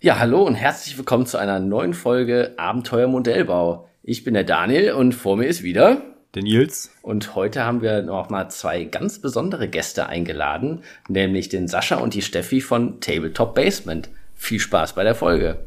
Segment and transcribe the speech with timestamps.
[0.00, 3.88] Ja, hallo und herzlich willkommen zu einer neuen Folge Abenteuer Modellbau.
[4.04, 6.02] Ich bin der Daniel und vor mir ist wieder
[6.36, 6.92] der Nils.
[7.02, 12.14] Und heute haben wir noch mal zwei ganz besondere Gäste eingeladen, nämlich den Sascha und
[12.14, 14.08] die Steffi von Tabletop Basement.
[14.36, 15.58] Viel Spaß bei der Folge.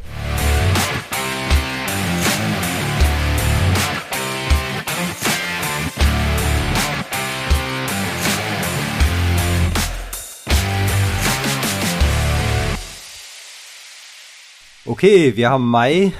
[14.91, 16.11] Okay, wir haben Mai,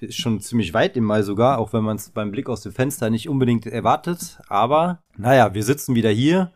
[0.00, 2.72] ist schon ziemlich weit im Mai sogar, auch wenn man es beim Blick aus dem
[2.72, 4.40] Fenster nicht unbedingt erwartet.
[4.48, 6.50] Aber naja, wir sitzen wieder hier.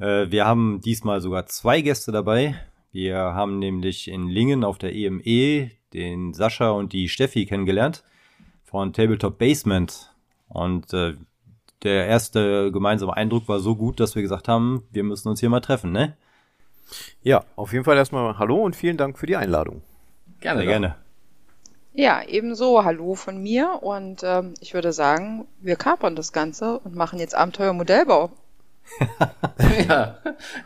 [0.00, 2.56] Äh, wir haben diesmal sogar zwei Gäste dabei.
[2.90, 8.02] Wir haben nämlich in Lingen auf der EME e den Sascha und die Steffi kennengelernt
[8.64, 10.16] von Tabletop Basement.
[10.48, 11.14] Und äh,
[11.84, 15.48] der erste gemeinsame Eindruck war so gut, dass wir gesagt haben, wir müssen uns hier
[15.48, 16.16] mal treffen, ne?
[17.22, 19.82] Ja, auf jeden Fall erstmal Hallo und vielen Dank für die Einladung.
[20.40, 20.94] Gerne, Sehr gerne.
[21.94, 22.84] Ja, ebenso.
[22.84, 23.82] Hallo von mir.
[23.82, 28.30] Und ähm, ich würde sagen, wir kapern das Ganze und machen jetzt Abenteuer Modellbau.
[29.88, 30.18] ja,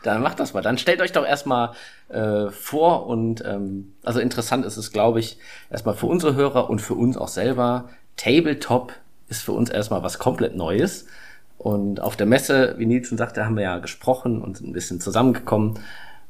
[0.03, 0.63] dann macht das mal.
[0.63, 1.73] Dann stellt euch doch erstmal
[2.09, 5.39] äh, vor und ähm, also interessant ist es, glaube ich,
[5.71, 7.89] erstmal für unsere Hörer und für uns auch selber.
[8.17, 8.93] Tabletop
[9.29, 11.07] ist für uns erstmal was komplett Neues.
[11.57, 15.01] Und auf der Messe, wie Nielsen sagte, haben wir ja gesprochen und sind ein bisschen
[15.01, 15.79] zusammengekommen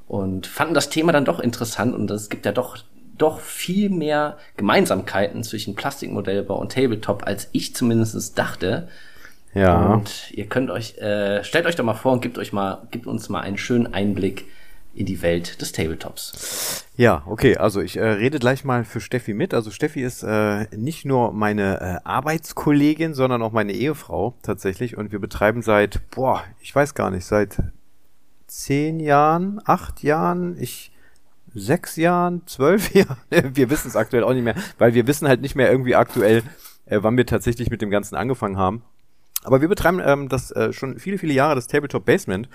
[0.09, 2.79] und fanden das Thema dann doch interessant und es gibt ja doch
[3.21, 8.89] doch viel mehr Gemeinsamkeiten zwischen Plastikmodellbau und Tabletop, als ich zumindest dachte.
[9.55, 9.95] Ja.
[9.95, 13.07] Und ihr könnt euch, äh, stellt euch doch mal vor und gebt euch mal, gebt
[13.07, 14.47] uns mal einen schönen Einblick
[14.95, 16.85] in die Welt des Tabletops.
[16.97, 19.55] Ja, okay, also ich äh, rede gleich mal für Steffi mit.
[19.55, 24.97] Also Steffi ist äh, nicht nur meine äh, Arbeitskollegin, sondern auch meine Ehefrau tatsächlich.
[24.97, 27.59] Und wir betreiben seit, boah, ich weiß gar nicht, seit
[28.47, 30.91] zehn Jahren, acht Jahren, ich
[31.55, 35.41] sechs Jahren, zwölf Jahren, wir wissen es aktuell auch nicht mehr, weil wir wissen halt
[35.41, 36.43] nicht mehr irgendwie aktuell,
[36.87, 38.83] äh, wann wir tatsächlich mit dem Ganzen angefangen haben.
[39.43, 42.49] Aber wir betreiben ähm, das äh, schon viele, viele Jahre das Tabletop Basement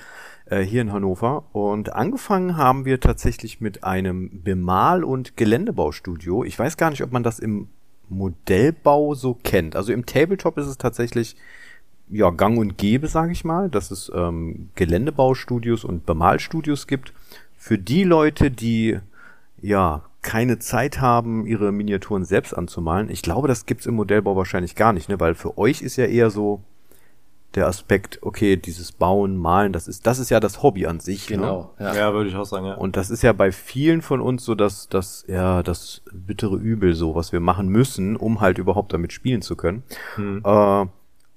[0.46, 6.44] äh, hier in Hannover und angefangen haben wir tatsächlich mit einem Bemal- und Geländebaustudio.
[6.44, 7.70] Ich weiß gar nicht, ob man das im
[8.10, 9.76] Modellbau so kennt.
[9.76, 11.36] Also im Tabletop ist es tatsächlich
[12.10, 17.14] ja gang und gäbe, sage ich mal, dass es ähm, Geländebaustudios und Bemalstudios gibt
[17.66, 19.00] für die Leute, die
[19.60, 23.10] ja keine Zeit haben, ihre Miniaturen selbst anzumalen.
[23.10, 25.20] Ich glaube, das gibt's im Modellbau wahrscheinlich gar nicht, ne?
[25.20, 26.62] Weil für euch ist ja eher so
[27.56, 31.28] der Aspekt, okay, dieses Bauen, Malen, das ist, das ist ja das Hobby an sich.
[31.28, 31.38] Ne?
[31.38, 31.86] Genau, ne?
[31.86, 31.96] ja.
[31.96, 32.76] ja, würde ich auch sagen, ja.
[32.76, 36.94] Und das ist ja bei vielen von uns so, dass das, ja, das bittere Übel
[36.94, 39.82] so, was wir machen müssen, um halt überhaupt damit spielen zu können.
[40.18, 40.44] Hm.
[40.46, 40.86] Äh,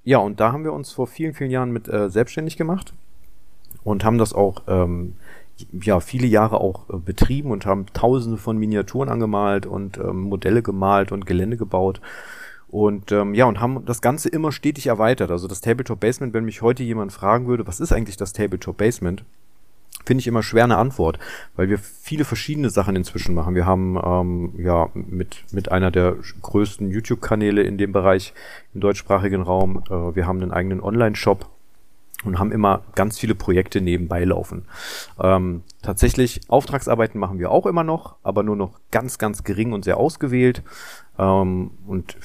[0.03, 2.93] ja, und da haben wir uns vor vielen, vielen Jahren mit äh, selbstständig gemacht
[3.83, 5.15] und haben das auch ähm,
[5.71, 10.61] ja viele Jahre auch äh, betrieben und haben tausende von Miniaturen angemalt und ähm, Modelle
[10.61, 12.01] gemalt und Gelände gebaut.
[12.67, 15.31] Und ähm, ja, und haben das Ganze immer stetig erweitert.
[15.31, 18.77] Also das Tabletop Basement, wenn mich heute jemand fragen würde, was ist eigentlich das Tabletop
[18.77, 19.23] Basement,
[20.05, 21.19] finde ich immer schwer eine Antwort,
[21.55, 23.55] weil wir viele verschiedene Sachen inzwischen machen.
[23.55, 28.33] Wir haben ähm, ja mit, mit einer der größten YouTube-Kanäle in dem Bereich
[28.73, 29.83] im deutschsprachigen Raum.
[29.89, 31.49] Äh, wir haben einen eigenen Online-Shop
[32.23, 34.65] und haben immer ganz viele Projekte nebenbei laufen.
[35.19, 39.85] Ähm, tatsächlich Auftragsarbeiten machen wir auch immer noch, aber nur noch ganz, ganz gering und
[39.85, 40.63] sehr ausgewählt.
[41.17, 42.17] Ähm, und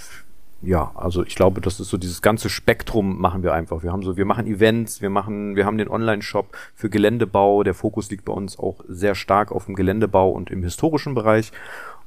[0.62, 3.82] ja, also ich glaube, das ist so dieses ganze Spektrum machen wir einfach.
[3.82, 7.62] Wir haben so, wir machen Events, wir machen, wir haben den Online-Shop für Geländebau.
[7.62, 11.52] Der Fokus liegt bei uns auch sehr stark auf dem Geländebau und im historischen Bereich.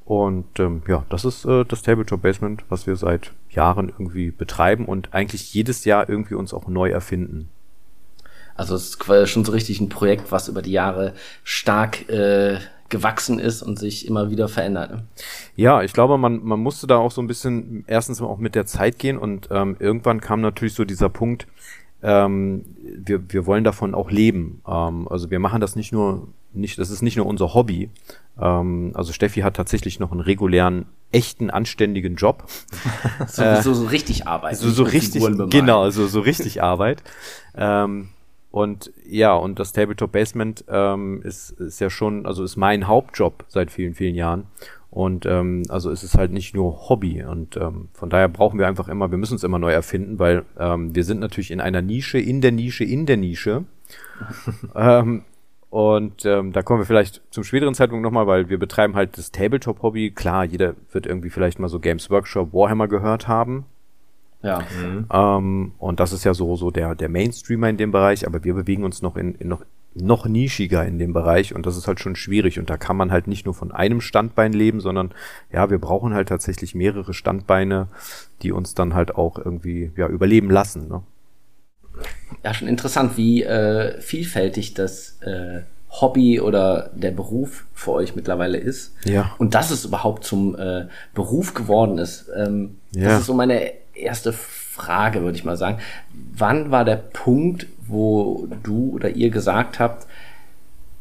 [0.06, 4.86] Und ähm, ja, das ist äh, das Tabletop Basement, was wir seit Jahren irgendwie betreiben
[4.86, 7.50] und eigentlich jedes Jahr irgendwie uns auch neu erfinden.
[8.58, 11.14] Also es ist schon so richtig ein Projekt, was über die Jahre
[11.44, 12.58] stark äh,
[12.90, 14.92] gewachsen ist und sich immer wieder verändert.
[14.92, 15.04] Ne?
[15.56, 18.66] Ja, ich glaube, man, man musste da auch so ein bisschen erstens auch mit der
[18.66, 21.48] Zeit gehen und ähm, irgendwann kam natürlich so dieser Punkt,
[22.04, 24.62] ähm, wir, wir wollen davon auch leben.
[24.68, 27.90] Ähm, also wir machen das nicht nur, nicht, das ist nicht nur unser Hobby.
[28.40, 32.46] Ähm, also Steffi hat tatsächlich noch einen regulären, echten, anständigen Job.
[33.28, 34.58] so, äh, so, so richtig Arbeit.
[34.58, 37.04] So, so richtig, genau, also so richtig Arbeit.
[37.56, 38.10] Ähm,
[38.52, 43.46] und ja, und das Tabletop Basement ähm, ist, ist ja schon, also ist mein Hauptjob
[43.48, 44.46] seit vielen, vielen Jahren.
[44.90, 47.24] Und ähm, also ist es halt nicht nur Hobby.
[47.24, 50.46] Und ähm, von daher brauchen wir einfach immer, wir müssen uns immer neu erfinden, weil
[50.58, 53.66] ähm, wir sind natürlich in einer Nische, in der Nische, in der Nische.
[54.76, 55.24] ähm,
[55.70, 59.32] und ähm, da kommen wir vielleicht zum späteren Zeitpunkt nochmal, weil wir betreiben halt das
[59.32, 60.12] Tabletop-Hobby.
[60.12, 63.66] Klar, jeder wird irgendwie vielleicht mal so Games Workshop Warhammer gehört haben.
[64.44, 64.60] Ja.
[64.60, 65.06] Mhm.
[65.12, 68.54] Ähm, und das ist ja so, so der, der Mainstreamer in dem Bereich, aber wir
[68.54, 69.64] bewegen uns noch in, in noch
[70.00, 73.12] noch nischiger in dem Bereich und das ist halt schon schwierig und da kann man
[73.12, 75.12] halt nicht nur von einem Standbein leben, sondern
[75.52, 77.88] ja, wir brauchen halt tatsächlich mehrere Standbeine,
[78.42, 80.88] die uns dann halt auch irgendwie ja überleben lassen.
[80.88, 81.02] Ne?
[82.44, 88.58] Ja, schon interessant, wie äh, vielfältig das äh, Hobby oder der Beruf für euch mittlerweile
[88.58, 88.94] ist.
[89.06, 89.34] Ja.
[89.38, 92.30] Und dass es überhaupt zum äh, Beruf geworden ist.
[92.36, 93.10] Ähm, Ja.
[93.10, 95.80] Das ist so meine erste Frage, würde ich mal sagen.
[96.34, 100.08] Wann war der Punkt, wo du oder ihr gesagt habt,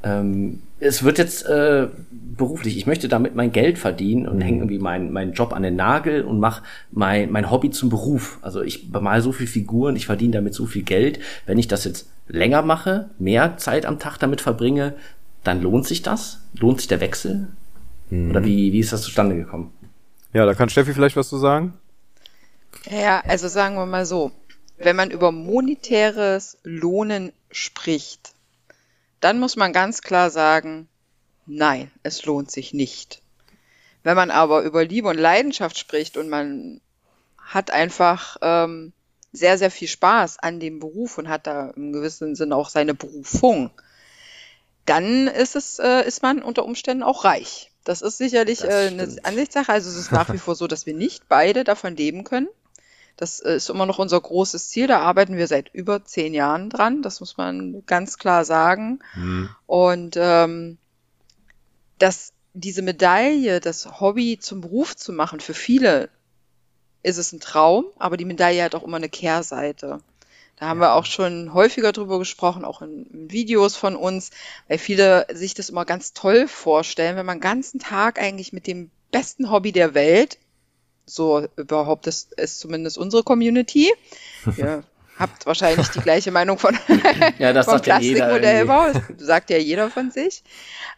[0.03, 4.79] ähm, es wird jetzt äh, beruflich, ich möchte damit mein Geld verdienen und hänge irgendwie
[4.79, 8.39] meinen meinen Job an den Nagel und mache mein, mein Hobby zum Beruf.
[8.43, 11.19] Also ich bemal so viel Figuren, ich verdiene damit so viel Geld.
[11.47, 14.95] Wenn ich das jetzt länger mache, mehr Zeit am Tag damit verbringe,
[15.45, 16.43] dann lohnt sich das?
[16.59, 17.49] Lohnt sich der Wechsel?
[18.11, 19.73] Oder wie, wie ist das zustande gekommen?
[20.33, 21.75] Ja, da kann Steffi vielleicht was zu sagen.
[22.91, 24.33] Ja, also sagen wir mal so,
[24.79, 28.35] wenn man über monetäres Lohnen spricht,
[29.21, 30.89] dann muss man ganz klar sagen,
[31.47, 33.23] nein, es lohnt sich nicht.
[34.03, 36.81] Wenn man aber über Liebe und Leidenschaft spricht und man
[37.39, 38.93] hat einfach ähm,
[39.33, 42.95] sehr, sehr viel Spaß an dem Beruf und hat da im gewissen Sinne auch seine
[42.95, 43.71] Berufung,
[44.85, 47.71] dann ist es, äh, ist man unter Umständen auch reich.
[47.85, 49.17] Das ist sicherlich Das äh, eine.
[49.23, 49.73] Ansichtssache.
[49.73, 52.49] Also es ist nach wie vor so, dass wir nicht beide davon leben können.
[53.17, 54.87] Das äh, ist immer noch unser großes Ziel.
[54.87, 57.03] Da arbeiten wir seit über zehn Jahren dran.
[57.03, 59.01] Das muss man ganz klar sagen.
[59.67, 60.79] Und ähm,
[61.99, 66.09] dass diese Medaille, das Hobby zum Beruf zu machen, für viele
[67.03, 70.01] ist es ein Traum, aber die Medaille hat auch immer eine Kehrseite.
[70.57, 74.31] Da haben wir auch schon häufiger drüber gesprochen, auch in, in Videos von uns,
[74.69, 78.67] weil viele sich das immer ganz toll vorstellen, wenn man den ganzen Tag eigentlich mit
[78.67, 80.39] dem besten Hobby der Welt,
[81.07, 83.93] so überhaupt ist, ist zumindest unsere Community,
[84.57, 84.83] ihr
[85.19, 86.77] habt wahrscheinlich die gleiche Meinung von,
[87.39, 88.27] Ja, das vom sagt ja jeder.
[88.27, 90.43] Plastikmodellbau, das sagt ja jeder von sich.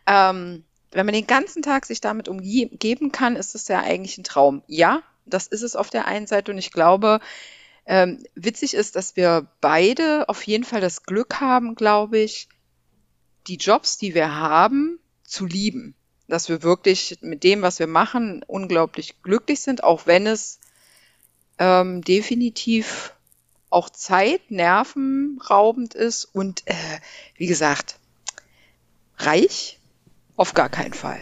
[0.06, 4.24] Ähm, wenn man den ganzen Tag sich damit umgeben kann, ist es ja eigentlich ein
[4.24, 4.62] Traum.
[4.66, 7.20] Ja, das ist es auf der einen Seite und ich glaube,
[7.84, 12.48] ähm, witzig ist, dass wir beide auf jeden Fall das Glück haben, glaube ich,
[13.46, 15.94] die Jobs, die wir haben, zu lieben.
[16.28, 20.60] Dass wir wirklich mit dem, was wir machen, unglaublich glücklich sind, auch wenn es
[21.58, 23.14] ähm, definitiv
[23.70, 26.74] auch Zeit, nervenraubend ist und äh,
[27.36, 27.98] wie gesagt,
[29.18, 29.78] reich
[30.36, 31.18] auf gar keinen Fall.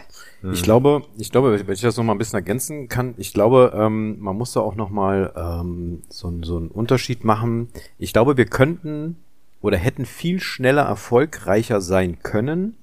[0.53, 3.73] Ich glaube, ich glaube, wenn ich das noch mal ein bisschen ergänzen kann, ich glaube,
[3.75, 7.69] ähm, man muss da auch noch mal ähm, so, so einen Unterschied machen.
[7.99, 9.17] Ich glaube, wir könnten
[9.61, 12.77] oder hätten viel schneller erfolgreicher sein können,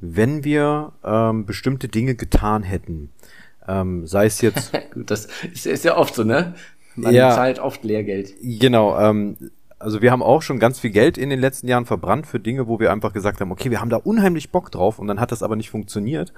[0.00, 3.10] wenn wir ähm, bestimmte Dinge getan hätten.
[3.68, 6.54] Ähm, sei es jetzt Gut, das ist, ist ja oft so, ne?
[6.96, 7.30] Man Ja.
[7.34, 8.34] zahlt oft Lehrgeld.
[8.42, 9.36] Genau, ähm,
[9.78, 12.68] also wir haben auch schon ganz viel Geld in den letzten Jahren verbrannt für Dinge,
[12.68, 15.32] wo wir einfach gesagt haben, okay, wir haben da unheimlich Bock drauf und dann hat
[15.32, 16.32] das aber nicht funktioniert.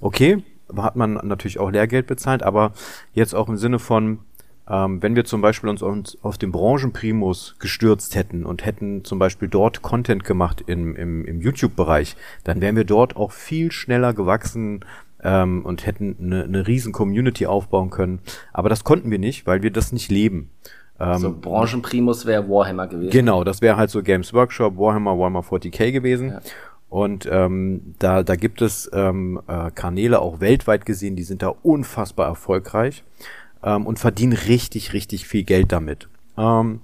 [0.00, 0.42] Okay,
[0.76, 2.72] hat man natürlich auch Lehrgeld bezahlt, aber
[3.12, 4.20] jetzt auch im Sinne von,
[4.68, 9.18] ähm, wenn wir zum Beispiel uns, uns auf den Branchenprimus gestürzt hätten und hätten zum
[9.18, 14.12] Beispiel dort Content gemacht im, im, im YouTube-Bereich, dann wären wir dort auch viel schneller
[14.12, 14.84] gewachsen
[15.22, 18.18] ähm, und hätten eine, eine riesen Community aufbauen können.
[18.52, 20.50] Aber das konnten wir nicht, weil wir das nicht leben.
[20.98, 23.10] Ähm, so Branchenprimus wäre Warhammer gewesen.
[23.10, 26.30] Genau, das wäre halt so Games Workshop, Warhammer, Warhammer 40k gewesen.
[26.30, 26.40] Ja.
[26.88, 31.48] Und ähm, da, da gibt es ähm, äh, Kanäle auch weltweit gesehen, die sind da
[31.62, 33.04] unfassbar erfolgreich
[33.66, 36.08] ähm, und verdienen richtig, richtig viel Geld damit.
[36.38, 36.80] Ähm,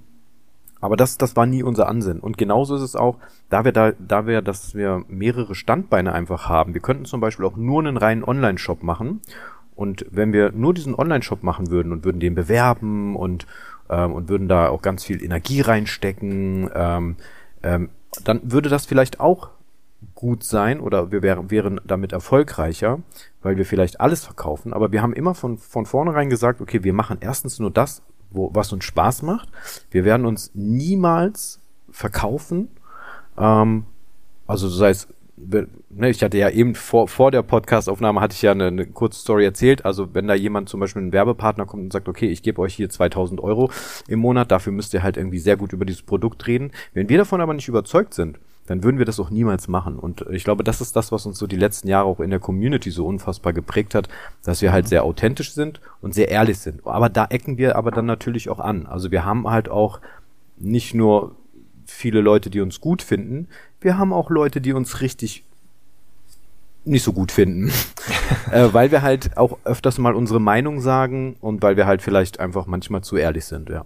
[0.81, 2.19] aber das, das war nie unser Ansinn.
[2.19, 3.17] Und genauso ist es auch,
[3.49, 6.73] da wir da, da wir, dass wir mehrere Standbeine einfach haben.
[6.73, 9.21] Wir könnten zum Beispiel auch nur einen reinen Online-Shop machen.
[9.75, 13.47] Und wenn wir nur diesen Online-Shop machen würden und würden den bewerben und,
[13.89, 17.15] ähm, und würden da auch ganz viel Energie reinstecken, ähm,
[17.63, 17.89] ähm,
[18.25, 19.51] dann würde das vielleicht auch
[20.23, 22.99] gut sein oder wir wären, wären damit erfolgreicher,
[23.41, 24.71] weil wir vielleicht alles verkaufen.
[24.71, 28.49] Aber wir haben immer von, von vornherein gesagt, okay, wir machen erstens nur das, wo,
[28.53, 29.49] was uns Spaß macht.
[29.91, 31.59] Wir werden uns niemals
[31.91, 32.69] verkaufen.
[33.37, 33.83] Ähm,
[34.47, 38.51] also sei es, ne, ich hatte ja eben vor, vor der Podcastaufnahme hatte ich ja
[38.51, 39.83] eine, eine kurze Story erzählt.
[39.83, 42.75] Also wenn da jemand zum Beispiel ein Werbepartner kommt und sagt, okay, ich gebe euch
[42.75, 43.71] hier 2000 Euro
[44.07, 46.71] im Monat, dafür müsst ihr halt irgendwie sehr gut über dieses Produkt reden.
[46.93, 49.97] Wenn wir davon aber nicht überzeugt sind, dann würden wir das auch niemals machen.
[49.99, 52.39] Und ich glaube, das ist das, was uns so die letzten Jahre auch in der
[52.39, 54.07] Community so unfassbar geprägt hat,
[54.43, 56.85] dass wir halt sehr authentisch sind und sehr ehrlich sind.
[56.85, 58.85] Aber da ecken wir aber dann natürlich auch an.
[58.85, 59.99] Also wir haben halt auch
[60.57, 61.35] nicht nur
[61.85, 63.47] viele Leute, die uns gut finden,
[63.81, 65.43] wir haben auch Leute, die uns richtig
[66.85, 67.71] nicht so gut finden,
[68.51, 72.39] äh, weil wir halt auch öfters mal unsere Meinung sagen und weil wir halt vielleicht
[72.39, 73.85] einfach manchmal zu ehrlich sind, ja.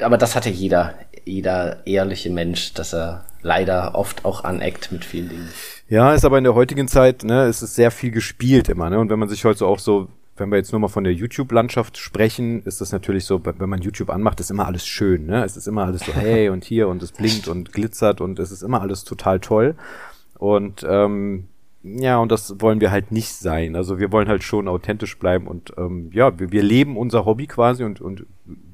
[0.00, 5.28] Aber das hatte jeder, jeder ehrliche Mensch, dass er leider oft auch aneckt mit vielen
[5.28, 5.48] Dingen.
[5.88, 8.98] Ja, ist aber in der heutigen Zeit, ne, es ist sehr viel gespielt immer, ne?
[8.98, 11.12] Und wenn man sich heute so auch so, wenn wir jetzt nur mal von der
[11.12, 15.44] YouTube-Landschaft sprechen, ist das natürlich so, wenn man YouTube anmacht, ist immer alles schön, ne?
[15.44, 18.50] Es ist immer alles so, hey und hier und es blinkt und glitzert und es
[18.50, 19.74] ist immer alles total toll.
[20.38, 21.48] Und ähm,
[21.82, 23.76] ja, und das wollen wir halt nicht sein.
[23.76, 27.46] Also wir wollen halt schon authentisch bleiben und ähm, ja, wir, wir leben unser Hobby
[27.46, 28.26] quasi und, und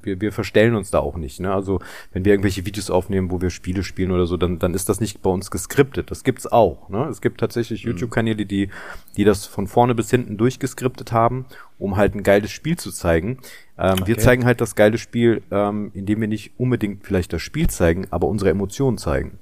[0.02, 1.38] wir, wir verstellen uns da auch nicht.
[1.38, 1.52] Ne?
[1.52, 1.80] Also
[2.12, 5.00] wenn wir irgendwelche Videos aufnehmen, wo wir Spiele spielen oder so, dann, dann ist das
[5.00, 6.10] nicht bei uns geskriptet.
[6.10, 6.88] Das gibt's auch.
[6.88, 7.06] Ne?
[7.10, 7.90] Es gibt tatsächlich mhm.
[7.90, 8.70] YouTube-Kanäle, die,
[9.18, 11.44] die das von vorne bis hinten durchgeskriptet haben,
[11.78, 13.38] um halt ein geiles Spiel zu zeigen.
[13.76, 14.06] Ähm, okay.
[14.06, 18.06] Wir zeigen halt das geile Spiel, ähm, indem wir nicht unbedingt vielleicht das Spiel zeigen,
[18.10, 19.38] aber unsere Emotionen zeigen.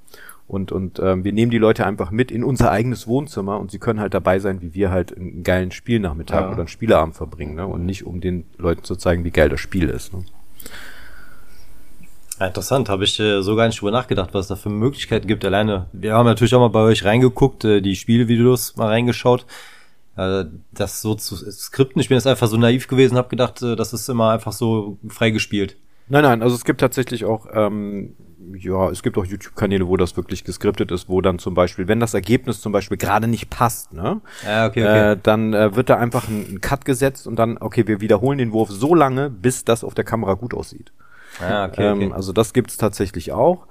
[0.47, 3.79] Und, und ähm, wir nehmen die Leute einfach mit in unser eigenes Wohnzimmer und sie
[3.79, 6.49] können halt dabei sein, wie wir halt einen geilen Spielnachmittag ja.
[6.49, 7.55] oder einen Spieleabend verbringen.
[7.55, 7.67] Ne?
[7.67, 10.13] Und nicht, um den Leuten zu zeigen, wie geil das Spiel ist.
[10.13, 10.25] Ne?
[12.39, 15.27] Ja, interessant, habe ich äh, so gar nicht drüber nachgedacht, was es da für Möglichkeiten
[15.27, 15.45] gibt.
[15.45, 19.47] Alleine, wir haben natürlich auch mal bei euch reingeguckt, äh, die Spielvideos mal reingeschaut.
[20.17, 23.77] Äh, das so zu skripten, ich bin jetzt einfach so naiv gewesen, habe gedacht, äh,
[23.77, 25.77] das ist immer einfach so frei gespielt.
[26.09, 28.15] Nein, nein, also es gibt tatsächlich auch ähm,
[28.57, 32.01] ja, es gibt auch YouTube-Kanäle, wo das wirklich geskriptet ist, wo dann zum Beispiel, wenn
[32.01, 35.13] das Ergebnis zum Beispiel gerade nicht passt, ne, ja, okay, okay.
[35.13, 38.39] Äh, dann äh, wird da einfach ein, ein, Cut gesetzt und dann, okay, wir wiederholen
[38.39, 40.93] den Wurf so lange, bis das auf der Kamera gut aussieht.
[41.41, 42.13] Ja, okay, ähm, okay.
[42.13, 43.67] Also das gibt's tatsächlich auch.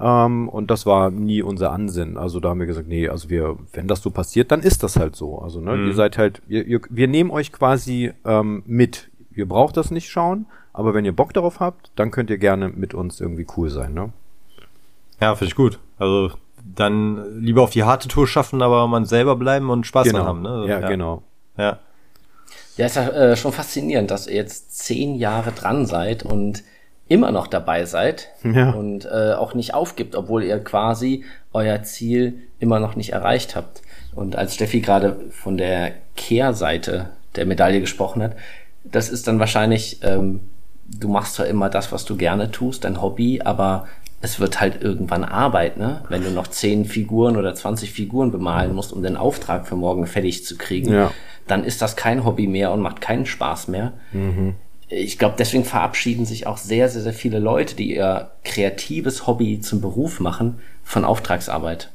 [0.00, 2.16] Ähm, und das war nie unser Ansinn.
[2.16, 4.96] Also da haben wir gesagt, nee, also wir, wenn das so passiert, dann ist das
[4.96, 5.38] halt so.
[5.38, 5.88] Also ne, mhm.
[5.88, 9.10] ihr seid halt, ihr, ihr, wir nehmen euch quasi ähm, mit.
[9.34, 10.46] Ihr braucht das nicht schauen,
[10.78, 13.94] aber wenn ihr Bock darauf habt, dann könnt ihr gerne mit uns irgendwie cool sein,
[13.94, 14.12] ne?
[15.20, 15.80] Ja, finde ich gut.
[15.98, 16.30] Also
[16.64, 20.24] dann lieber auf die harte Tour schaffen, aber man selber bleiben und Spaß genau.
[20.24, 20.66] haben, ne?
[20.68, 21.24] Ja, ja, genau.
[21.56, 21.80] Ja.
[22.76, 26.62] Ja, ist ja äh, schon faszinierend, dass ihr jetzt zehn Jahre dran seid und
[27.08, 28.70] immer noch dabei seid ja.
[28.70, 33.82] und äh, auch nicht aufgibt, obwohl ihr quasi euer Ziel immer noch nicht erreicht habt.
[34.14, 38.36] Und als Steffi gerade von der Kehrseite der Medaille gesprochen hat,
[38.84, 40.42] das ist dann wahrscheinlich ähm,
[40.88, 43.86] du machst zwar immer das, was du gerne tust, dein Hobby, aber
[44.20, 46.02] es wird halt irgendwann Arbeit, ne?
[46.08, 50.06] Wenn du noch 10 Figuren oder 20 Figuren bemalen musst, um den Auftrag für morgen
[50.06, 51.12] fertig zu kriegen, ja.
[51.46, 53.92] dann ist das kein Hobby mehr und macht keinen Spaß mehr.
[54.12, 54.54] Mhm.
[54.88, 59.60] Ich glaube, deswegen verabschieden sich auch sehr, sehr, sehr viele Leute, die ihr kreatives Hobby
[59.60, 61.92] zum Beruf machen, von Auftragsarbeit.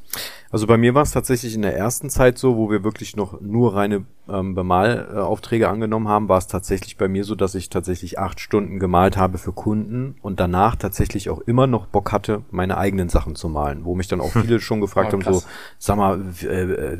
[0.52, 3.42] Also bei mir war es tatsächlich in der ersten Zeit so, wo wir wirklich noch
[3.42, 8.20] nur reine ähm, Bemalaufträge angenommen haben, war es tatsächlich bei mir so, dass ich tatsächlich
[8.20, 12.78] acht Stunden gemalt habe für Kunden und danach tatsächlich auch immer noch Bock hatte, meine
[12.78, 15.44] eigenen Sachen zu malen, wo mich dann auch viele schon gefragt oh, haben, so,
[15.78, 16.98] sag mal, äh,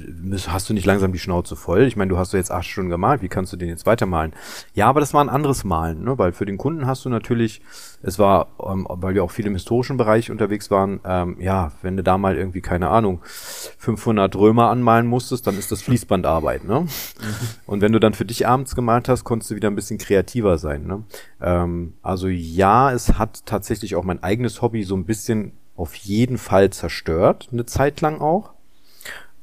[0.48, 1.84] hast du nicht langsam die Schnauze voll?
[1.84, 4.34] Ich meine, du hast du jetzt acht Stunden gemalt, wie kannst du den jetzt weitermalen?
[4.74, 6.18] Ja, aber das war ein anderes Malen, ne?
[6.18, 7.62] weil für den Kunden hast du natürlich,
[8.02, 11.96] es war, ähm, weil wir auch viel im historischen Bereich unterwegs waren, ähm, ja, wenn
[11.96, 16.86] du da mal irgendwie, keine Ahnung, 500 Römer anmalen musstest, dann ist das Fließbandarbeit, ne?
[17.66, 20.58] Und wenn du dann für dich abends gemalt hast, konntest du wieder ein bisschen kreativer
[20.58, 20.86] sein.
[20.86, 21.04] Ne?
[21.42, 26.38] Ähm, also ja, es hat tatsächlich auch mein eigenes Hobby so ein bisschen auf jeden
[26.38, 28.54] Fall zerstört, eine Zeit lang auch.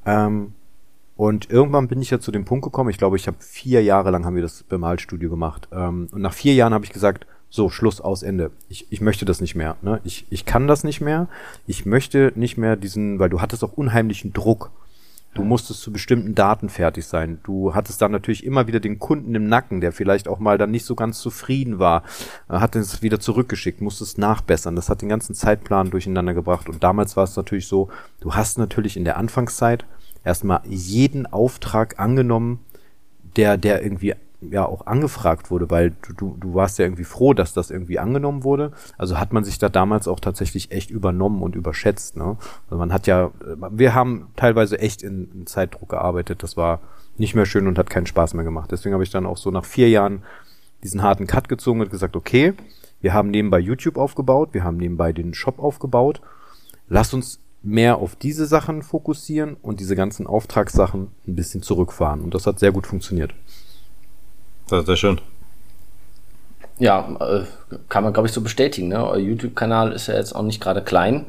[0.07, 0.53] Ähm,
[1.17, 4.11] und irgendwann bin ich ja zu dem Punkt gekommen, ich glaube, ich habe vier Jahre
[4.11, 5.69] lang haben wir das Bemalstudio gemacht.
[5.71, 8.53] Ähm, und nach vier Jahren habe ich gesagt, so, Schluss, aus, Ende.
[8.69, 9.77] Ich, ich möchte das nicht mehr.
[9.83, 10.00] Ne?
[10.05, 11.29] Ich, ich kann das nicht mehr.
[11.67, 14.71] Ich möchte nicht mehr diesen, weil du hattest auch unheimlichen Druck.
[15.33, 17.39] Du musstest zu bestimmten Daten fertig sein.
[17.45, 20.73] Du hattest dann natürlich immer wieder den Kunden im Nacken, der vielleicht auch mal dann
[20.73, 22.03] nicht so ganz zufrieden war,
[22.49, 24.75] äh, hat es wieder zurückgeschickt, musstest nachbessern.
[24.75, 26.69] Das hat den ganzen Zeitplan durcheinander gebracht.
[26.69, 29.85] Und damals war es natürlich so, du hast natürlich in der Anfangszeit
[30.25, 32.61] erstmal jeden Auftrag angenommen,
[33.37, 37.35] der, der irgendwie ja auch angefragt wurde, weil du, du, du warst ja irgendwie froh,
[37.35, 38.73] dass das irgendwie angenommen wurde.
[38.97, 42.16] Also hat man sich da damals auch tatsächlich echt übernommen und überschätzt.
[42.16, 42.37] Ne?
[42.66, 43.30] Also man hat ja,
[43.70, 46.42] wir haben teilweise echt in, in Zeitdruck gearbeitet.
[46.42, 46.80] Das war
[47.18, 48.73] nicht mehr schön und hat keinen Spaß mehr gemacht.
[48.73, 50.23] Deswegen habe ich dann auch so nach vier Jahren
[50.82, 52.54] diesen harten Cut gezogen und gesagt, okay,
[53.00, 56.20] wir haben nebenbei YouTube aufgebaut, wir haben nebenbei den Shop aufgebaut.
[56.88, 62.20] Lass uns mehr auf diese Sachen fokussieren und diese ganzen Auftragssachen ein bisschen zurückfahren.
[62.20, 63.35] Und das hat sehr gut funktioniert.
[64.71, 65.21] Das ist sehr schön.
[66.79, 67.45] Ja, äh,
[67.89, 68.89] kann man, glaube ich, so bestätigen.
[68.89, 69.05] Ne?
[69.05, 71.27] Euer YouTube-Kanal ist ja jetzt auch nicht gerade klein.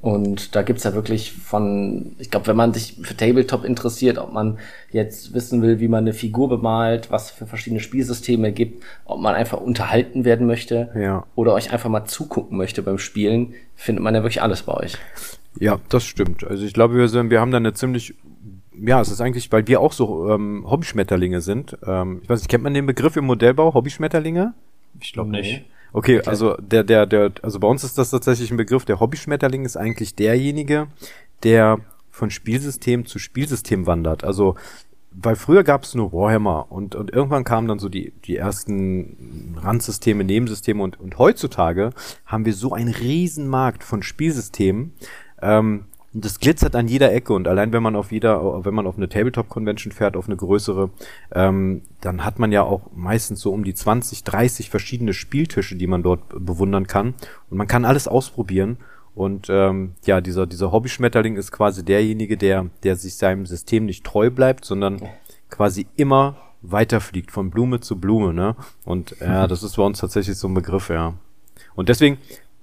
[0.00, 4.32] Und da gibt's ja wirklich von, ich glaube, wenn man sich für Tabletop interessiert, ob
[4.32, 4.58] man
[4.90, 9.36] jetzt wissen will, wie man eine Figur bemalt, was für verschiedene Spielsysteme gibt, ob man
[9.36, 11.24] einfach unterhalten werden möchte ja.
[11.36, 14.98] oder euch einfach mal zugucken möchte beim Spielen, findet man ja wirklich alles bei euch.
[15.60, 16.42] Ja, das stimmt.
[16.42, 18.14] Also ich glaube, wir, sind, wir haben da eine ziemlich
[18.84, 21.76] ja, es ist eigentlich, weil wir auch so ähm, Hobbyschmetterlinge sind.
[21.86, 24.54] Ähm, ich weiß nicht, kennt man den Begriff im Modellbau, Hobbyschmetterlinge?
[25.00, 25.64] Ich glaube nicht.
[25.92, 28.84] Okay, okay, also der, der, der, also bei uns ist das tatsächlich ein Begriff.
[28.84, 30.88] Der Hobby-Schmetterling ist eigentlich derjenige,
[31.42, 31.78] der
[32.10, 34.24] von Spielsystem zu Spielsystem wandert.
[34.24, 34.56] Also
[35.14, 39.56] weil früher gab es nur Warhammer und, und irgendwann kamen dann so die, die ersten
[39.60, 41.90] Randsysteme, Nebensysteme und, und heutzutage
[42.24, 44.92] haben wir so einen Riesenmarkt von Spielsystemen.
[45.40, 48.86] Ähm, und das glitzert an jeder Ecke und allein wenn man auf jeder, wenn man
[48.86, 50.90] auf eine Tabletop-Convention fährt, auf eine größere,
[51.34, 55.86] ähm, dann hat man ja auch meistens so um die 20, 30 verschiedene Spieltische, die
[55.86, 57.14] man dort bewundern kann.
[57.48, 58.76] Und man kann alles ausprobieren.
[59.14, 64.04] Und ähm, ja, dieser, dieser Hobby-Schmetterling ist quasi derjenige, der, der sich seinem System nicht
[64.04, 65.02] treu bleibt, sondern
[65.50, 68.56] quasi immer weiterfliegt von Blume zu Blume, ne?
[68.84, 71.14] Und ja, das ist bei uns tatsächlich so ein Begriff, ja.
[71.74, 72.18] Und deswegen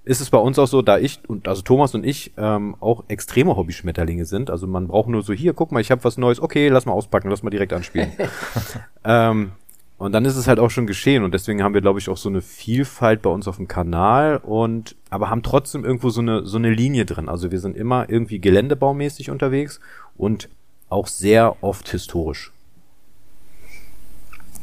[0.05, 3.03] ist es bei uns auch so, da ich und also Thomas und ich ähm, auch
[3.09, 4.49] extreme Hobby-Schmetterlinge sind.
[4.49, 6.41] Also man braucht nur so hier, guck mal, ich habe was Neues.
[6.41, 8.11] Okay, lass mal auspacken, lass mal direkt anspielen.
[9.03, 9.51] ähm,
[9.99, 12.15] und dann ist es halt auch schon geschehen und deswegen haben wir, glaube ich, auch
[12.15, 16.45] so eine Vielfalt bei uns auf dem Kanal und aber haben trotzdem irgendwo so eine
[16.45, 17.27] so eine Linie drin.
[17.27, 19.81] Also wir sind immer irgendwie geländebaumäßig unterwegs
[20.15, 20.47] und
[20.87, 22.53] auch sehr oft historisch.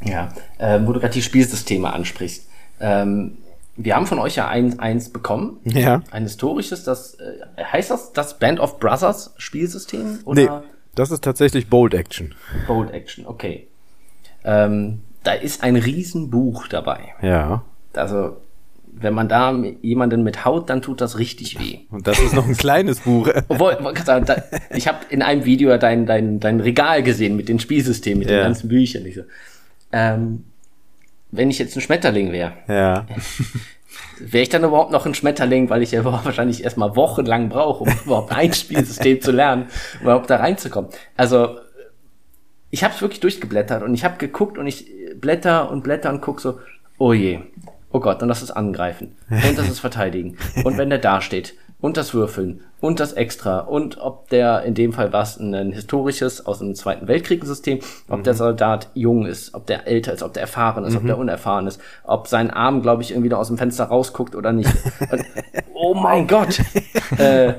[0.02, 2.48] Ja, äh, wo du gerade die Spielsysteme ansprichst.
[2.80, 3.38] Ähm,
[3.76, 5.58] wir haben von euch ja ein, eins bekommen.
[5.64, 6.02] Ja.
[6.10, 10.20] Ein historisches, das äh, heißt das das Band of Brothers Spielsystem?
[10.24, 10.42] Oder?
[10.42, 12.34] Nee, das ist tatsächlich Bold Action.
[12.66, 13.68] Bold Action, okay.
[14.44, 17.14] Ähm, da ist ein Riesenbuch dabei.
[17.20, 17.64] Ja.
[17.94, 18.36] Also,
[18.92, 21.80] wenn man da jemanden mit haut, dann tut das richtig weh.
[21.90, 23.28] Und das ist noch ein kleines Buch.
[23.48, 23.76] Obwohl,
[24.70, 28.38] ich habe in einem Video dein, dein, dein Regal gesehen mit den Spielsystemen, mit ja.
[28.38, 29.04] den ganzen Büchern.
[29.04, 29.22] Ich so,
[29.92, 30.44] ähm,
[31.36, 33.06] wenn ich jetzt ein Schmetterling wäre, ja.
[34.18, 37.92] wäre ich dann überhaupt noch ein Schmetterling, weil ich ja wahrscheinlich erstmal wochenlang brauche, um
[38.04, 39.66] überhaupt ein Spielsystem zu lernen,
[40.00, 40.90] um überhaupt da reinzukommen.
[41.16, 41.58] Also
[42.70, 44.86] ich habe es wirklich durchgeblättert und ich habe geguckt und ich
[45.20, 46.58] blätter und blätter und guck so,
[46.98, 47.40] oh je,
[47.90, 51.54] oh Gott, und das ist angreifen und das ist verteidigen und wenn der da steht
[51.80, 56.44] und das Würfeln und das Extra und ob der, in dem Fall was ein historisches
[56.46, 58.22] aus dem Zweiten Weltkriegssystem, ob mhm.
[58.24, 60.98] der Soldat jung ist, ob der älter ist, ob der erfahren ist, mhm.
[60.98, 64.34] ob der unerfahren ist, ob sein Arm, glaube ich, irgendwie da aus dem Fenster rausguckt
[64.34, 64.70] oder nicht.
[65.10, 65.24] Und,
[65.74, 66.60] oh mein Gott!
[67.18, 67.54] Äh,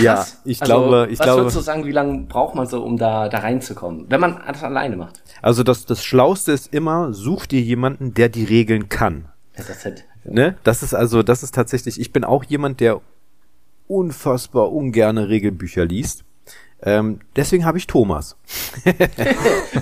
[0.00, 1.44] ja, ich also, glaube, ich was glaube.
[1.44, 4.40] Was würdest du sagen, wie lange braucht man so, um da, da reinzukommen, wenn man
[4.46, 5.22] das alleine macht?
[5.42, 9.26] Also das, das Schlauste ist immer, such dir jemanden, der die Regeln kann.
[9.56, 10.56] Ja, das, hat, ne?
[10.64, 13.02] das ist also, das ist tatsächlich, ich bin auch jemand, der
[13.92, 16.24] unfassbar ungerne Regelbücher liest.
[16.84, 18.36] Ähm, deswegen habe ich Thomas.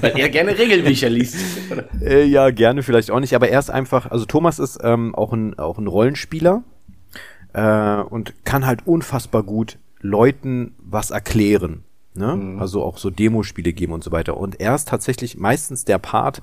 [0.00, 1.36] Weil er gerne Regelbücher liest.
[2.02, 5.32] äh, ja, gerne vielleicht auch nicht, aber er ist einfach, also Thomas ist ähm, auch,
[5.32, 6.62] ein, auch ein Rollenspieler
[7.54, 11.84] äh, und kann halt unfassbar gut Leuten was erklären.
[12.14, 12.36] Ne?
[12.36, 12.58] Mhm.
[12.58, 14.36] Also auch so Demospiele geben und so weiter.
[14.36, 16.42] Und er ist tatsächlich meistens der Part,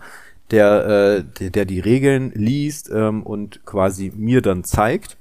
[0.50, 5.18] der, äh, der, der die Regeln liest ähm, und quasi mir dann zeigt.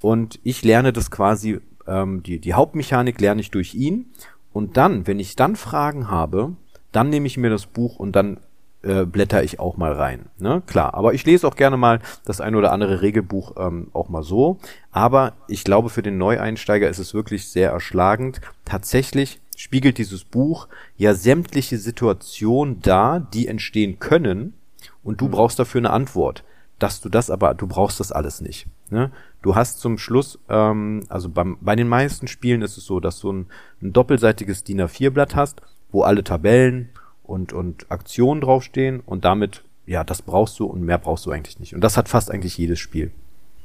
[0.00, 4.06] Und ich lerne das quasi ähm, die, die Hauptmechanik lerne ich durch ihn.
[4.52, 6.52] Und dann, wenn ich dann Fragen habe,
[6.92, 8.38] dann nehme ich mir das Buch und dann
[8.84, 10.26] äh, blätter ich auch mal rein.
[10.38, 10.62] Ne?
[10.66, 14.22] Klar, aber ich lese auch gerne mal das ein oder andere Regelbuch ähm, auch mal
[14.22, 14.58] so.
[14.92, 18.40] Aber ich glaube, für den Neueinsteiger ist es wirklich sehr erschlagend.
[18.64, 24.54] Tatsächlich spiegelt dieses Buch ja sämtliche Situationen dar, die entstehen können.
[25.02, 25.32] Und du mhm.
[25.32, 26.44] brauchst dafür eine Antwort.
[26.78, 28.66] Dass du das aber, du brauchst das alles nicht.
[28.90, 29.10] Ne?
[29.44, 33.20] Du hast zum Schluss, ähm, also beim, bei den meisten Spielen ist es so, dass
[33.20, 33.46] du ein,
[33.82, 35.60] ein doppelseitiges DIN A4-Blatt hast,
[35.92, 36.88] wo alle Tabellen
[37.22, 41.60] und, und Aktionen draufstehen und damit, ja, das brauchst du und mehr brauchst du eigentlich
[41.60, 41.74] nicht.
[41.74, 43.10] Und das hat fast eigentlich jedes Spiel.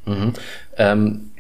[0.06, 0.34] Mhm.
[0.76, 1.32] Ähm,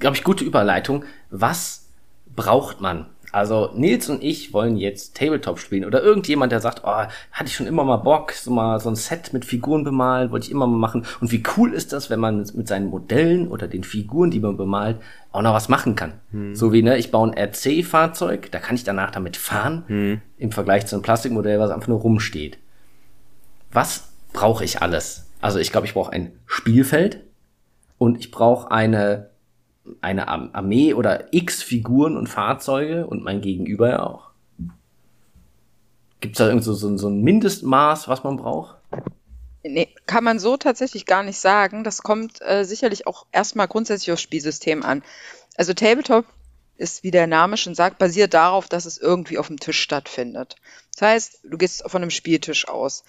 [0.00, 1.04] Glaube ich, gute Überleitung.
[1.30, 1.86] Was
[2.34, 7.04] braucht man also Nils und ich wollen jetzt Tabletop spielen oder irgendjemand, der sagt, oh,
[7.32, 10.46] hatte ich schon immer mal Bock, so mal so ein Set mit Figuren bemalen, wollte
[10.46, 11.04] ich immer mal machen.
[11.20, 14.56] Und wie cool ist das, wenn man mit seinen Modellen oder den Figuren, die man
[14.56, 14.96] bemalt,
[15.32, 16.14] auch noch was machen kann.
[16.30, 16.54] Hm.
[16.54, 20.20] So wie, ne, ich baue ein RC-Fahrzeug, da kann ich danach damit fahren, hm.
[20.38, 22.56] im Vergleich zu einem Plastikmodell, was einfach nur rumsteht.
[23.70, 25.26] Was brauche ich alles?
[25.42, 27.20] Also ich glaube, ich brauche ein Spielfeld
[27.98, 29.28] und ich brauche eine
[30.00, 34.30] eine Armee oder x Figuren und Fahrzeuge und mein Gegenüber ja auch.
[36.20, 38.76] Gibt es da irgend so, so, so ein Mindestmaß, was man braucht?
[39.62, 41.84] Nee, kann man so tatsächlich gar nicht sagen.
[41.84, 45.02] Das kommt äh, sicherlich auch erstmal grundsätzlich aufs Spielsystem an.
[45.56, 46.24] Also Tabletop
[46.76, 50.56] ist, wie der Name schon sagt, basiert darauf, dass es irgendwie auf dem Tisch stattfindet.
[50.92, 53.04] Das heißt, du gehst von einem Spieltisch aus.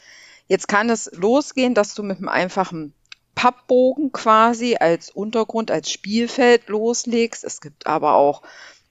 [0.47, 2.93] Jetzt kann es losgehen, dass du mit einem einfachen
[3.37, 7.43] Pappbogen quasi als Untergrund, als Spielfeld loslegst.
[7.43, 8.41] Es gibt aber auch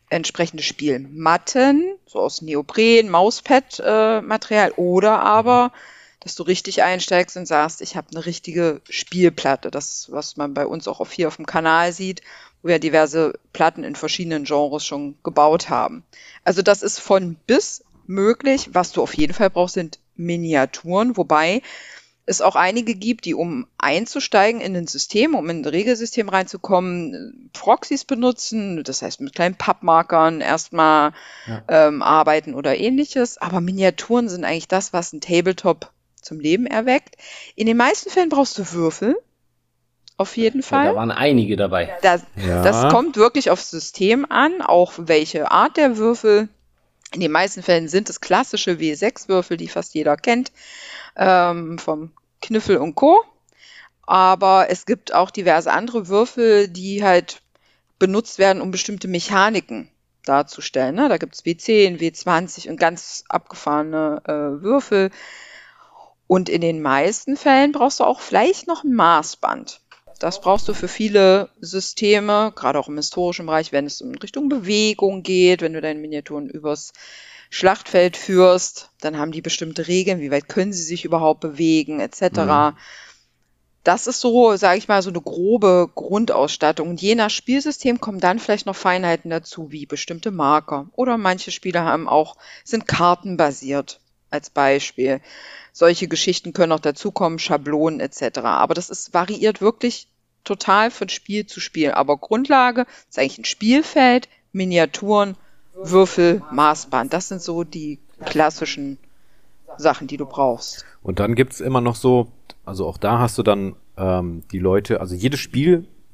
[0.09, 5.73] entsprechende Spielmatten, so aus Neopren, Mauspad-Material oder aber
[6.21, 9.71] dass du richtig einsteigst und sagst, ich habe eine richtige Spielplatte.
[9.71, 12.21] Das, was man bei uns auch auf hier auf dem Kanal sieht,
[12.63, 16.05] wo wir diverse Platten in verschiedenen Genres schon gebaut haben.
[16.45, 18.71] Also das ist von bis möglich.
[18.73, 21.63] Was du auf jeden Fall brauchst, sind Miniaturen, wobei
[22.27, 27.51] es auch einige gibt, die um einzusteigen in ein System, um in ein Regelsystem reinzukommen,
[27.53, 31.13] Proxys benutzen, das heißt mit kleinen Pappmarkern erstmal
[31.47, 31.63] ja.
[31.69, 33.39] ähm, arbeiten oder ähnliches.
[33.39, 37.17] Aber Miniaturen sind eigentlich das, was ein Tabletop zum Leben erweckt.
[37.55, 39.17] In den meisten Fällen brauchst du Würfel.
[40.19, 40.87] Auf jeden Fall.
[40.87, 41.95] Ja, da waren einige dabei.
[42.03, 42.63] Das, ja.
[42.63, 46.49] das kommt wirklich aufs System an, auch welche Art der Würfel.
[47.13, 50.51] In den meisten Fällen sind es klassische W6-Würfel, die fast jeder kennt,
[51.17, 53.23] ähm, vom Kniffel und Co.
[54.03, 57.43] Aber es gibt auch diverse andere Würfel, die halt
[57.99, 59.91] benutzt werden, um bestimmte Mechaniken
[60.25, 60.95] darzustellen.
[60.95, 61.09] Ne?
[61.09, 65.11] Da gibt es W10, W20 und ganz abgefahrene äh, Würfel.
[66.27, 69.81] Und in den meisten Fällen brauchst du auch vielleicht noch ein Maßband.
[70.19, 74.49] Das brauchst du für viele Systeme, gerade auch im historischen Bereich, wenn es in Richtung
[74.49, 76.93] Bewegung geht, wenn du deine Miniaturen übers
[77.51, 82.39] Schlachtfeld führst, dann haben die bestimmte Regeln, wie weit können sie sich überhaupt bewegen, etc.
[82.39, 82.77] Mhm.
[83.85, 86.89] Das ist so, sage ich mal, so eine grobe Grundausstattung.
[86.89, 90.89] Und je nach Spielsystem kommen dann vielleicht noch Feinheiten dazu, wie bestimmte Marker.
[90.97, 95.21] Oder manche Spiele haben auch, sind kartenbasiert als Beispiel.
[95.73, 98.41] Solche Geschichten können auch dazukommen, Schablonen etc.
[98.41, 100.09] Aber das ist variiert wirklich
[100.43, 101.93] total von Spiel zu Spiel.
[101.93, 105.37] Aber Grundlage ist eigentlich ein Spielfeld, Miniaturen,
[105.83, 107.13] Würfel, Maßband.
[107.13, 108.99] Das sind so die klassischen
[109.77, 110.85] Sachen, die du brauchst.
[111.03, 112.29] Und dann gibt's immer noch so,
[112.65, 115.41] also auch da hast du dann ähm, die Leute, also jedes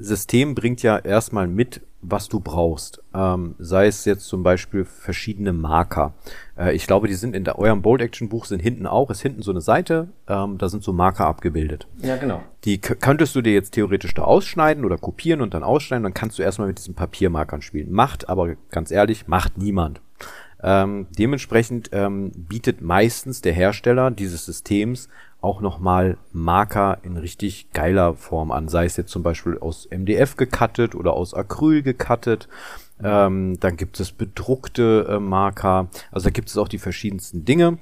[0.03, 3.01] Spielsystem bringt ja erstmal mit, was du brauchst.
[3.15, 6.15] Ähm, sei es jetzt zum Beispiel verschiedene Marker.
[6.59, 9.23] Äh, ich glaube, die sind in der, eurem Bold Action Buch sind hinten auch, ist
[9.23, 11.87] hinten so eine Seite, ähm, da sind so Marker abgebildet.
[11.99, 12.43] Ja, genau.
[12.65, 16.39] Die könntest du dir jetzt theoretisch da ausschneiden oder kopieren und dann ausschneiden, dann kannst
[16.39, 17.93] du erstmal mit diesen Papiermarkern spielen.
[17.93, 20.01] Macht, aber ganz ehrlich, macht niemand.
[20.63, 25.09] Ähm, dementsprechend ähm, bietet meistens der Hersteller dieses Systems
[25.41, 30.37] auch nochmal Marker in richtig geiler Form an, sei es jetzt zum Beispiel aus MDF
[30.37, 32.49] gecuttet oder aus Acryl gecuttet.
[33.03, 35.89] Ähm, dann gibt es bedruckte äh, Marker.
[36.13, 37.79] Also da gibt es auch die verschiedensten Dinge.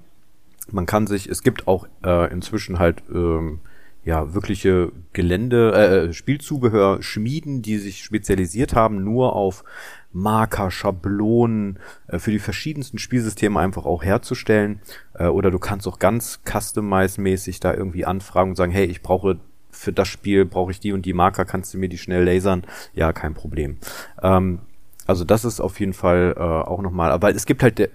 [0.73, 3.61] Man kann sich, es gibt auch äh, inzwischen halt ähm,
[4.05, 9.65] ja wirkliche Gelände, äh, Spielzubehör Schmieden, die sich spezialisiert haben nur auf
[10.13, 14.81] Marker, Schablonen äh, für die verschiedensten Spielsysteme einfach auch herzustellen.
[15.15, 19.39] Äh, oder du kannst auch ganz customize-mäßig da irgendwie anfragen und sagen, hey, ich brauche
[19.71, 22.65] für das Spiel brauche ich die und die Marker, kannst du mir die schnell lasern?
[22.93, 23.79] Ja, kein Problem.
[24.23, 24.61] Ähm,
[25.07, 27.91] also das ist auf jeden Fall äh, auch nochmal, aber es gibt halt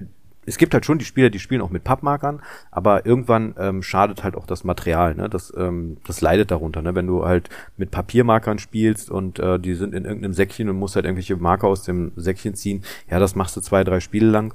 [0.46, 4.24] es gibt halt schon die Spieler, die spielen auch mit Pappmarkern, aber irgendwann ähm, schadet
[4.24, 5.30] halt auch das Material, ne?
[5.30, 6.96] Das, ähm, das leidet darunter, ne?
[6.96, 10.96] Wenn du halt mit Papiermarkern spielst und äh, die sind in irgendeinem Säckchen und musst
[10.96, 14.54] halt irgendwelche Marker aus dem Säckchen ziehen, ja, das machst du zwei, drei Spiele lang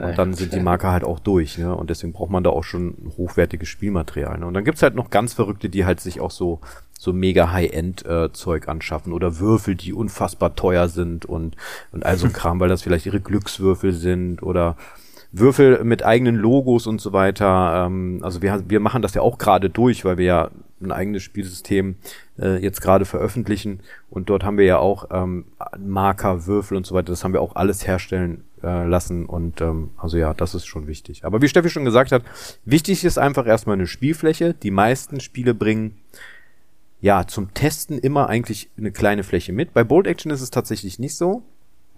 [0.00, 1.74] und dann sind die Marker halt auch durch, ne?
[1.74, 4.38] Und deswegen braucht man da auch schon hochwertiges Spielmaterial.
[4.38, 4.46] Ne?
[4.46, 6.60] Und dann gibt's halt noch ganz Verrückte, die halt sich auch so
[7.00, 11.56] so mega High-End-Zeug äh, anschaffen oder Würfel, die unfassbar teuer sind und
[11.92, 14.76] und all so Kram, weil das vielleicht ihre Glückswürfel sind oder
[15.30, 17.86] Würfel mit eigenen Logos und so weiter.
[17.86, 21.22] Ähm, also wir, wir machen das ja auch gerade durch, weil wir ja ein eigenes
[21.22, 21.96] Spielsystem
[22.38, 26.94] äh, jetzt gerade veröffentlichen und dort haben wir ja auch ähm, Marker, Würfel und so
[26.94, 27.12] weiter.
[27.12, 30.86] Das haben wir auch alles herstellen äh, lassen und ähm, also ja, das ist schon
[30.86, 31.24] wichtig.
[31.24, 32.22] Aber wie Steffi schon gesagt hat,
[32.64, 34.54] wichtig ist einfach erstmal eine Spielfläche.
[34.54, 35.96] Die meisten Spiele bringen
[37.00, 39.74] ja zum Testen immer eigentlich eine kleine Fläche mit.
[39.74, 41.42] Bei Bold Action ist es tatsächlich nicht so.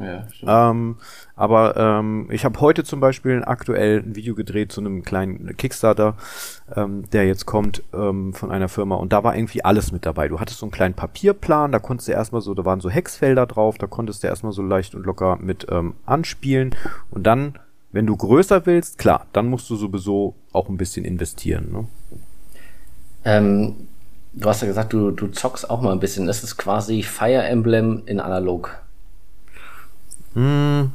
[0.01, 0.97] Ja, ähm,
[1.37, 6.17] aber ähm, ich habe heute zum Beispiel aktuell ein Video gedreht zu einem kleinen Kickstarter,
[6.75, 10.29] ähm, der jetzt kommt ähm, von einer Firma und da war irgendwie alles mit dabei.
[10.29, 13.47] Du hattest so einen kleinen Papierplan, da konntest du erstmal so, da waren so Hexfelder
[13.47, 16.75] drauf, da konntest du erstmal so leicht und locker mit ähm, anspielen
[17.11, 17.59] und dann,
[17.93, 21.73] wenn du größer willst, klar, dann musst du sowieso auch ein bisschen investieren.
[21.73, 21.89] Ne?
[23.25, 23.89] Ähm,
[24.33, 26.27] du hast ja gesagt, du, du zockst auch mal ein bisschen.
[26.27, 28.81] Das ist quasi Fire Emblem in analog.
[30.35, 30.93] Hm.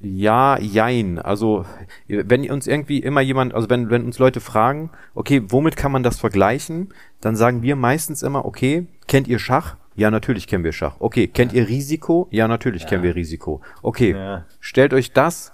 [0.00, 1.18] Ja, jein.
[1.18, 1.64] Also,
[2.08, 6.02] wenn uns irgendwie immer jemand, also wenn, wenn uns Leute fragen, okay, womit kann man
[6.02, 9.76] das vergleichen, dann sagen wir meistens immer, okay, kennt ihr Schach?
[9.96, 10.96] Ja, natürlich kennen wir Schach.
[10.98, 12.28] Okay, kennt ihr Risiko?
[12.30, 12.88] Ja, natürlich ja.
[12.88, 13.62] kennen wir Risiko.
[13.80, 14.44] Okay, ja.
[14.60, 15.52] stellt euch das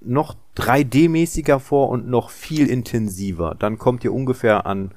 [0.00, 3.56] noch 3D-mäßiger vor und noch viel intensiver.
[3.58, 4.90] Dann kommt ihr ungefähr an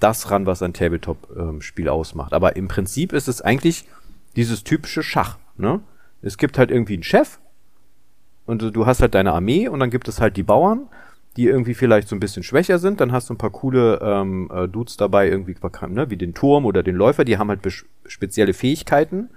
[0.00, 2.32] das ran, was ein Tabletop-Spiel ähm, ausmacht.
[2.32, 3.86] Aber im Prinzip ist es eigentlich
[4.36, 5.38] dieses typische Schach.
[5.56, 5.80] Ne?
[6.22, 7.38] Es gibt halt irgendwie einen Chef
[8.44, 10.88] und du hast halt deine Armee und dann gibt es halt die Bauern
[11.36, 13.00] die irgendwie vielleicht so ein bisschen schwächer sind.
[13.00, 15.54] Dann hast du ein paar coole ähm, äh, Dudes dabei, irgendwie
[15.88, 17.60] ne, wie den Turm oder den Läufer, die haben halt
[18.06, 19.28] spezielle Fähigkeiten.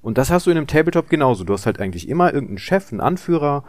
[0.00, 1.44] Und das hast du in einem Tabletop genauso.
[1.44, 3.64] Du hast halt eigentlich immer irgendeinen Chef, einen Anführer,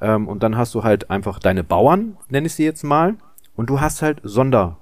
[0.00, 3.14] ähm, und dann hast du halt einfach deine Bauern, nenne ich sie jetzt mal,
[3.56, 4.76] und du hast halt Sonder,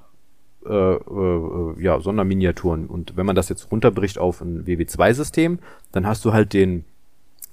[0.68, 2.86] äh, äh, ja, Sonderminiaturen.
[2.86, 5.58] Und wenn man das jetzt runterbricht auf ein WW2-System,
[5.92, 6.84] dann hast du halt den,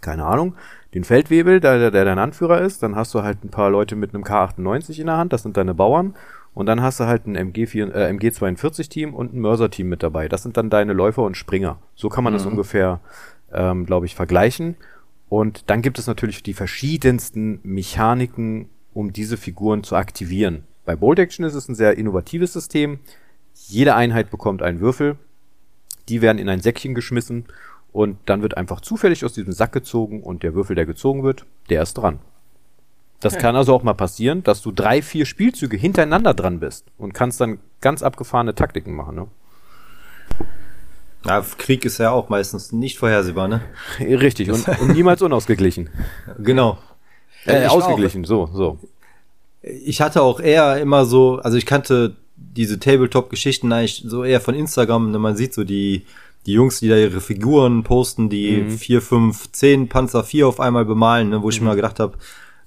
[0.02, 0.56] keine Ahnung,
[0.93, 4.13] den Feldwebel, der, der dein Anführer ist, dann hast du halt ein paar Leute mit
[4.13, 6.13] einem K98 in der Hand, das sind deine Bauern,
[6.54, 10.30] und dann hast du halt ein MG4, äh, MG42-Team und ein Mörser-Team mit dabei.
[10.30, 11.80] Das sind dann deine Läufer und Springer.
[11.95, 12.38] So kann man mhm.
[12.38, 12.99] das ungefähr,
[13.52, 14.76] ähm, glaube ich, vergleichen.
[15.30, 20.65] Und dann gibt es natürlich die verschiedensten Mechaniken, um diese Figuren zu aktivieren.
[20.86, 23.00] Bei Bolt Action ist es ein sehr innovatives System.
[23.54, 25.17] Jede Einheit bekommt einen Würfel.
[26.10, 27.46] Die werden in ein Säckchen geschmissen
[27.93, 31.46] und dann wird einfach zufällig aus diesem Sack gezogen und der Würfel, der gezogen wird,
[31.69, 32.19] der ist dran.
[33.22, 37.13] Das kann also auch mal passieren, dass du drei, vier Spielzüge hintereinander dran bist und
[37.13, 39.15] kannst dann ganz abgefahrene Taktiken machen.
[39.15, 39.28] Ne?
[41.26, 43.62] Ja, Krieg ist ja auch meistens nicht vorhersehbar, ne?
[44.00, 45.89] Richtig, und, und niemals unausgeglichen.
[46.39, 46.78] Genau.
[47.46, 48.80] Äh, ausgeglichen, so, so.
[49.63, 54.56] Ich hatte auch eher immer so, also ich kannte diese Tabletop-Geschichten eigentlich so eher von
[54.56, 55.19] Instagram, ne?
[55.19, 56.06] man sieht so die
[56.45, 58.71] die Jungs, die da ihre Figuren posten, die mhm.
[58.71, 61.67] vier, fünf, zehn Panzer vier auf einmal bemalen, ne, wo ich mhm.
[61.67, 62.17] mir gedacht habe,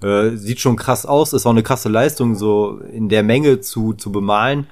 [0.01, 3.93] äh, sieht schon krass aus, ist auch eine krasse Leistung, so in der Menge zu,
[3.93, 4.67] zu bemalen.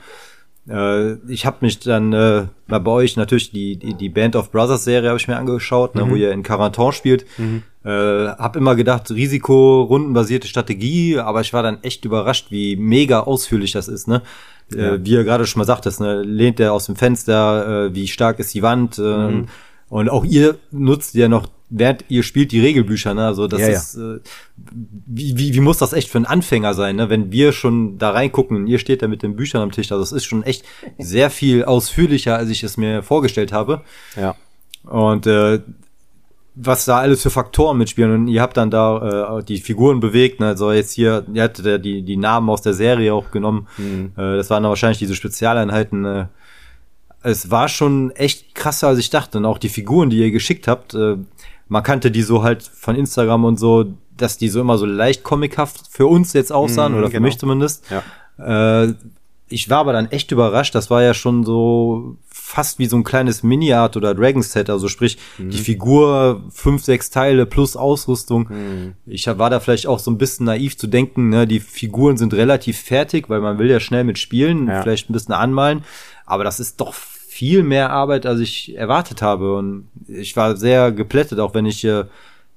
[0.69, 4.51] Äh, ich habe mich dann äh, mal bei euch natürlich die, die, die Band of
[4.51, 6.01] Brothers Serie habe ich mir angeschaut, mhm.
[6.01, 6.21] ne, wo mhm.
[6.21, 7.25] ihr in Quarantan spielt.
[7.37, 7.63] Mhm.
[7.83, 13.21] Äh, hab immer gedacht, Risiko, rundenbasierte Strategie, aber ich war dann echt überrascht, wie mega
[13.21, 14.23] ausführlich das ist, ne?
[14.73, 14.93] Äh, ja.
[14.93, 18.07] Äh, wie ihr gerade schon mal sagtest, ne, lehnt er aus dem Fenster, äh, wie
[18.07, 19.45] stark ist die Wand, äh, mhm.
[19.89, 21.47] und auch ihr nutzt ja noch
[21.77, 23.25] während ihr spielt die Regelbücher, ne?
[23.25, 24.15] Also das ja, ist, ja.
[24.15, 24.19] Äh,
[25.05, 27.09] wie, wie, wie muss das echt für einen Anfänger sein, ne?
[27.09, 30.03] Wenn wir schon da reingucken und ihr steht da mit den Büchern am Tisch, also
[30.03, 30.63] es ist schon echt
[30.97, 33.81] sehr viel ausführlicher, als ich es mir vorgestellt habe.
[34.15, 34.35] Ja.
[34.83, 35.59] Und äh,
[36.55, 40.39] was da alles für Faktoren mitspielen und ihr habt dann da äh, die Figuren bewegt,
[40.39, 40.47] ne?
[40.47, 44.13] also jetzt hier, ihr hattet ja die, die Namen aus der Serie auch genommen, mhm.
[44.15, 46.25] äh, das waren dann wahrscheinlich diese Spezialeinheiten, äh,
[47.23, 50.67] es war schon echt krasser, als ich dachte und auch die Figuren, die ihr geschickt
[50.67, 51.17] habt, äh,
[51.67, 53.85] man kannte die so halt von Instagram und so,
[54.17, 57.25] dass die so immer so leicht comichaft für uns jetzt aussahen, mhm, oder für genau.
[57.25, 57.83] mich zumindest.
[57.89, 58.83] Ja.
[58.83, 58.93] Äh,
[59.47, 63.03] ich war aber dann echt überrascht, das war ja schon so fast wie so ein
[63.03, 65.51] kleines Mini-Art oder Dragon-Set, also sprich, mhm.
[65.51, 68.47] die Figur, fünf, sechs Teile plus Ausrüstung.
[68.49, 68.93] Mhm.
[69.05, 72.33] Ich war da vielleicht auch so ein bisschen naiv zu denken, ne, die Figuren sind
[72.33, 74.81] relativ fertig, weil man will ja schnell mit spielen, ja.
[74.81, 75.83] vielleicht ein bisschen anmalen,
[76.25, 76.95] aber das ist doch
[77.35, 79.57] viel mehr Arbeit, als ich erwartet habe.
[79.57, 82.05] Und ich war sehr geplättet, auch wenn ich äh,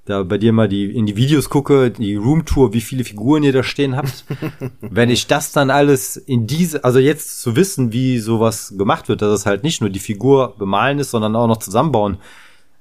[0.04, 3.52] da bei dir mal die in die Videos gucke, die Roomtour, wie viele Figuren ihr
[3.52, 4.24] da stehen habt.
[4.80, 9.20] wenn ich das dann alles in diese, also jetzt zu wissen, wie sowas gemacht wird,
[9.20, 12.18] dass es halt nicht nur die Figur bemalen ist, sondern auch noch zusammenbauen.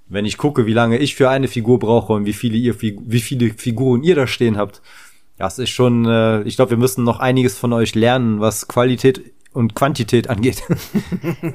[0.08, 3.22] Wenn ich gucke, wie lange ich für eine Figur brauche und wie viele ihr, wie
[3.22, 4.84] viele Figuren ihr da stehen habt,
[5.38, 9.22] das ist schon, äh, ich glaube, wir müssen noch einiges von euch lernen, was Qualität
[9.54, 10.64] und Quantität angeht.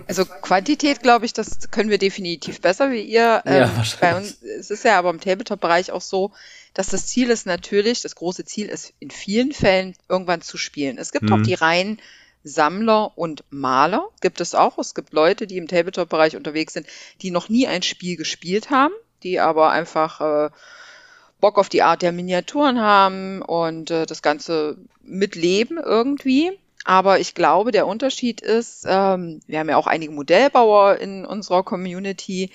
[0.09, 3.42] Also Quantität, glaube ich, das können wir definitiv besser wie ihr.
[3.47, 6.33] Ähm, ja, bei uns es ist ja aber im Tabletop-Bereich auch so,
[6.75, 10.99] dass das Ziel ist natürlich, das große Ziel ist in vielen Fällen irgendwann zu spielen.
[10.99, 11.33] Es gibt mhm.
[11.33, 12.01] auch die reinen
[12.45, 14.79] Sammler und Maler, gibt es auch.
[14.79, 16.87] Es gibt Leute, die im Tabletop-Bereich unterwegs sind,
[17.21, 20.51] die noch nie ein Spiel gespielt haben, die aber einfach äh,
[21.42, 26.57] Bock auf die Art der Miniaturen haben und äh, das Ganze mitleben irgendwie.
[26.85, 31.64] Aber ich glaube, der Unterschied ist, ähm, wir haben ja auch einige Modellbauer in unserer
[31.64, 32.50] Community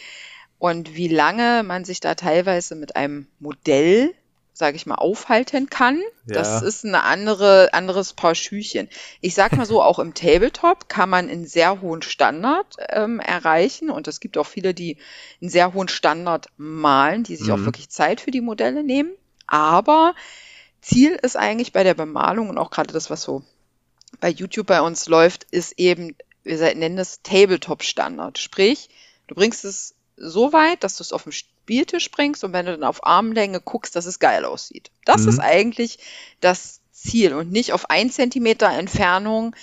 [0.57, 4.13] und wie lange man sich da teilweise mit einem Modell,
[4.57, 6.33] sage ich mal, aufhalten kann, ja.
[6.33, 8.89] das ist ein andere, anderes Paar Schüchen.
[9.21, 13.89] Ich sag mal so, auch im Tabletop kann man einen sehr hohen Standard ähm, erreichen
[13.89, 14.97] und es gibt auch viele, die
[15.41, 17.53] einen sehr hohen Standard malen, die sich mhm.
[17.53, 19.11] auch wirklich Zeit für die Modelle nehmen.
[19.45, 20.15] Aber
[20.81, 23.43] Ziel ist eigentlich bei der Bemalung und auch gerade das, was so
[24.19, 28.37] bei YouTube bei uns läuft, ist eben, wir nennen es Tabletop-Standard.
[28.37, 28.89] Sprich,
[29.27, 31.31] du bringst es so weit, dass du es auf dem
[31.67, 34.89] Spieltisch bringst und wenn du dann auf Armlänge guckst, dass es geil aussieht.
[35.03, 35.29] Das mhm.
[35.29, 35.99] ist eigentlich
[36.39, 39.53] das Ziel und nicht auf ein Zentimeter Entfernung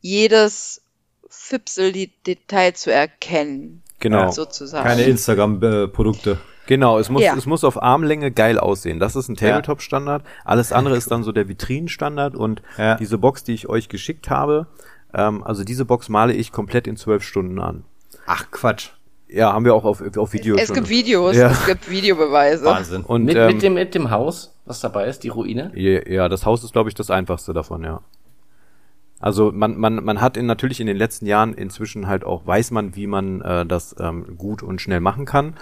[0.00, 0.80] jedes
[1.28, 3.82] Fipsel-Detail zu erkennen.
[4.00, 4.30] Genau.
[4.30, 4.88] Sozusagen.
[4.88, 6.38] Keine Instagram-Produkte.
[6.66, 7.36] Genau, es muss, ja.
[7.36, 8.98] es muss auf Armlänge geil aussehen.
[8.98, 10.24] Das ist ein Tabletop-Standard.
[10.46, 12.94] Alles andere ist dann so der Vitrinenstandard und ja.
[12.94, 14.66] diese Box, die ich euch geschickt habe,
[15.12, 17.84] ähm, also diese Box male ich komplett in zwölf Stunden an.
[18.24, 18.92] Ach Quatsch.
[19.34, 20.76] Ja, haben wir auch auf, auf Video es schon.
[20.76, 21.50] gibt Videos, Ja.
[21.50, 22.64] es gibt Videobeweise.
[22.64, 23.02] Wahnsinn.
[23.02, 25.72] Und, mit, ähm, mit, dem, mit dem Haus, was dabei ist, die Ruine.
[25.74, 28.00] Ja, ja, das Haus ist, glaube ich, das einfachste davon, ja.
[29.20, 32.70] Also man, man, man hat in, natürlich in den letzten Jahren inzwischen halt auch, weiß
[32.70, 35.54] man, wie man äh, das ähm, gut und schnell machen kann.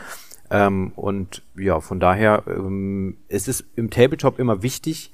[0.50, 5.12] Ähm, und ja, von daher, ähm, es ist im Tabletop immer wichtig,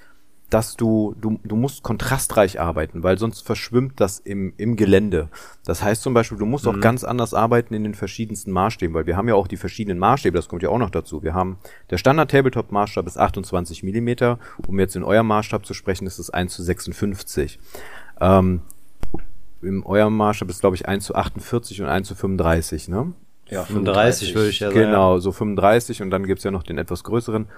[0.51, 5.29] dass du, du, du musst kontrastreich arbeiten, weil sonst verschwimmt das im, im Gelände.
[5.65, 9.07] Das heißt zum Beispiel, du musst auch ganz anders arbeiten in den verschiedensten Maßstäben, weil
[9.07, 11.23] wir haben ja auch die verschiedenen Maßstäbe, das kommt ja auch noch dazu.
[11.23, 11.59] Wir haben,
[11.91, 14.39] der Standard-Tabletop-Maßstab ist 28 Millimeter.
[14.67, 17.59] um jetzt in eurem Maßstab zu sprechen, ist es 1 zu 56.
[18.21, 18.63] Ähm,
[19.61, 23.13] in eurem Maßstab ist, glaube ich, 1 zu 48 und 1 zu 35, ne?
[23.51, 24.81] Ja, 35 würde ich ja sagen.
[24.81, 27.49] Genau, so 35 und dann gibt's ja noch den etwas größeren.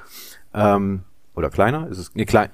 [0.55, 1.03] Ähm,
[1.35, 1.89] oder kleiner?
[1.89, 2.15] Ist es?
[2.15, 2.51] Nee, klein,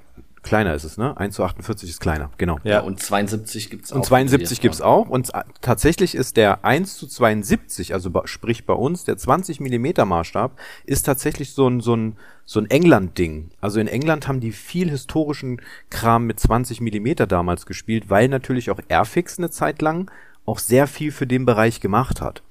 [0.47, 1.17] kleiner ist es, ne?
[1.17, 2.59] 1 zu 48 ist kleiner, genau.
[2.65, 3.97] Ja, und 72 gibt's auch.
[3.97, 5.09] Und 72 gibt's auch.
[5.09, 10.07] Und äh, tatsächlich ist der 1 zu 72, also sprich bei uns, der 20 Millimeter
[10.07, 10.53] Maßstab,
[10.87, 13.51] ist tatsächlich so ein, so ein, so ein England-Ding.
[13.61, 18.71] Also in England haben die viel historischen Kram mit 20 Millimeter damals gespielt, weil natürlich
[18.71, 20.11] auch Airfix eine Zeit lang
[20.47, 22.43] auch sehr viel für den Bereich gemacht hat.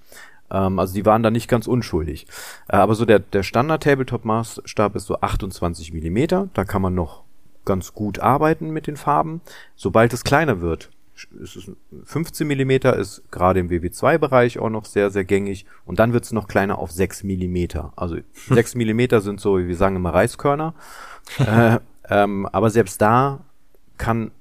[0.51, 2.27] Ähm, also die waren da nicht ganz unschuldig.
[2.67, 6.49] Äh, aber so der, der Standard-Tabletop-Maßstab ist so 28 Millimeter.
[6.53, 7.24] Da kann man noch
[7.65, 9.41] ganz gut arbeiten mit den Farben.
[9.75, 10.89] Sobald es kleiner wird,
[11.41, 11.71] ist es
[12.03, 15.65] 15 Millimeter ist gerade im WW2-Bereich auch noch sehr, sehr gängig.
[15.85, 17.93] Und dann wird es noch kleiner auf 6 Millimeter.
[17.95, 18.17] Also
[18.49, 20.73] 6 Millimeter sind so, wie wir sagen immer, Reiskörner.
[21.39, 23.41] äh, ähm, aber selbst da
[23.97, 24.31] kann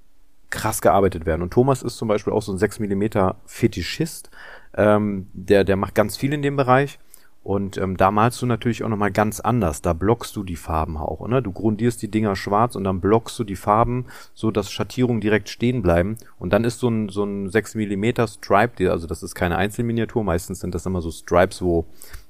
[0.51, 1.43] krass gearbeitet werden.
[1.43, 4.31] Und Thomas ist zum Beispiel auch so ein 6 Millimeter Fetischist.
[4.77, 6.99] Ähm, der, der macht ganz viel in dem Bereich.
[7.45, 9.83] Und ähm, da malst du natürlich auch nochmal ganz anders.
[9.83, 11.29] Da blockst du die Farben auch.
[11.29, 11.43] Ne?
[11.43, 15.51] Du grundierst die Dinger schwarz und dann blockst du die Farben, so dass Schattierungen direkt
[15.51, 16.17] stehen bleiben.
[16.39, 19.57] Und dann ist so ein, so ein 6 Millimeter Stripe, die- also das ist keine
[19.59, 21.85] Einzelminiatur, meistens sind das immer so Stripes, wo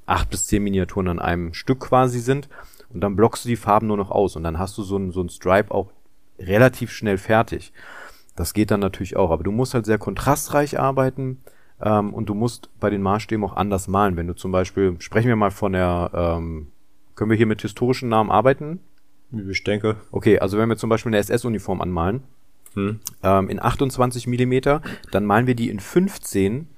[0.05, 2.48] acht bis zehn Miniaturen an einem Stück quasi sind.
[2.92, 4.35] Und dann blockst du die Farben nur noch aus.
[4.35, 5.90] Und dann hast du so ein, so ein Stripe auch
[6.40, 7.72] relativ schnell fertig.
[8.35, 9.31] Das geht dann natürlich auch.
[9.31, 11.38] Aber du musst halt sehr kontrastreich arbeiten.
[11.80, 14.16] Ähm, und du musst bei den Maßstäben auch anders malen.
[14.16, 16.68] Wenn du zum Beispiel, sprechen wir mal von der, ähm,
[17.14, 18.80] können wir hier mit historischen Namen arbeiten?
[19.48, 19.96] Ich denke.
[20.10, 22.22] Okay, also wenn wir zum Beispiel eine SS-Uniform anmalen,
[22.74, 23.00] Hm.
[23.22, 24.82] ähm, in 28 Millimeter,
[25.12, 26.68] dann malen wir die in 15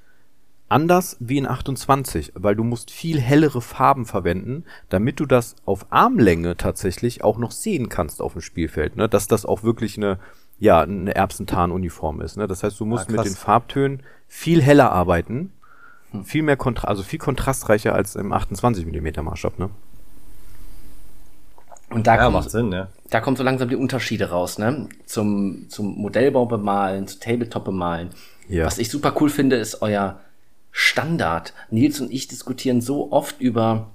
[0.69, 5.87] anders wie in 28, weil du musst viel hellere Farben verwenden, damit du das auf
[5.91, 9.09] Armlänge tatsächlich auch noch sehen kannst auf dem Spielfeld, ne?
[9.09, 10.19] dass das auch wirklich eine
[10.59, 12.37] ja eine Erbsentarnuniform ist.
[12.37, 12.47] Ne?
[12.47, 15.53] Das heißt, du musst Ah, mit den Farbtönen viel heller arbeiten,
[16.25, 19.59] viel mehr Kontra also viel kontrastreicher als im 28 Millimeter Maßstab.
[19.59, 19.71] Ne?
[21.91, 22.89] Und da Ja, kommt, macht Sinn, ja.
[23.11, 24.89] da kommen so langsam die Unterschiede raus, ne?
[25.07, 28.11] Zum, zum Modellbau bemalen, zu Tabletop bemalen.
[28.49, 28.65] Ja.
[28.67, 30.21] Was ich super cool finde, ist euer
[30.73, 31.55] Standard.
[31.71, 33.91] Nils und ich diskutieren so oft über,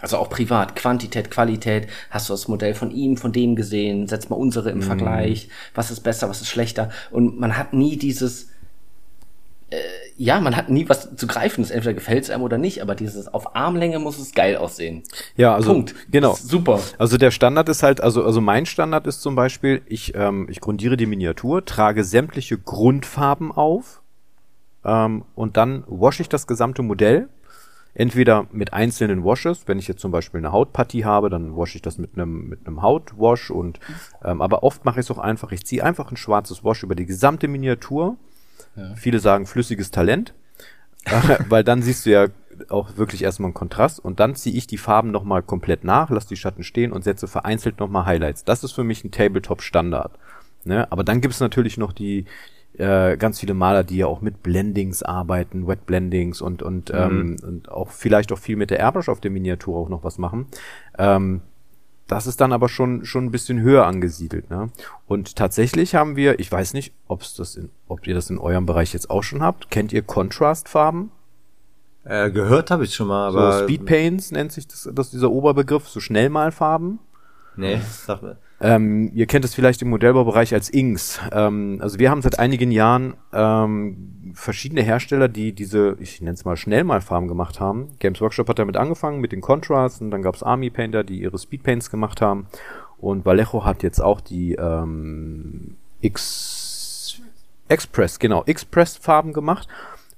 [0.00, 1.88] also auch privat, Quantität, Qualität.
[2.10, 4.06] Hast du das Modell von ihm, von dem gesehen?
[4.08, 5.48] Setz mal unsere im Vergleich.
[5.74, 6.90] Was ist besser, was ist schlechter?
[7.10, 8.50] Und man hat nie dieses,
[9.70, 9.76] äh,
[10.18, 11.62] ja, man hat nie was zu greifen.
[11.62, 15.02] Das entweder gefällt es einem oder nicht, aber dieses auf Armlänge muss es geil aussehen.
[15.34, 15.94] Ja, also Punkt.
[16.10, 16.34] genau.
[16.34, 16.80] Super.
[16.98, 20.60] Also der Standard ist halt, also, also mein Standard ist zum Beispiel, ich, ähm, ich
[20.60, 24.02] grundiere die Miniatur, trage sämtliche Grundfarben auf
[24.84, 27.28] ähm, und dann wasche ich das gesamte Modell.
[27.98, 31.82] Entweder mit einzelnen Washes, wenn ich jetzt zum Beispiel eine Hautpartie habe, dann wasche ich
[31.82, 33.80] das mit einem mit einem Hautwash und
[34.22, 36.94] ähm, aber oft mache ich es auch einfach, ich ziehe einfach ein schwarzes Wash über
[36.94, 38.18] die gesamte Miniatur.
[38.94, 40.34] Viele sagen flüssiges Talent,
[41.48, 42.26] weil dann siehst du ja
[42.68, 46.28] auch wirklich erstmal einen Kontrast und dann ziehe ich die Farben nochmal komplett nach, lasse
[46.28, 48.44] die Schatten stehen und setze vereinzelt nochmal Highlights.
[48.44, 50.12] Das ist für mich ein Tabletop-Standard.
[50.64, 50.90] Ne?
[50.92, 52.26] Aber dann gibt es natürlich noch die
[52.78, 57.36] äh, ganz viele Maler, die ja auch mit Blendings arbeiten, Wet Blendings und, und, ähm,
[57.42, 60.46] und auch vielleicht auch viel mit der Airbrush auf der Miniatur auch noch was machen.
[60.98, 61.42] Ähm,
[62.06, 64.70] das ist dann aber schon schon ein bisschen höher angesiedelt, ne?
[65.08, 68.64] Und tatsächlich haben wir, ich weiß nicht, ob's das in, ob ihr das in eurem
[68.64, 69.70] Bereich jetzt auch schon habt.
[69.70, 71.10] Kennt ihr Contrastfarben?
[72.04, 73.58] Äh, gehört habe ich schon mal, aber.
[73.58, 77.00] so Speed Paints nennt sich das, das dieser Oberbegriff, so Schnellmalfarben.
[77.56, 78.38] Nee, sag mal.
[78.60, 81.20] Ähm, ihr kennt es vielleicht im Modellbaubereich als Inks.
[81.30, 86.44] Ähm, also wir haben seit einigen Jahren ähm, verschiedene Hersteller, die diese, ich nenne es
[86.44, 87.90] mal Schnellmalfarben gemacht haben.
[87.98, 91.20] Games Workshop hat damit angefangen mit den Contrasts und dann gab es Army Painter, die
[91.20, 92.46] ihre Speed Paints gemacht haben.
[92.98, 97.20] Und Vallejo hat jetzt auch die ähm, X
[97.68, 99.68] Express, genau, Express Farben gemacht.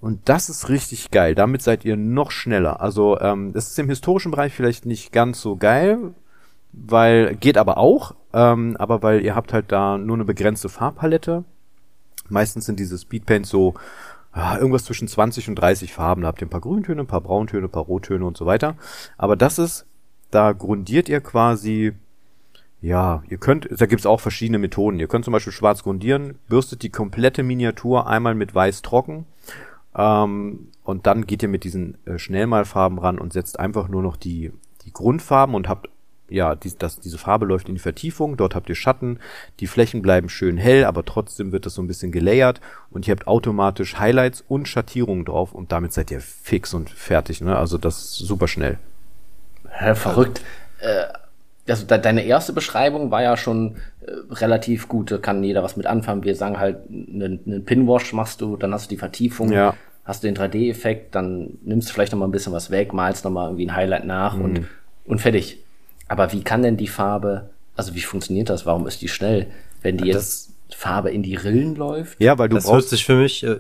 [0.01, 1.35] Und das ist richtig geil.
[1.35, 2.81] Damit seid ihr noch schneller.
[2.81, 6.15] Also ähm, das ist im historischen Bereich vielleicht nicht ganz so geil,
[6.87, 11.45] weil geht aber auch, ähm, aber weil ihr habt halt da nur eine begrenzte Farbpalette.
[12.29, 13.75] Meistens sind diese Speedpaints so
[14.35, 16.23] ja, irgendwas zwischen 20 und 30 Farben.
[16.23, 18.77] Da habt ihr ein paar Grüntöne, ein paar Brauntöne, ein paar Rottöne und so weiter.
[19.17, 19.87] Aber das ist,
[20.31, 21.93] da grundiert ihr quasi,
[22.81, 25.01] ja, ihr könnt, da gibt's auch verschiedene Methoden.
[25.01, 29.27] Ihr könnt zum Beispiel schwarz grundieren, bürstet die komplette Miniatur einmal mit weiß trocken
[29.95, 34.17] ähm, und dann geht ihr mit diesen äh, Schnellmalfarben ran und setzt einfach nur noch
[34.17, 34.53] die,
[34.85, 35.89] die Grundfarben und habt
[36.29, 39.19] ja, die, das, diese Farbe läuft in die Vertiefung, dort habt ihr Schatten,
[39.61, 42.61] die Flächen bleiben schön hell, aber trotzdem wird das so ein bisschen gelayert
[42.91, 47.41] und ihr habt automatisch Highlights und Schattierungen drauf und damit seid ihr fix und fertig,
[47.41, 47.57] ne?
[47.57, 48.79] Also das ist super schnell.
[49.71, 50.43] Hä, verrückt.
[50.81, 51.05] Äh,
[51.71, 55.77] also de deine erste Beschreibung war ja schon äh, relativ gut, da kann jeder was
[55.77, 56.25] mit anfangen.
[56.25, 59.75] Wir sagen halt, einen, einen Pinwash machst du, dann hast du die Vertiefung, Ja.
[60.05, 63.25] hast du den 3D-Effekt, dann nimmst du vielleicht noch mal ein bisschen was weg, malst
[63.25, 64.45] noch mal irgendwie ein Highlight nach Mhm.
[64.45, 64.67] und,
[65.05, 65.59] und fertig.
[66.09, 68.67] Aber wie kann denn die Farbe, also wie funktioniert das?
[68.67, 69.47] Warum ist die schnell?
[69.83, 72.21] Wenn die jetzt Farbe in die Rillen läuft?
[72.21, 73.59] Ja, weil du das hört brauchst sich für mich, äh,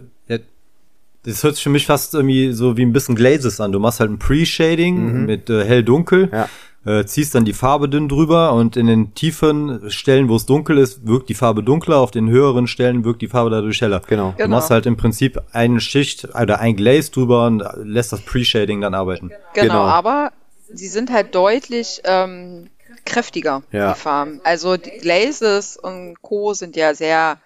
[1.24, 3.72] das hört sich für mich fast irgendwie so wie ein bisschen Glazes an.
[3.72, 6.48] Du machst halt ein Pre-Shading mit äh, hell-dunkel, Ja.
[6.86, 10.78] äh, ziehst dann die Farbe dünn drüber und in den tiefen Stellen, wo es dunkel
[10.78, 14.00] ist, wirkt die Farbe dunkler, auf den höheren Stellen wirkt die Farbe dadurch heller.
[14.06, 14.30] Genau.
[14.30, 14.56] Du Genau.
[14.56, 18.94] machst halt im Prinzip eine Schicht oder ein Glaze drüber und lässt das Pre-Shading dann
[18.94, 19.28] arbeiten.
[19.54, 19.80] Genau, Genau.
[19.80, 20.32] aber
[20.72, 22.70] sie sind halt deutlich ähm,
[23.04, 23.92] kräftiger, Ja.
[23.94, 24.40] die Farben.
[24.44, 26.54] Also die Glazes und Co.
[26.54, 27.38] sind ja sehr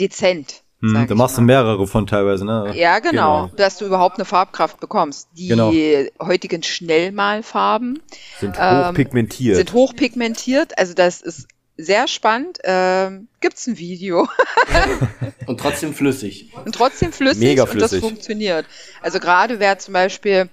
[0.00, 0.62] dezent.
[0.80, 1.46] Hm, da machst du mal.
[1.46, 2.72] mehrere von teilweise, ne?
[2.74, 3.56] Ja, genau, Genau.
[3.56, 5.28] dass du überhaupt eine Farbkraft bekommst.
[5.36, 5.72] Die Genau.
[6.20, 8.02] heutigen Schnellmalfarben
[8.40, 9.56] sind ähm, hochpigmentiert.
[9.56, 10.78] sind hochpigmentiert.
[10.78, 11.48] Also das ist
[11.78, 12.58] sehr spannend.
[12.64, 14.28] Ähm, gibt's ein Video
[15.46, 16.52] Und trotzdem flüssig.
[16.64, 18.00] und trotzdem flüssig, Mega und das flüssig.
[18.00, 18.66] funktioniert.
[19.02, 20.48] Also gerade wer zum Beispiel,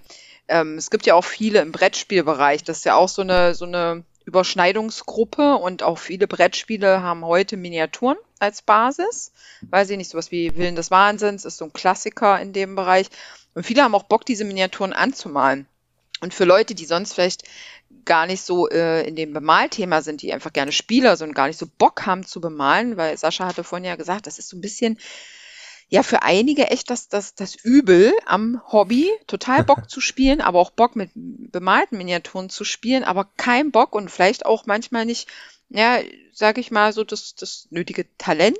[0.48, 3.66] ähm, es gibt ja auch viele im Brettspielbereich, das ist ja auch so eine, so
[3.66, 9.32] eine Überschneidungsgruppe und auch viele Brettspiele haben heute Miniaturen als Basis.
[9.62, 13.08] Weiß ich nicht, sowas wie Willen des Wahnsinns ist so ein Klassiker in dem Bereich.
[13.54, 15.68] Und viele haben auch Bock, diese Miniaturen anzumalen.
[16.22, 17.44] Und für Leute, die sonst vielleicht
[18.06, 21.48] gar nicht so äh, in dem Bemalthema sind, die einfach gerne Spieler sind und gar
[21.48, 24.58] nicht so Bock haben zu bemalen, weil Sascha hatte vorhin ja gesagt, das ist so
[24.58, 24.98] ein bisschen,
[25.94, 30.58] ja, für einige echt das, das, das Übel am Hobby, total Bock zu spielen, aber
[30.58, 35.30] auch Bock mit bemalten Miniaturen zu spielen, aber kein Bock und vielleicht auch manchmal nicht,
[35.70, 36.00] ja,
[36.32, 38.58] sag ich mal, so das, das nötige Talent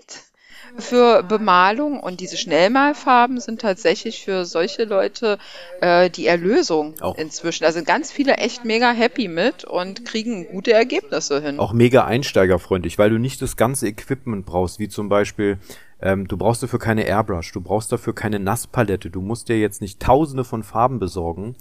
[0.78, 5.38] für Bemalung und diese Schnellmalfarben sind tatsächlich für solche Leute
[5.82, 7.18] äh, die Erlösung Auch.
[7.18, 7.64] inzwischen.
[7.64, 11.60] Da sind ganz viele echt mega happy mit und kriegen gute Ergebnisse hin.
[11.60, 15.58] auch mega einsteigerfreundlich, weil du nicht das ganze Equipment brauchst, wie zum Beispiel,
[16.04, 19.82] ähm, du brauchst dafür keine Airbrush, du brauchst dafür keine Nasspalette, du musst dir jetzt
[19.82, 21.56] nicht tausende von Farben besorgen,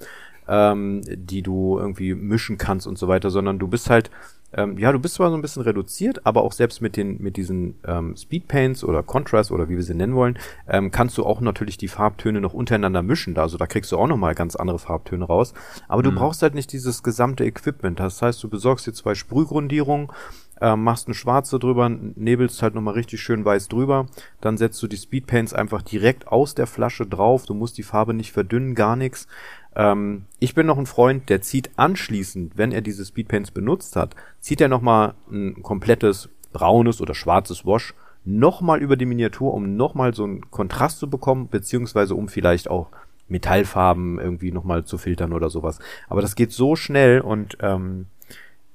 [0.48, 4.10] ähm, die du irgendwie mischen kannst und so weiter, sondern du bist halt,
[4.52, 7.36] ähm, ja, du bist zwar so ein bisschen reduziert, aber auch selbst mit den, mit
[7.36, 10.36] diesen ähm, Speedpaints oder Contrast oder wie wir sie nennen wollen,
[10.68, 13.38] ähm, kannst du auch natürlich die Farbtöne noch untereinander mischen.
[13.38, 15.54] Also da kriegst du auch nochmal ganz andere Farbtöne raus.
[15.86, 18.00] Aber du brauchst halt nicht dieses gesamte Equipment.
[18.00, 20.08] Das heißt, du besorgst dir zwei Sprühgrundierungen,
[20.62, 24.06] ähm, machst eine schwarze drüber, nebelst halt nochmal richtig schön weiß drüber,
[24.40, 28.14] dann setzt du die Speedpaints einfach direkt aus der Flasche drauf, du musst die Farbe
[28.14, 29.26] nicht verdünnen, gar nichts.
[29.74, 34.14] Ähm, ich bin noch ein Freund, der zieht anschließend, wenn er diese Speedpaints benutzt hat,
[34.38, 37.92] zieht er nochmal ein komplettes braunes oder schwarzes Wash
[38.24, 42.86] nochmal über die Miniatur, um nochmal so einen Kontrast zu bekommen, beziehungsweise um vielleicht auch
[43.26, 45.80] Metallfarben irgendwie nochmal zu filtern oder sowas.
[46.08, 48.06] Aber das geht so schnell und ähm,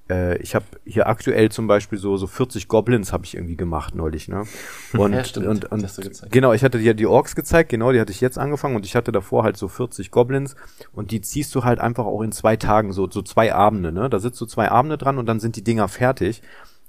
[0.10, 3.95] äh, ich habe hier aktuell zum Beispiel so so 40 Goblins habe ich irgendwie gemacht
[3.95, 4.43] neulich, ne?
[4.97, 5.47] Und, Ja, stimmt.
[5.47, 6.32] und, und Hast du gezeigt.
[6.32, 8.95] genau, ich hatte dir die Orks gezeigt, genau, die hatte ich jetzt angefangen und ich
[8.95, 10.55] hatte davor halt so 40 Goblins
[10.93, 14.10] und die ziehst du halt einfach auch in zwei Tagen, so so zwei Abende, ne?
[14.10, 16.41] Da sitzt du zwei Abende dran und dann sind die Dinger fertig.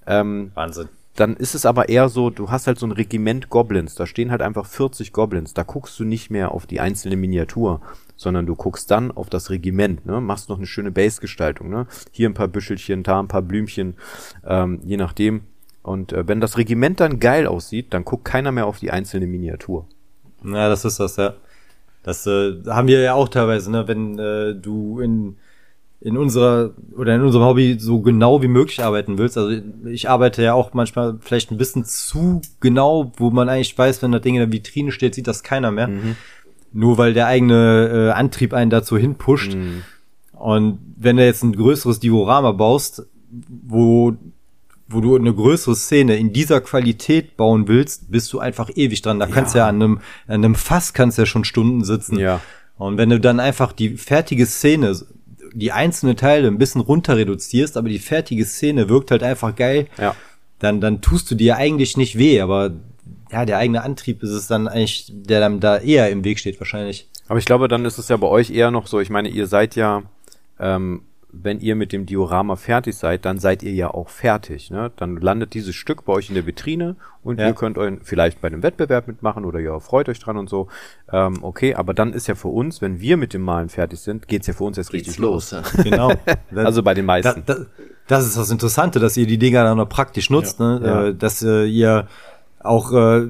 [0.07, 0.89] Ähm, Wahnsinn.
[1.17, 4.31] dann ist es aber eher so, du hast halt so ein Regiment Goblins, da stehen
[4.31, 7.81] halt einfach 40 Goblins, da guckst du nicht mehr auf die einzelne Miniatur,
[8.19, 12.29] sondern du guckst dann auf das Regiment, ne, machst noch eine schöne Base-Gestaltung, ne, hier
[12.29, 13.95] ein paar Büschelchen, da ein paar Blümchen,
[14.47, 15.43] ähm, je nachdem.
[15.83, 19.27] Und äh, wenn das Regiment dann geil aussieht, dann guckt keiner mehr auf die einzelne
[19.27, 19.87] Miniatur.
[20.45, 21.35] Ja, das ist das, ja.
[22.03, 23.89] Das äh, haben wir ja auch teilweise, ne?
[23.89, 25.37] Wenn äh, du in,
[26.01, 29.37] in unserer oder in unserem Hobby so genau wie möglich arbeiten willst.
[29.37, 34.03] Also ich arbeite ja auch manchmal vielleicht ein bisschen zu genau, wo man eigentlich weiß,
[34.03, 35.89] wenn das Ding in der Vitrine steht, sieht das keiner mehr.
[36.73, 39.57] Nur weil der eigene äh, Antrieb einen dazu hinpusht.
[40.33, 43.07] Und wenn du jetzt ein größeres Diorama baust,
[43.67, 44.15] wo
[44.91, 49.19] wo du eine größere Szene in dieser Qualität bauen willst, bist du einfach ewig dran.
[49.21, 52.19] Da kannst du ja an einem, an einem Fass kannst ja schon Stunden sitzen.
[52.19, 52.41] Ja.
[52.79, 54.99] Und wenn du dann einfach die fertige Szene,
[55.53, 59.89] die einzelnen Teile ein bisschen runter reduzierst, aber die fertige Szene wirkt halt einfach geil,
[59.99, 60.15] Ja.
[60.59, 62.71] dann, dann tust du dir eigentlich nicht weh, aber
[63.31, 66.61] ja, der eigene Antrieb ist es dann eigentlich, der dann da eher im Weg steht
[66.61, 67.09] wahrscheinlich.
[67.29, 69.47] Aber ich glaube, dann ist es ja bei euch eher noch so, ich meine, ihr
[69.47, 70.03] seid ja,
[70.59, 74.71] ähm, wenn ihr mit dem Diorama fertig seid, dann seid ihr ja auch fertig.
[74.71, 74.91] Ne?
[74.97, 77.49] Dann landet dieses Stück bei euch in der Vitrine und Ja.
[77.49, 80.69] ihr könnt euch vielleicht bei einem Wettbewerb mitmachen oder ihr freut euch dran und so.
[81.13, 84.27] Ähm, okay, aber dann ist ja für uns, wenn wir mit dem Malen fertig sind,
[84.27, 85.53] geht's ja für uns erst richtig Geht's los.
[85.53, 85.63] los.
[85.77, 85.83] ja.
[85.83, 86.13] Genau.
[86.55, 87.43] Also bei den Da, meisten.
[87.45, 87.57] da,
[88.07, 90.81] das ist das Interessante, dass ihr die Dinger dann noch praktisch nutzt, ne?
[90.83, 91.05] Ja.
[91.09, 92.09] Äh, dass äh, ihr
[92.61, 93.29] auch äh,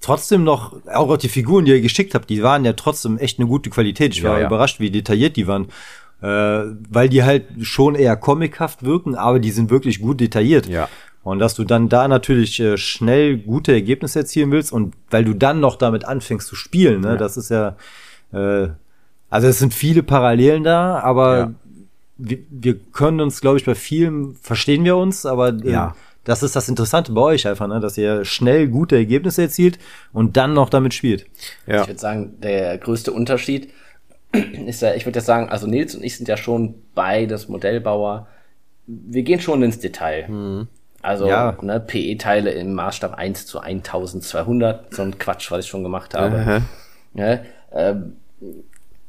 [0.00, 3.48] trotzdem noch, auch die Figuren, die ihr geschickt habt, die waren ja trotzdem echt eine
[3.48, 4.14] gute Qualität.
[4.14, 4.46] Ich war Ja, ja.
[4.46, 5.68] überrascht, wie detailliert die waren.
[6.20, 10.66] Äh, weil die halt schon eher comichaft wirken, aber die sind wirklich gut detailliert.
[10.66, 10.88] Ja.
[11.22, 15.34] Und dass du dann da natürlich äh, schnell gute Ergebnisse erzielen willst und weil du
[15.34, 17.16] dann noch damit anfängst zu spielen, ne, Ja.
[17.16, 17.76] das ist ja,
[18.32, 18.68] äh,
[19.30, 21.52] also es sind viele Parallelen da, aber
[22.16, 25.94] wir, wir können uns, glaube ich, bei vielem verstehen wir uns, aber äh, Ja.
[26.24, 29.78] Das ist das Interessante bei euch einfach, ne, dass ihr schnell gute Ergebnisse erzielt
[30.12, 31.26] und dann noch damit spielt.
[31.66, 31.82] Ja.
[31.82, 33.70] Ich würde sagen, der größte Unterschied
[34.66, 38.26] ist ja, ich würde ja sagen, also Nils und ich sind ja schon beides Modellbauer.
[38.86, 40.66] Wir gehen schon ins Detail.
[41.00, 41.56] Also Ja.
[41.62, 46.62] ne, PE-Teile im Maßstab 1 zu 1200, so ein Quatsch, was ich schon gemacht habe.
[47.14, 47.44] Ne?
[47.72, 48.14] Ähm,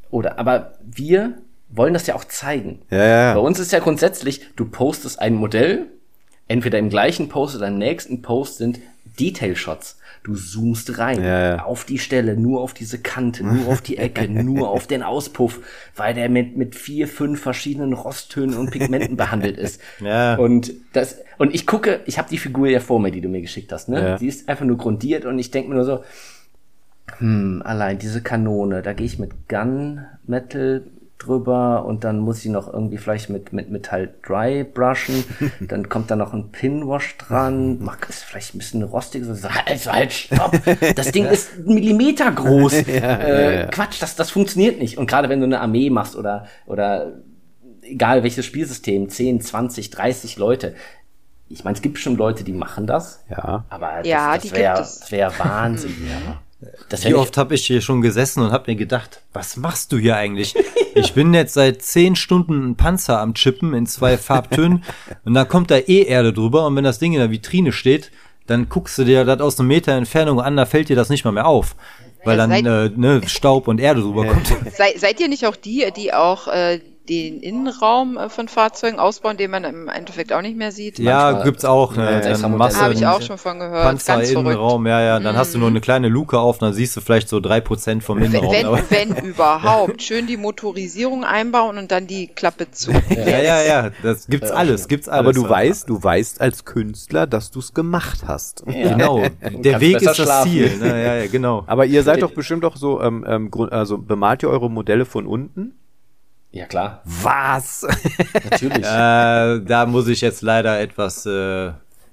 [0.09, 1.33] oder, aber wir
[1.69, 2.79] wollen das ja auch zeigen.
[2.89, 5.87] Ja, ja, Bei uns ist ja grundsätzlich, du postest ein Modell,
[6.49, 8.79] entweder im gleichen Post oder im nächsten Post sind
[9.17, 9.97] Detail-Shots.
[10.23, 11.63] Du zoomst rein, Ja, ja.
[11.63, 15.61] auf die Stelle, nur auf diese Kante, nur auf die Ecke, nur auf den Auspuff,
[15.95, 19.79] weil der mit, mit vier, fünf verschiedenen Rosttönen und Pigmenten behandelt ist.
[20.01, 20.35] Ja.
[20.35, 23.41] Und das, und ich gucke, ich habe die Figur ja vor mir, die du mir
[23.41, 24.17] geschickt hast, ne?
[24.19, 26.03] Die ist einfach nur grundiert und ich denke mir nur so,
[27.17, 30.83] hm, allein diese Kanone, da gehe ich mit Gunmetal
[31.19, 35.23] drüber und dann muss ich noch irgendwie vielleicht mit, mit Metall Dry brushen.
[35.59, 37.79] dann kommt da noch ein Pinwash dran.
[37.83, 39.23] Mag ist vielleicht ein bisschen rostig.
[39.25, 40.59] So, also halt, stopp!
[40.95, 42.73] Das Ding ist ein Millimeter groß.
[42.87, 43.65] äh, ja, ja.
[43.67, 44.97] Quatsch, das, das funktioniert nicht.
[44.97, 47.13] Und gerade wenn du eine Armee machst oder, oder
[47.83, 50.75] egal welches Spielsystem, 10, 20, 30 Leute.
[51.49, 53.23] Ich meine, es gibt schon Leute, die machen das.
[53.29, 53.65] Ja.
[53.69, 55.95] Aber das, Ja, das die wäre wär Wahnsinn.
[56.07, 56.39] ja.
[56.89, 59.97] Das Wie oft habe ich hier schon gesessen und habe mir gedacht, was machst du
[59.97, 60.55] hier eigentlich?
[60.93, 64.83] Ich bin jetzt seit zehn Stunden einen Panzer am Chippen in zwei Farbtönen
[65.23, 68.11] und dann kommt da eh Erde drüber und wenn das Ding in der Vitrine steht,
[68.47, 71.23] dann guckst du dir das aus einem Meter Entfernung an, da fällt dir das nicht
[71.23, 71.75] mal mehr auf,
[72.25, 74.47] weil Ja, dann äh, ne, Staub und Erde drüber kommt.
[74.75, 79.35] Sei, seid ihr nicht auch die, die auch äh, den Innenraum äh, von Fahrzeugen ausbauen,
[79.37, 80.99] den man im Endeffekt auch nicht mehr sieht?
[80.99, 82.47] Ja, Manchmal- gibt's auch Ja, eine Modelle.
[82.57, 82.79] Masse.
[82.81, 83.83] Habe ich auch schon von gehört.
[83.83, 84.45] Panzer Ganz verrückt.
[84.45, 84.51] Mhm.
[84.51, 85.19] Innenraum, ja, ja.
[85.19, 88.03] Dann hast du nur eine kleine Luke auf, dann siehst du vielleicht so drei Prozent
[88.03, 88.65] vom Wenn, Innenraum.
[88.65, 90.01] aber- wenn, wenn überhaupt.
[90.03, 92.91] Schön die Motorisierung einbauen und dann die Klappe zu.
[92.91, 95.19] ja, ja, ja, das gibt's alles, gibt's alles.
[95.19, 98.63] Aber du weißt, du weißt als Künstler, dass du es gemacht hast.
[98.67, 98.89] Ja.
[98.93, 100.51] Genau, der Weg ist das schlafen.
[100.51, 100.77] Ziel.
[100.77, 100.87] Ne?
[101.03, 101.63] Ja, ja, genau.
[101.67, 105.05] Aber ihr seid doch bestimmt auch so, ähm, ähm, Grund- also bemalt ihr eure Modelle
[105.05, 105.73] von unten?
[106.51, 107.85] Ja, klar, Was?
[108.49, 108.77] natürlich.
[108.85, 111.71] Äh, da muss ich jetzt leider etwas äh,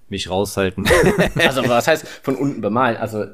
[0.08, 0.84] mich raushalten.
[1.38, 2.96] Also, was heißt von unten bemalen?
[2.98, 3.24] Also,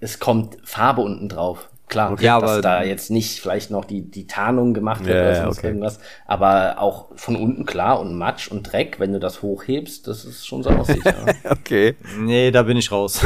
[0.00, 1.68] es kommt Farbe unten drauf.
[1.86, 5.22] Klar, Ja, dass aber- da jetzt nicht vielleicht noch die, die Tarnung gemacht wird Ja,
[5.22, 5.66] oder ja, sonst okay.
[5.68, 6.00] irgendwas.
[6.26, 10.46] Aber auch von unten klar und Matsch und Dreck, wenn du das hochhebst, das ist
[10.46, 11.04] schon so aussieht.
[11.04, 11.14] ja.
[11.50, 11.94] okay.
[12.18, 13.22] nee, da bin ich raus.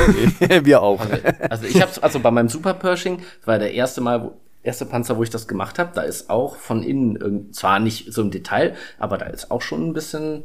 [0.64, 1.00] Wir auch.
[1.48, 4.32] Also ich habe also bei meinem Super Pershing, das war der erste Mal, wo,
[4.62, 8.12] erste Panzer, wo ich das gemacht habe, da ist auch von innen irgend- zwar nicht
[8.12, 10.44] so im Detail, aber da ist auch schon ein bisschen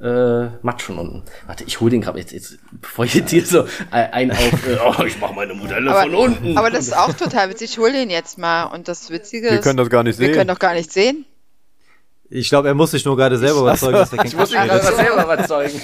[0.00, 1.22] äh, Matsch von unten.
[1.46, 4.76] Warte, ich hole den gerade jetzt, jetzt, bevor ich jetzt hier so ein auf, äh,
[5.00, 6.58] oh, ich mache meine Modelle Aber, von unten.
[6.58, 7.70] aber das ist auch total witzig.
[7.72, 8.64] Ich hol den jetzt mal.
[8.64, 10.34] Und das Witzige Wir ist, können das gar nicht wir sehen.
[10.34, 11.24] können doch gar nicht sehen.
[12.36, 14.60] Ich glaube, er muss sich nur gerade selber überzeugen, dass er kein ich muss mich
[14.60, 15.80] gerade selber überzeugen.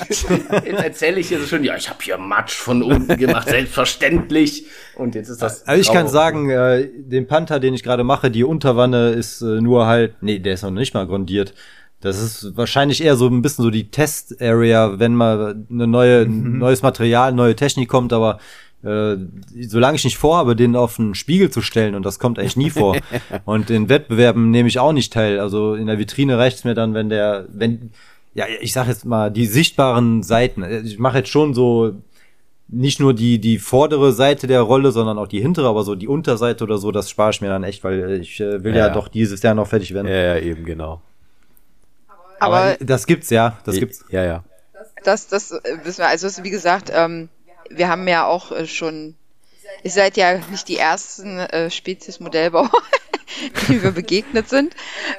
[0.67, 3.49] Jetzt erzähle ich hier so schön, ja, ich habe hier Matsch von unten gemacht,
[3.95, 4.67] selbstverständlich.
[4.97, 5.67] Und jetzt ist das.
[5.67, 9.61] Also ich kann sagen, äh, den Panther, den ich gerade mache, die Unterwanne ist äh,
[9.61, 11.55] nur halt, nee, der ist noch nicht mal grundiert.
[12.01, 16.59] Das ist wahrscheinlich eher so ein bisschen so die Test-Area, wenn mal eine neue, Mhm.
[16.59, 18.39] neues Material, neue Technik kommt, aber
[18.83, 19.17] äh,
[19.61, 22.71] solange ich nicht vorhabe, den auf einen Spiegel zu stellen, und das kommt eigentlich nie
[22.71, 22.97] vor.
[23.45, 25.39] und in Wettbewerben nehme ich auch nicht teil.
[25.39, 27.91] Also in der Vitrine reicht's mir dann, wenn der, wenn,
[28.35, 30.65] ja, ich sag jetzt mal, die sichtbaren Seiten.
[30.85, 31.95] Ich mache jetzt schon so
[32.73, 36.09] nicht nur die, die vordere Seite der Rolle, sondern auch die hintere, aber so die
[36.09, 38.95] Unterseite oder so, das spare ich mir dann echt, weil ich äh, will ja, Ja.
[38.95, 40.07] doch dieses Jahr noch fertig werden.
[40.07, 41.03] Ja, ja, eben, genau.
[42.39, 44.05] Aber das gibt's ja, das gibt's.
[44.11, 44.45] Ja, ja.
[45.05, 46.09] das, das äh, wissen wir.
[46.09, 47.29] Also es wie gesagt, ähm,
[47.71, 49.17] wir haben ja auch äh, schon,
[49.83, 52.71] ihr seid ja nicht die ersten äh, Spezies Modellbauer,
[53.69, 54.75] denen wir begegnet sind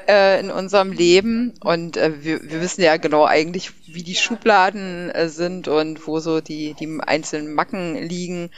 [0.07, 1.53] äh, in unserem Leben.
[1.62, 6.20] Und äh, wir, wir wissen ja genau eigentlich, wie die Schubladen äh, sind und wo
[6.20, 8.49] so die, die einzelnen Macken liegen.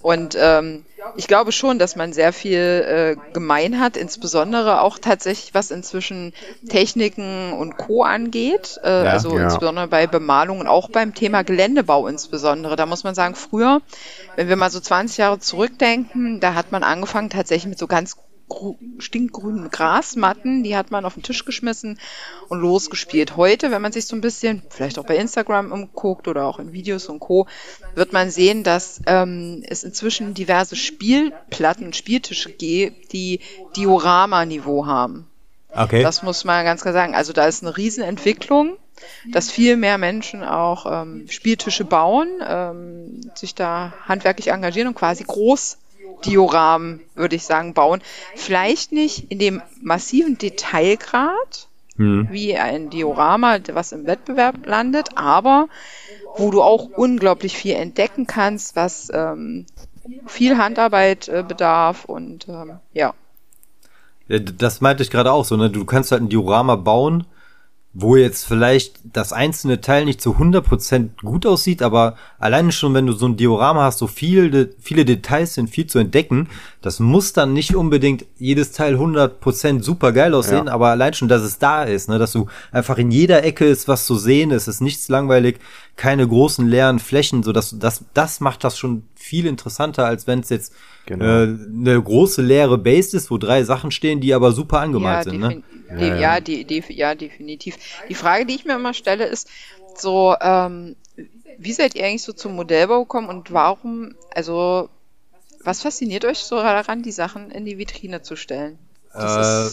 [0.00, 0.84] Und ähm,
[1.16, 6.32] ich glaube schon, dass man sehr viel äh, gemein hat, insbesondere auch tatsächlich, was inzwischen
[6.68, 8.02] Techniken und Co.
[8.02, 8.80] angeht.
[8.82, 9.44] Äh, ja, also ja.
[9.44, 12.76] insbesondere bei Bemalung und auch beim Thema Geländebau insbesondere.
[12.76, 13.80] Da muss man sagen, früher,
[14.36, 18.16] wenn wir mal so 20 Jahre zurückdenken, da hat man angefangen tatsächlich mit so ganz
[18.98, 21.98] stinkgrünen Grasmatten, die hat man auf den Tisch geschmissen
[22.48, 23.36] und losgespielt.
[23.36, 26.72] Heute, wenn man sich so ein bisschen, vielleicht auch bei Instagram umguckt oder auch in
[26.72, 27.46] Videos und Co.,
[27.94, 33.40] wird man sehen, dass ähm, es inzwischen diverse Spielplatten, Spieltische gibt, die
[33.76, 35.26] Diorama-Niveau haben.
[35.74, 36.02] Okay.
[36.02, 37.14] Das muss man ganz klar sagen.
[37.14, 38.76] Also da ist eine Riesenentwicklung,
[39.30, 45.24] dass viel mehr Menschen auch ähm, Spieltische bauen, ähm, sich da handwerklich engagieren und quasi
[45.24, 45.78] groß
[46.24, 48.02] Dioramen, würde ich sagen, bauen.
[48.34, 52.28] Vielleicht nicht in dem massiven Detailgrad hm.
[52.30, 55.68] wie ein Diorama, was im Wettbewerb landet, aber
[56.36, 59.66] wo du auch unglaublich viel entdecken kannst, was ähm,
[60.26, 63.14] viel Handarbeit äh, bedarf und ähm, ja.
[64.28, 65.68] Das meinte ich gerade auch so, ne?
[65.68, 67.26] Du kannst halt ein Diorama bauen
[67.94, 73.06] wo jetzt vielleicht das einzelne Teil nicht zu 100% gut aussieht, aber alleine schon, wenn
[73.06, 76.48] du so ein Diorama hast, so viele, viele Details sind, viel zu entdecken,
[76.80, 80.72] das muss dann nicht unbedingt jedes Teil 100% super geil aussehen, ja.
[80.72, 83.88] aber allein schon, dass es da ist, ne, dass du einfach in jeder Ecke ist
[83.88, 85.58] was zu sehen, es ist nichts langweilig,
[85.96, 90.40] keine großen leeren Flächen, so dass das, das macht das schon viel interessanter, als wenn
[90.40, 90.72] es jetzt
[91.04, 91.24] genau.
[91.24, 95.30] äh, eine große leere Base ist, wo drei Sachen stehen, die aber super angemalt ja,
[95.30, 95.62] sind, ne?
[95.98, 96.40] Die, ja, ja.
[96.40, 97.76] Die, die, ja, definitiv.
[98.08, 99.48] Die Frage, die ich mir immer stelle, ist
[99.94, 100.96] so, ähm,
[101.58, 104.88] wie seid ihr eigentlich so zum Modellbau gekommen und warum, also,
[105.64, 108.78] was fasziniert euch so daran, die Sachen in die Vitrine zu stellen?
[109.14, 109.18] Äh,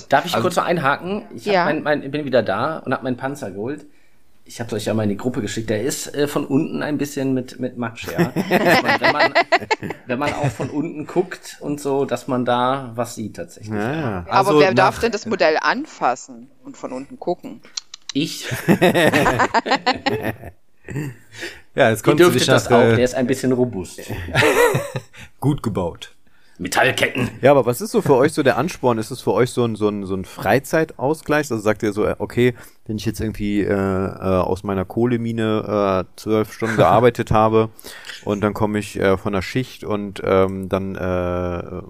[0.10, 1.24] darf ich also, kurz noch einhaken?
[1.34, 1.66] Ich ja.
[1.66, 3.86] mein, mein, bin wieder da und habe meinen Panzer geholt
[4.50, 6.98] ich habe euch ja mal in die Gruppe geschickt, der ist äh, von unten ein
[6.98, 8.34] bisschen mit, mit Matsch, ja.
[9.00, 9.34] wenn, man,
[10.08, 13.76] wenn man auch von unten guckt und so, dass man da was sieht tatsächlich.
[13.76, 14.26] Ja.
[14.28, 17.62] Also Aber wer darf denn das Modell anfassen und von unten gucken?
[18.14, 18.48] Ich.
[21.76, 24.02] ja, jetzt kommt das auch, der ist ein bisschen robust.
[25.40, 26.16] Gut gebaut.
[26.60, 27.30] Metallketten.
[27.42, 28.98] Ja, aber was ist so für euch so der Ansporn?
[28.98, 31.50] Ist es für euch so ein, so ein, so ein Freizeitausgleich?
[31.50, 32.54] Also sagt ihr so, okay,
[32.86, 37.70] wenn ich jetzt irgendwie äh, äh, aus meiner Kohlemine äh, zwölf Stunden gearbeitet habe
[38.26, 41.82] und dann komme ich äh, von der Schicht und ähm, dann äh,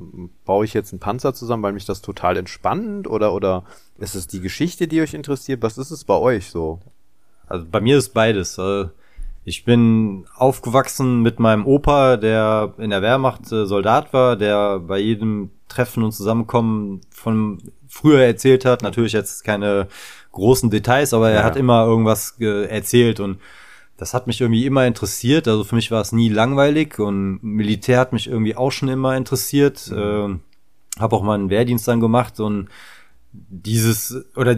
[0.45, 3.63] baue ich jetzt einen Panzer zusammen, weil mich das total entspannt oder, oder
[3.97, 5.63] ist es die Geschichte, die euch interessiert?
[5.63, 6.79] Was ist es bei euch so?
[7.47, 8.57] Also bei mir ist beides.
[8.59, 8.85] Äh
[9.49, 14.99] ich bin aufgewachsen mit meinem Opa, der in der Wehrmacht äh, Soldat war, der bei
[14.99, 18.83] jedem Treffen und Zusammenkommen von früher erzählt hat.
[18.83, 19.87] Natürlich jetzt keine
[20.33, 21.43] großen Details, aber er ja.
[21.43, 23.39] hat immer irgendwas erzählt und
[23.97, 25.47] das hat mich irgendwie immer interessiert.
[25.47, 29.17] Also für mich war es nie langweilig und Militär hat mich irgendwie auch schon immer
[29.17, 29.89] interessiert.
[29.91, 30.41] Mhm.
[30.95, 32.69] Äh, habe auch mal einen Wehrdienst dann gemacht und
[33.31, 34.57] dieses oder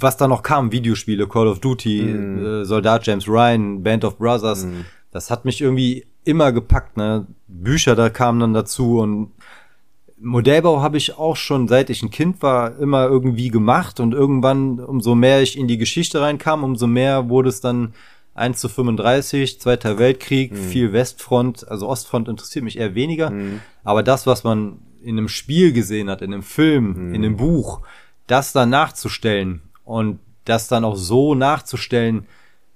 [0.00, 2.46] was da noch kam, Videospiele, Call of Duty, mm.
[2.46, 4.84] äh, Soldat James Ryan, Band of Brothers, mm.
[5.10, 7.26] das hat mich irgendwie immer gepackt, ne?
[7.46, 9.32] Bücher da kamen dann dazu und
[10.20, 14.80] Modellbau habe ich auch schon, seit ich ein Kind war, immer irgendwie gemacht und irgendwann,
[14.80, 17.94] umso mehr ich in die Geschichte reinkam, umso mehr wurde es dann
[18.34, 20.56] 1 zu 35, Zweiter Weltkrieg, mm.
[20.56, 23.60] viel Westfront, also Ostfront interessiert mich eher weniger, mm.
[23.84, 27.14] aber das, was man in einem Spiel gesehen hat, in einem Film, mm.
[27.14, 27.80] in einem Buch,
[28.26, 32.26] das dann nachzustellen und das dann auch so nachzustellen,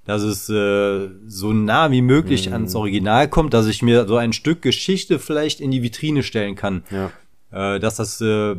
[0.07, 2.55] dass es äh, so nah wie möglich mhm.
[2.55, 6.57] ans Original kommt, dass ich mir so ein Stück Geschichte vielleicht in die Vitrine stellen
[6.57, 6.85] kann.
[6.91, 7.11] Ja.
[7.53, 8.57] Äh, dass das, äh,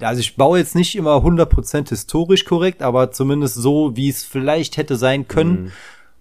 [0.00, 4.78] also ich baue jetzt nicht immer 100% historisch korrekt, aber zumindest so, wie es vielleicht
[4.78, 5.64] hätte sein können.
[5.64, 5.72] Mhm.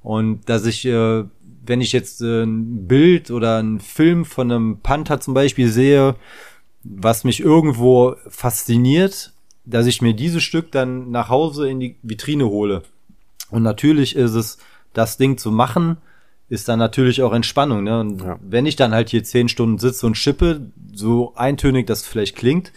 [0.03, 1.23] Und dass ich, äh,
[1.65, 6.15] wenn ich jetzt äh, ein Bild oder einen Film von einem Panther zum Beispiel sehe,
[6.83, 9.31] was mich irgendwo fasziniert,
[9.65, 12.83] dass ich mir dieses Stück dann nach Hause in die Vitrine hole.
[13.49, 14.57] Und natürlich ist es,
[14.93, 15.97] das Ding zu machen,
[16.47, 17.83] ist dann natürlich auch Entspannung.
[17.83, 17.99] Ne?
[17.99, 18.39] Und ja.
[18.41, 22.71] wenn ich dann halt hier zehn Stunden sitze und schippe, so eintönig das vielleicht klingt,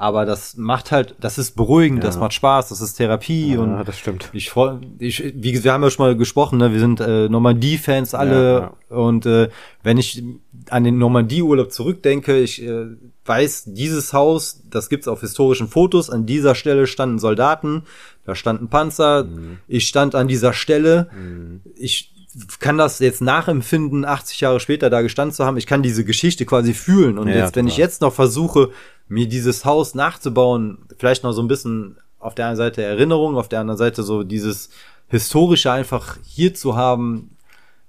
[0.00, 2.08] aber das macht halt, das ist beruhigend, ja.
[2.08, 4.30] das macht Spaß, das ist Therapie ja, und das stimmt.
[4.32, 6.72] Ich freue, ich, wie wir haben ja schon mal gesprochen, ne?
[6.72, 9.48] wir sind äh, Normandie-Fans alle ja, und äh,
[9.82, 10.22] wenn ich
[10.70, 12.86] an den Normandie-Urlaub zurückdenke, ich äh,
[13.24, 17.82] weiß, dieses Haus, das gibt's auf historischen Fotos, an dieser Stelle standen Soldaten,
[18.24, 19.58] da standen Panzer, mhm.
[19.66, 21.60] ich stand an dieser Stelle, mhm.
[21.74, 22.14] ich
[22.60, 25.56] kann das jetzt nachempfinden, 80 Jahre später da gestanden zu haben.
[25.56, 27.18] Ich kann diese Geschichte quasi fühlen.
[27.18, 27.86] Und jetzt, wenn ich total.
[27.86, 28.70] jetzt noch versuche,
[29.08, 33.48] mir dieses Haus nachzubauen, vielleicht noch so ein bisschen auf der einen Seite Erinnerung, auf
[33.48, 34.70] der anderen Seite so dieses
[35.08, 37.30] historische einfach hier zu haben,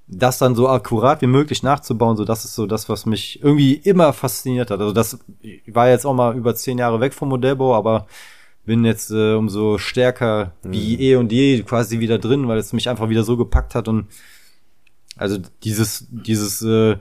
[0.07, 3.74] das dann so akkurat wie möglich nachzubauen, so das ist so das, was mich irgendwie
[3.74, 4.80] immer fasziniert hat.
[4.80, 8.07] Also das ich war jetzt auch mal über zehn Jahre weg vom Modellbau, aber
[8.65, 12.89] bin jetzt äh, umso stärker wie eh und je quasi wieder drin, weil es mich
[12.89, 14.07] einfach wieder so gepackt hat und
[15.17, 16.97] also dieses dieses äh,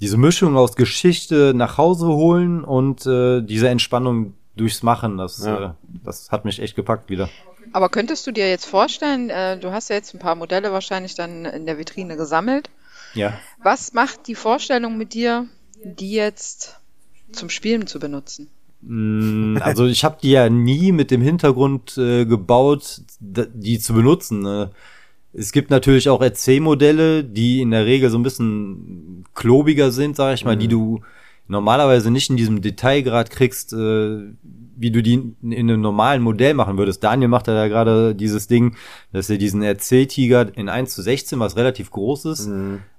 [0.00, 5.64] diese Mischung aus Geschichte nach Hause holen und äh, diese Entspannung durchs Machen, das Ja.
[5.64, 5.70] äh,
[6.04, 7.28] das hat mich echt gepackt wieder.
[7.72, 11.14] Aber könntest du dir jetzt vorstellen, äh, du hast ja jetzt ein paar Modelle wahrscheinlich
[11.14, 12.70] dann in der Vitrine gesammelt.
[13.14, 13.38] Ja.
[13.62, 15.46] Was macht die Vorstellung mit dir,
[15.84, 16.76] die jetzt
[17.32, 18.48] zum Spielen zu benutzen?
[18.82, 24.40] Mm, Also ich habe die ja nie mit dem Hintergrund äh, gebaut, die zu benutzen.
[24.40, 24.70] Ne?
[25.32, 30.34] Es gibt natürlich auch RC-Modelle, die in der Regel so ein bisschen klobiger sind, sag
[30.34, 31.00] ich mal, die du
[31.46, 34.20] normalerweise nicht in diesem Detailgrad kriegst, äh,
[34.76, 37.04] wie du die in, in einem normalen Modell machen würdest.
[37.04, 38.76] Daniel macht ja da gerade dieses Ding,
[39.12, 42.48] dass er diesen RC-Tiger in 1 zu 16, was relativ groß ist,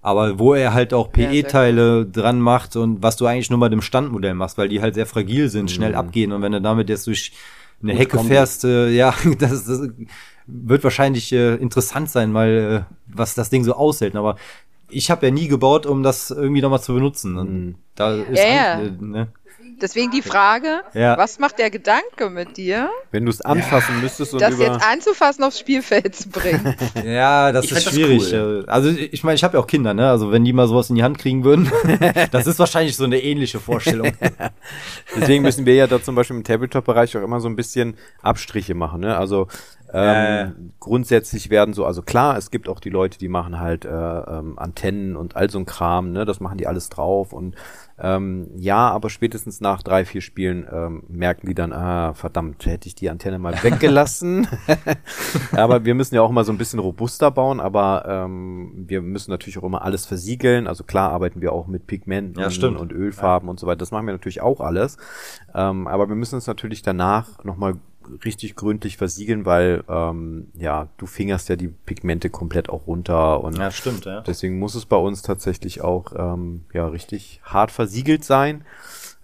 [0.01, 3.81] aber wo er halt auch PE-Teile dran macht und was du eigentlich nur bei dem
[3.81, 7.07] Standmodell machst, weil die halt sehr fragil sind, schnell abgehen und wenn du damit jetzt
[7.07, 7.31] durch
[7.81, 8.33] eine Hecke Kombi.
[8.33, 9.89] fährst, äh, ja, das, das
[10.53, 14.15] wird wahrscheinlich äh, interessant sein, weil äh, was das Ding so aushält.
[14.15, 14.35] Aber
[14.89, 17.37] ich habe ja nie gebaut, um das irgendwie nochmal zu benutzen.
[17.37, 18.73] Und da ist Ja, ja.
[18.73, 19.27] an- äh, ne?
[19.81, 21.17] Deswegen die Frage, Ja.
[21.17, 24.65] was macht der Gedanke mit dir, Wenn du es anfassen müsstest und das über.
[24.65, 26.75] jetzt anzufassen aufs Spielfeld zu bringen?
[27.03, 28.31] Ja, das Ich ist fänd das schwierig.
[28.31, 28.65] cool.
[28.67, 30.07] Äh, Also ich meine, ich habe ja auch Kinder, ne?
[30.07, 31.71] Also wenn die mal sowas in die Hand kriegen würden,
[32.31, 34.11] das ist wahrscheinlich so eine ähnliche Vorstellung.
[35.19, 38.75] Deswegen müssen wir ja da zum Beispiel im Tabletop-Bereich auch immer so ein bisschen Abstriche
[38.75, 39.01] machen.
[39.01, 39.17] Ne?
[39.17, 39.47] Also
[39.93, 40.51] ähm, Ja, ja.
[40.79, 44.57] grundsätzlich werden so, also klar, es gibt auch die Leute, die machen halt äh, ähm,
[44.57, 46.25] Antennen und all so ein Kram, ne?
[46.25, 47.55] Das machen die alles drauf und
[48.03, 52.87] ähm, ja, aber spätestens nach drei, vier Spielen ähm, merken die dann, ah, verdammt, hätte
[52.87, 54.47] ich die Antenne mal weggelassen.
[55.51, 59.29] aber wir müssen ja auch immer so ein bisschen robuster bauen, aber ähm, wir müssen
[59.29, 60.67] natürlich auch immer alles versiegeln.
[60.67, 63.77] Also klar arbeiten wir auch mit Pigmenten Ja, und Ölfarben und so weiter.
[63.77, 64.97] Das machen wir natürlich auch alles.
[65.53, 67.75] Ähm, aber wir müssen es natürlich danach nochmal
[68.23, 73.59] richtig gründlich versiegeln, weil ähm, ja, du fingerst ja die Pigmente komplett auch runter und
[73.73, 74.21] stimmt, ja.
[74.21, 78.63] deswegen muss es bei uns tatsächlich auch ähm, ja richtig hart versiegelt sein,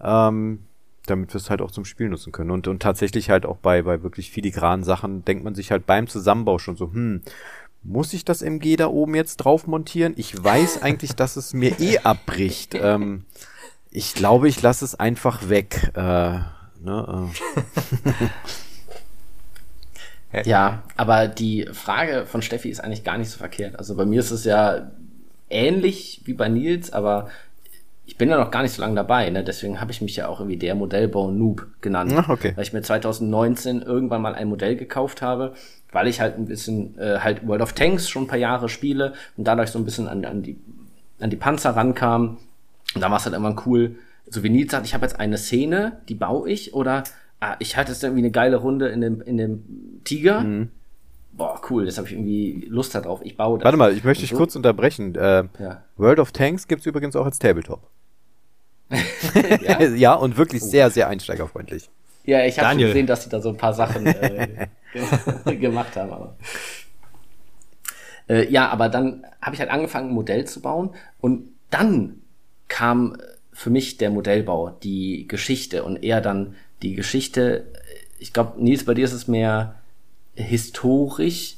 [0.01, 0.59] ähm,
[1.05, 2.51] damit wir es halt auch zum Spiel nutzen können.
[2.51, 6.07] Und, und tatsächlich halt auch bei, bei wirklich filigranen Sachen denkt man sich halt beim
[6.07, 7.21] Zusammenbau schon so, hm,
[7.83, 10.13] muss ich das MG da oben jetzt drauf montieren?
[10.17, 12.75] Ich weiß eigentlich, dass es mir eh abbricht.
[12.75, 13.25] Ähm,
[13.91, 15.91] ich glaube, ich lasse es einfach weg.
[15.95, 16.39] Äh,
[16.81, 18.25] ne, äh.
[20.45, 23.77] Ja, aber die Frage von Steffi ist eigentlich gar nicht so verkehrt.
[23.79, 24.91] Also bei mir ist es ja
[25.49, 27.29] ähnlich wie bei Nils, aber
[28.05, 29.43] ich bin ja noch gar nicht so lange dabei, ne?
[29.43, 32.13] deswegen habe ich mich ja auch irgendwie der Modellbau-Noob genannt.
[32.15, 32.53] Ach, okay.
[32.55, 35.53] Weil ich mir 2019 irgendwann mal ein Modell gekauft habe,
[35.91, 39.13] weil ich halt ein bisschen äh, halt World of Tanks schon ein paar Jahre spiele
[39.35, 40.57] und dadurch so ein bisschen an, an, die,
[41.19, 42.37] an die Panzer rankam.
[42.95, 43.97] Und da war es halt irgendwann cool,
[44.29, 47.03] so wie Nils sagt, ich habe jetzt eine Szene, die baue ich oder
[47.39, 50.45] ah, ich hatte jetzt irgendwie eine geile Runde in dem, in dem Tiger.
[51.33, 53.21] Boah, cool, das habe ich irgendwie Lust darauf.
[53.23, 53.63] Ich baue das.
[53.63, 53.65] Mhm.
[53.65, 55.13] Warte mal, ich möchte dich so- kurz unterbrechen.
[55.15, 55.83] Äh, Ja.
[55.97, 57.81] World of Tanks gibt's übrigens auch als Tabletop.
[59.61, 59.81] Ja?
[59.95, 61.89] ja, und wirklich sehr, sehr einsteigerfreundlich.
[62.23, 62.87] Ja, ich habe Daniel.
[62.89, 64.67] gesehen, dass sie da so ein paar Sachen äh,
[65.45, 66.11] ge gemacht haben.
[66.11, 66.35] Aber.
[68.29, 72.21] Äh, ja, aber dann habe ich halt angefangen, ein Modell zu bauen und dann
[72.67, 73.17] kam
[73.53, 77.65] für mich der Modellbau, die Geschichte und eher dann die Geschichte.
[78.19, 79.75] Ich glaube, Nils, bei dir ist es mehr
[80.35, 81.55] historisch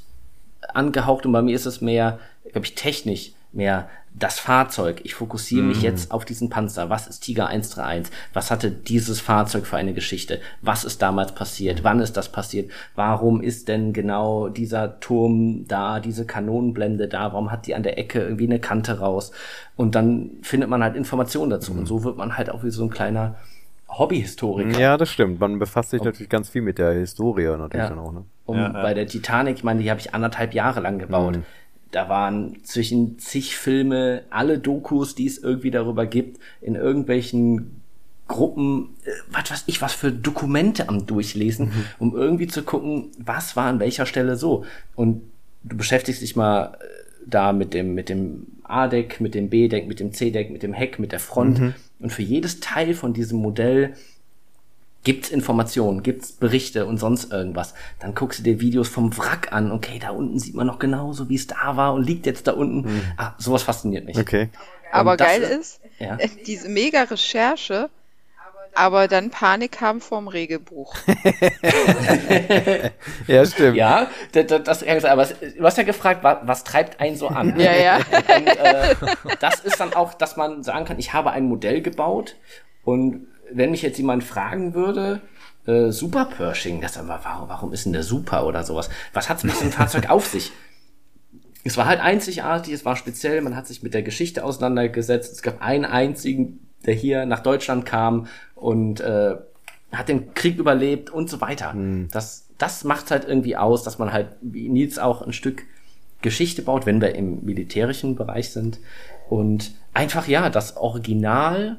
[0.74, 2.20] angehaucht und bei mir ist es mehr,
[2.52, 5.02] glaube ich, technisch, mehr das Fahrzeug.
[5.04, 6.90] Ich fokussiere mich jetzt auf diesen Panzer.
[6.90, 8.12] Was ist Tiger 131?
[8.34, 10.42] Was hatte dieses Fahrzeug für eine Geschichte?
[10.62, 11.84] Was ist damals passiert?
[11.84, 12.72] Wann ist das passiert?
[12.96, 17.32] Warum ist denn genau dieser Turm da, diese Kanonenblende da?
[17.34, 19.32] Warum hat die an der Ecke irgendwie eine Kante raus?
[19.76, 21.72] Und dann findet man halt Informationen dazu.
[21.72, 23.36] Und so wird man halt auch wie so ein kleiner
[24.00, 24.80] Hobbyhistoriker.
[24.80, 25.40] Ja, das stimmt.
[25.40, 27.90] Man befasst sich natürlich ganz viel mit der Historie natürlich Ja.
[27.90, 28.12] dann auch.
[28.14, 28.24] Ne?
[28.46, 28.82] Um Ja, ja.
[28.82, 31.38] bei der Titanic, ich meine, die habe ich anderthalb Jahre lang gebaut.
[31.38, 31.44] Mhm.
[31.92, 37.82] Da waren zwischen zig Filme, alle Dokus, die es irgendwie darüber gibt, in irgendwelchen
[38.28, 41.86] Gruppen, äh, was weiß ich, was für Dokumente am Durchlesen, Mhm.
[41.98, 44.66] um irgendwie zu gucken, was war an welcher Stelle so.
[44.96, 45.24] Und
[45.64, 46.86] du beschäftigst dich mal äh,
[47.26, 51.00] da mit dem, mit dem A-Deck, mit dem B-Deck, mit dem C-Deck, mit dem Heck,
[51.00, 51.60] mit der Front.
[51.60, 51.74] Mhm.
[52.00, 53.96] Und für jedes Teil von diesem Modell
[55.06, 57.74] Gibt's Informationen, gibt's Berichte und sonst irgendwas?
[58.00, 59.72] Dann guckst du dir Videos vom Wrack an.
[59.72, 62.52] Okay, da unten sieht man noch genauso, wie es da war und liegt jetzt da
[62.52, 62.82] unten.
[62.82, 63.02] Mhm.
[63.16, 64.18] Ah, sowas fasziniert mich.
[64.18, 64.50] Okay.
[64.92, 66.18] Aber geil ist, ja.
[66.46, 67.90] diese mega Recherche,
[68.76, 70.96] aber dann Panik haben vorm Regelbuch.
[73.28, 73.76] ja, stimmt.
[73.76, 77.60] Ja, das, das, aber du hast ja gefragt, was, was treibt einen so an?
[77.60, 77.98] Ja, ja.
[77.98, 78.96] Und, äh,
[79.40, 82.36] das ist dann auch, dass man sagen kann, ich habe ein Modell gebaut
[82.84, 85.22] und wenn mich jetzt jemand fragen würde,
[85.66, 88.90] äh, Super Pershing, das aber, warum, warum ist denn der Super oder sowas?
[89.14, 90.52] Was hat es mit dem Fahrzeug auf sich?
[91.64, 95.34] Es war halt einzigartig, es war speziell, man hat sich mit der Geschichte auseinandergesetzt.
[95.34, 99.36] Es gab einen einzigen, der hier nach Deutschland kam und äh,
[99.92, 101.74] hat den Krieg überlebt und so weiter.
[101.74, 102.10] Mhm.
[102.12, 105.64] Das, das macht halt irgendwie aus, dass man halt, wie Nils auch, ein Stück
[106.22, 108.80] Geschichte baut, wenn wir im militärischen Bereich sind.
[109.30, 111.78] Und einfach, ja, das Original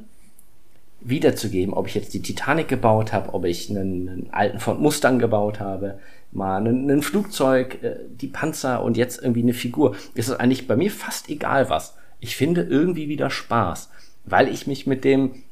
[1.02, 5.18] wiederzugeben, ob ich jetzt die Titanic gebaut habe, ob ich einen, einen alten Ford Mustang
[5.18, 5.98] gebaut habe,
[6.32, 10.68] mal einen, einen Flugzeug, äh, die Panzer und jetzt irgendwie eine Figur, ist es eigentlich
[10.68, 11.96] bei mir fast egal was.
[12.20, 13.90] Ich finde irgendwie wieder Spaß,
[14.24, 15.42] weil ich mich mit dem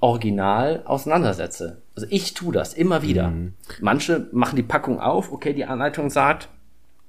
[0.00, 1.78] Original auseinandersetze.
[1.96, 3.28] Also ich tue das immer wieder.
[3.28, 3.54] Mhm.
[3.80, 6.48] Manche machen die Packung auf, okay, die Anleitung sagt,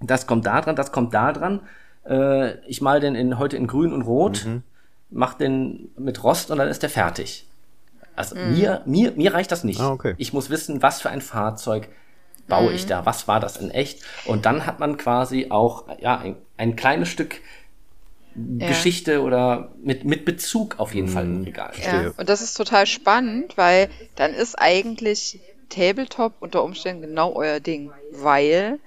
[0.01, 1.61] das kommt da dran, das kommt da dran.
[2.07, 4.63] Äh, ich mal den in, heute in grün und rot, mhm.
[5.11, 7.45] mach den mit Rost und dann ist der fertig.
[8.15, 8.57] Also mhm.
[8.57, 9.79] mir, mir, mir reicht das nicht.
[9.79, 10.15] Ah, okay.
[10.17, 11.89] Ich muss wissen, was für ein Fahrzeug
[12.47, 12.75] baue mhm.
[12.75, 14.03] ich da, was war das in echt.
[14.25, 17.35] Und dann hat man quasi auch ja, ein, ein kleines Stück
[18.35, 18.67] ja.
[18.67, 21.13] Geschichte oder mit, mit Bezug auf jeden mhm.
[21.13, 21.71] Fall im Regal.
[21.81, 22.11] Ja.
[22.17, 27.91] Und das ist total spannend, weil dann ist eigentlich Tabletop unter Umständen genau euer Ding,
[28.11, 28.79] weil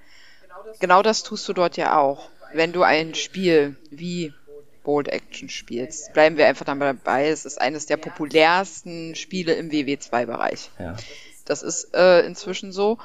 [0.81, 2.31] genau das tust du dort ja auch.
[2.55, 4.33] Wenn du ein Spiel wie
[4.83, 6.13] Bold Action spielst.
[6.13, 7.29] Bleiben wir einfach dabei.
[7.29, 10.71] Es ist eines der populärsten Spiele im WW2-Bereich.
[10.79, 10.97] Ja.
[11.45, 12.99] Das ist äh, inzwischen so.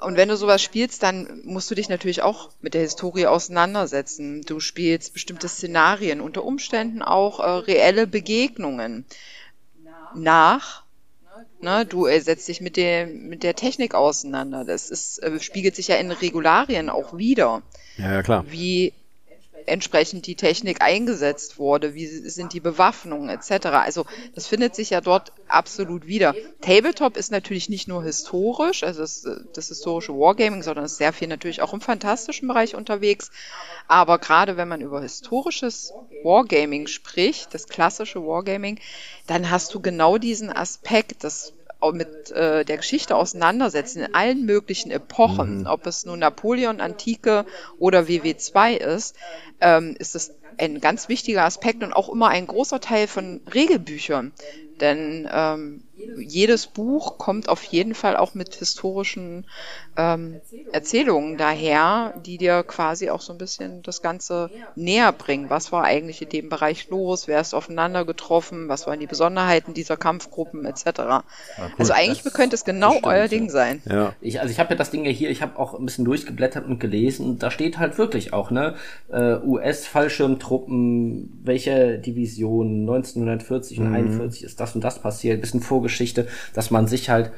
[0.00, 4.42] Und wenn du sowas spielst, dann musst du dich natürlich auch mit der Historie auseinandersetzen.
[4.42, 9.04] Du spielst bestimmte Szenarien, unter Umständen auch äh, reelle Begegnungen
[10.14, 10.84] nach.
[11.60, 14.64] Ne, du setzt dich mit der, mit der Technik auseinander.
[14.64, 17.62] Das ist, äh, spiegelt sich ja in Regularien auch wieder.
[17.96, 18.44] Ja, ja klar.
[18.48, 18.92] Wie
[19.66, 23.66] entsprechend die Technik eingesetzt wurde, wie sind die Bewaffnungen etc.
[23.66, 24.04] Also
[24.34, 26.34] das findet sich ja dort absolut wieder.
[26.60, 31.28] Tabletop ist natürlich nicht nur historisch, also das, das historische Wargaming, sondern ist sehr viel
[31.28, 33.30] natürlich auch im fantastischen Bereich unterwegs.
[33.88, 35.92] Aber gerade wenn man über historisches
[36.22, 38.80] Wargaming spricht, das klassische Wargaming,
[39.26, 41.52] dann hast du genau diesen Aspekt, das
[41.92, 45.66] mit äh, der Geschichte auseinandersetzen in allen möglichen Epochen, mhm.
[45.66, 47.44] ob es nun Napoleon, Antike
[47.78, 49.16] oder WW2 ist,
[49.60, 54.32] ähm, ist es ein ganz wichtiger Aspekt und auch immer ein großer Teil von Regelbüchern.
[54.80, 59.46] Denn ähm, jedes Buch kommt auf jeden Fall auch mit historischen
[59.96, 60.40] ähm,
[60.72, 65.50] Erzählungen daher, die dir quasi auch so ein bisschen das Ganze näher bringen.
[65.50, 67.28] Was war eigentlich in dem Bereich los?
[67.28, 68.68] Wer ist aufeinander getroffen?
[68.68, 70.84] Was waren die Besonderheiten dieser Kampfgruppen etc.?
[70.86, 71.24] Ja,
[71.58, 71.70] cool.
[71.78, 73.82] Also eigentlich das könnte es genau stimmt, euer Ding sein.
[73.88, 74.14] Ja.
[74.20, 76.66] Ich, also ich habe ja das Ding ja hier, ich habe auch ein bisschen durchgeblättert
[76.66, 77.38] und gelesen.
[77.38, 78.74] Da steht halt wirklich auch, ne,
[79.12, 83.94] äh, US-Fallschirmtruppen, welche Division 1940 und mhm.
[83.94, 87.30] 41 ist das und das passiert, bisschen Vorgeschichte, dass man sich halt,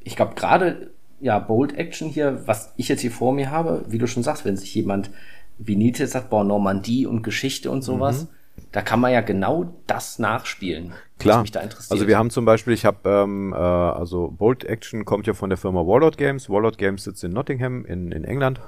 [0.00, 0.90] ich glaube gerade
[1.20, 4.44] ja, Bold Action hier, was ich jetzt hier vor mir habe, wie du schon sagst,
[4.44, 5.10] wenn sich jemand
[5.58, 8.28] wie Nietzsche sagt, boah, Normandie und Geschichte und sowas, mhm.
[8.72, 10.92] da kann man ja genau das nachspielen.
[11.20, 11.42] Klar.
[11.42, 11.92] mich da interessiert.
[11.92, 15.50] Also wir haben zum Beispiel, ich habe, ähm, äh, also Bold Action kommt ja von
[15.50, 16.50] der Firma Warlord Games.
[16.50, 18.60] Warlord Games sitzt in Nottingham in, in England,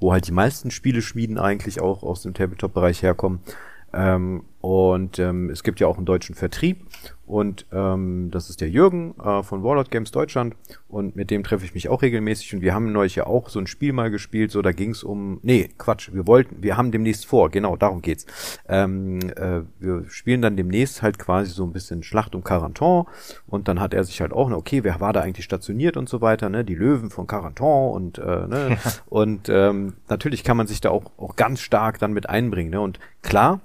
[0.00, 3.38] wo halt die meisten Spiele schmieden eigentlich auch aus dem Tabletop-Bereich herkommen.
[3.92, 6.84] Ähm, und ähm, es gibt ja auch einen deutschen Vertrieb.
[7.30, 10.56] Und ähm, das ist der Jürgen äh, von Warlord Games Deutschland.
[10.88, 12.54] Und mit dem treffe ich mich auch regelmäßig.
[12.54, 15.04] Und wir haben neulich ja auch so ein Spiel mal gespielt, so da ging es
[15.04, 18.26] um, nee, Quatsch, wir wollten, wir haben demnächst vor, genau, darum geht's.
[18.68, 23.04] Ähm, äh, wir spielen dann demnächst halt quasi so ein bisschen Schlacht um Carentan
[23.46, 26.20] und dann hat er sich halt auch, okay, wer war da eigentlich stationiert und so
[26.20, 30.80] weiter, ne, die Löwen von Carentan und äh, ne, und ähm, natürlich kann man sich
[30.80, 33.60] da auch, auch ganz stark dann mit einbringen, ne, und klar,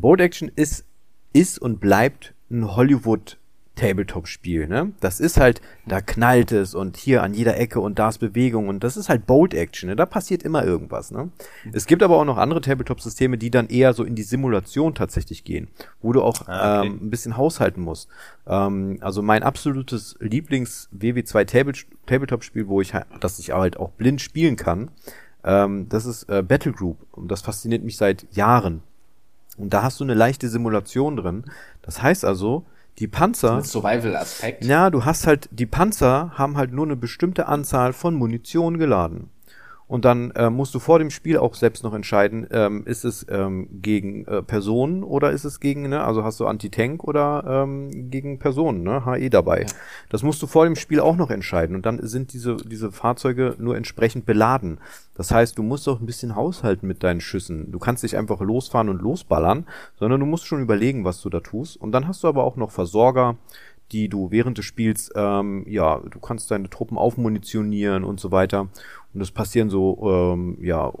[0.00, 0.84] Board Action ist,
[1.32, 3.38] ist und bleibt ein Hollywood
[3.78, 4.92] Tabletop-Spiel, ne?
[5.00, 8.68] Das ist halt, da knallt es und hier an jeder Ecke und da ist Bewegung
[8.68, 9.96] und das ist halt Bold Action, ne?
[9.96, 11.30] Da passiert immer irgendwas, ne?
[11.72, 15.44] Es gibt aber auch noch andere Tabletop-Systeme, die dann eher so in die Simulation tatsächlich
[15.44, 15.68] gehen,
[16.02, 16.88] wo du auch ah, okay.
[16.88, 18.08] ähm, ein bisschen haushalten musst.
[18.46, 24.56] Ähm, also mein absolutes Lieblings-WW2 Tabletop-Spiel, wo ich halt, das ich halt auch blind spielen
[24.56, 24.90] kann,
[25.44, 28.82] ähm, das ist äh, Battle Group und das fasziniert mich seit Jahren.
[29.58, 31.44] Und da hast du eine leichte Simulation drin.
[31.82, 32.64] Das heißt also,
[32.98, 33.62] Die Panzer.
[33.62, 34.64] Survival-Aspekt.
[34.64, 39.30] Ja, du hast halt, die Panzer haben halt nur eine bestimmte Anzahl von Munition geladen.
[39.88, 43.26] Und dann äh, musst du vor dem Spiel auch selbst noch entscheiden, ähm, ist es
[43.30, 48.10] ähm, gegen äh, Personen oder ist es gegen, ne, also hast du Anti-Tank oder ähm,
[48.10, 49.62] gegen Personen, ne, HE dabei.
[49.62, 49.66] Ja.
[50.10, 51.74] Das musst du vor dem Spiel auch noch entscheiden.
[51.74, 54.78] Und dann sind diese, diese Fahrzeuge nur entsprechend beladen.
[55.14, 57.72] Das heißt, du musst auch ein bisschen haushalten mit deinen Schüssen.
[57.72, 59.66] Du kannst nicht einfach losfahren und losballern,
[59.98, 61.78] sondern du musst schon überlegen, was du da tust.
[61.78, 63.36] Und dann hast du aber auch noch Versorger,
[63.92, 68.68] die du während des Spiels, ähm, ja, du kannst deine Truppen aufmunitionieren und so weiter.
[69.14, 69.98] Und es passieren so,
[70.34, 70.92] ähm, ja,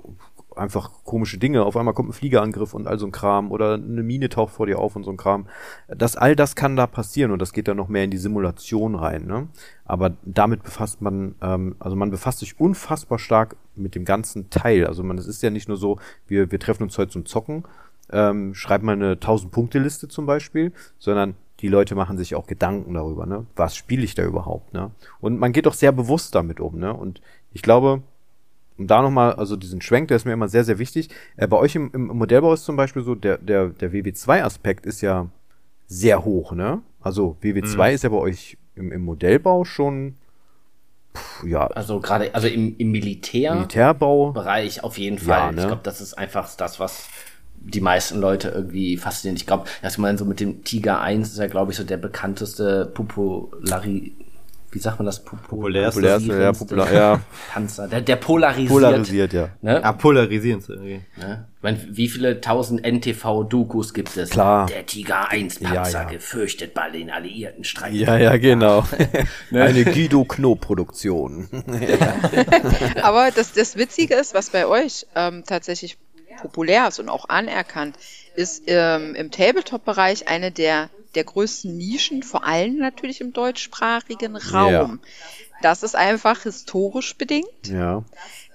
[0.58, 1.64] einfach komische Dinge.
[1.64, 4.66] Auf einmal kommt ein Fliegerangriff und all so ein Kram oder eine Mine taucht vor
[4.66, 5.46] dir auf und so ein Kram.
[5.88, 8.94] Das, all das kann da passieren und das geht dann noch mehr in die Simulation
[8.94, 9.26] rein.
[9.26, 9.48] Ne?
[9.84, 14.86] Aber damit befasst man, ähm, also man befasst sich unfassbar stark mit dem ganzen Teil.
[14.86, 17.64] Also man, es ist ja nicht nur so, wir, wir treffen uns heute zum Zocken,
[18.10, 23.26] ähm, schreibt mal eine 1000-Punkte-Liste zum Beispiel, sondern die Leute machen sich auch Gedanken darüber,
[23.26, 23.44] ne?
[23.56, 24.92] Was spiele ich da überhaupt, ne?
[25.20, 26.94] Und man geht doch sehr bewusst damit um, ne?
[26.94, 27.20] Und
[27.58, 28.02] ich glaube,
[28.78, 31.08] um da nochmal, also diesen Schwenk, der ist mir immer sehr, sehr wichtig.
[31.36, 35.00] Äh, bei euch im, im Modellbau ist zum Beispiel so, der, der, der WW2-Aspekt ist
[35.00, 35.26] ja
[35.88, 36.82] sehr hoch, ne?
[37.00, 37.94] Also WW2 mhm.
[37.94, 40.14] ist ja bei euch im, im Modellbau schon
[41.16, 41.66] pff, ja.
[41.66, 45.46] Also gerade, also im, im Militär Militärbau Bereich auf jeden Fall.
[45.46, 45.60] Ja, ne?
[45.62, 47.08] Ich glaube, das ist einfach das, was
[47.56, 49.40] die meisten Leute irgendwie fasziniert.
[49.40, 51.96] Ich glaube, dass man so mit dem Tiger 1 ist ja, glaube ich, so der
[51.96, 54.12] bekannteste Populari
[54.78, 55.24] wie sagt man das?
[55.24, 57.20] Populärste, Populärste ja, popular, ja.
[57.52, 57.88] Panzer.
[57.88, 58.68] Der, der polarisiert.
[58.68, 59.48] Polarisiert, ja.
[59.60, 59.84] Ne?
[59.84, 60.62] Ah, polarisieren.
[60.62, 61.00] Okay.
[61.16, 61.48] Ne?
[61.56, 64.30] Ich meine, wie viele tausend NTV-Dokus gibt es?
[64.30, 64.66] Klar.
[64.66, 66.04] Der Tiger 1 Panzer ja, ja.
[66.04, 68.06] gefürchtet bei den alliierten Streitkräften.
[68.06, 68.86] Ja, ja, genau.
[69.50, 69.64] ne?
[69.64, 71.48] Eine Guido Knob-Produktion.
[73.02, 75.98] Aber das, das Witzige ist, was bei euch ähm, tatsächlich
[76.40, 77.96] populär ist und auch anerkannt,
[78.38, 84.70] ist ähm, im Tabletop-Bereich eine der der größten Nischen, vor allem natürlich im deutschsprachigen Raum.
[84.70, 84.98] Ja.
[85.62, 87.48] Das ist einfach historisch bedingt.
[87.66, 88.04] Ja.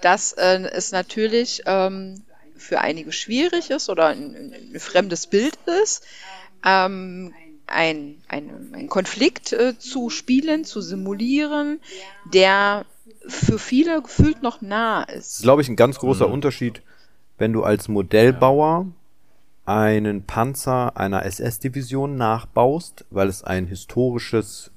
[0.02, 2.22] Dass äh, es natürlich ähm,
[2.56, 6.06] für einige schwierig ist oder ein, ein fremdes Bild ist,
[6.64, 7.34] ähm,
[7.68, 11.82] ein, ein, ein Konflikt äh, zu spielen, zu simulieren,
[12.32, 12.86] der
[13.28, 15.16] für viele gefühlt noch nah ist.
[15.16, 16.34] Das ist, glaube ich, ein ganz großer mhm.
[16.34, 16.82] Unterschied,
[17.38, 18.88] wenn du als Modellbauer
[19.66, 24.72] einen Panzer einer SS-Division nachbaust, weil es ein historisches,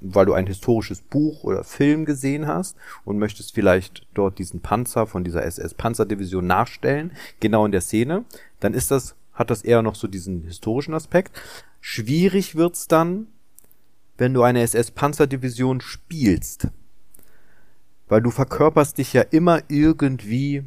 [0.00, 5.06] weil du ein historisches Buch oder Film gesehen hast und möchtest vielleicht dort diesen Panzer
[5.06, 8.24] von dieser SS-Panzerdivision nachstellen, genau in der Szene,
[8.60, 11.38] dann ist das, hat das eher noch so diesen historischen Aspekt.
[11.80, 13.26] Schwierig wird's dann,
[14.16, 16.68] wenn du eine SS-Panzerdivision spielst.
[18.08, 20.64] Weil du verkörperst dich ja immer irgendwie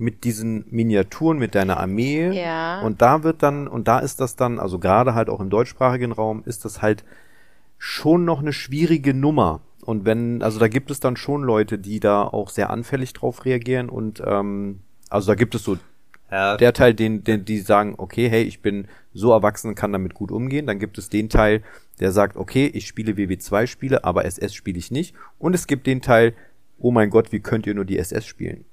[0.00, 2.30] mit diesen Miniaturen, mit deiner Armee.
[2.30, 2.80] Ja.
[2.80, 6.12] Und da wird dann, und da ist das dann, also gerade halt auch im deutschsprachigen
[6.12, 7.04] Raum, ist das halt
[7.78, 9.60] schon noch eine schwierige Nummer.
[9.84, 13.44] Und wenn, also da gibt es dann schon Leute, die da auch sehr anfällig drauf
[13.44, 15.78] reagieren und ähm, also da gibt es so
[16.30, 16.56] ja.
[16.56, 20.30] der Teil, den, den, die sagen, okay, hey, ich bin so erwachsen, kann damit gut
[20.30, 20.66] umgehen.
[20.66, 21.62] Dann gibt es den Teil,
[21.98, 25.14] der sagt, okay, ich spiele WW2-Spiele, aber SS spiele ich nicht.
[25.38, 26.34] Und es gibt den Teil,
[26.78, 28.64] oh mein Gott, wie könnt ihr nur die SS spielen?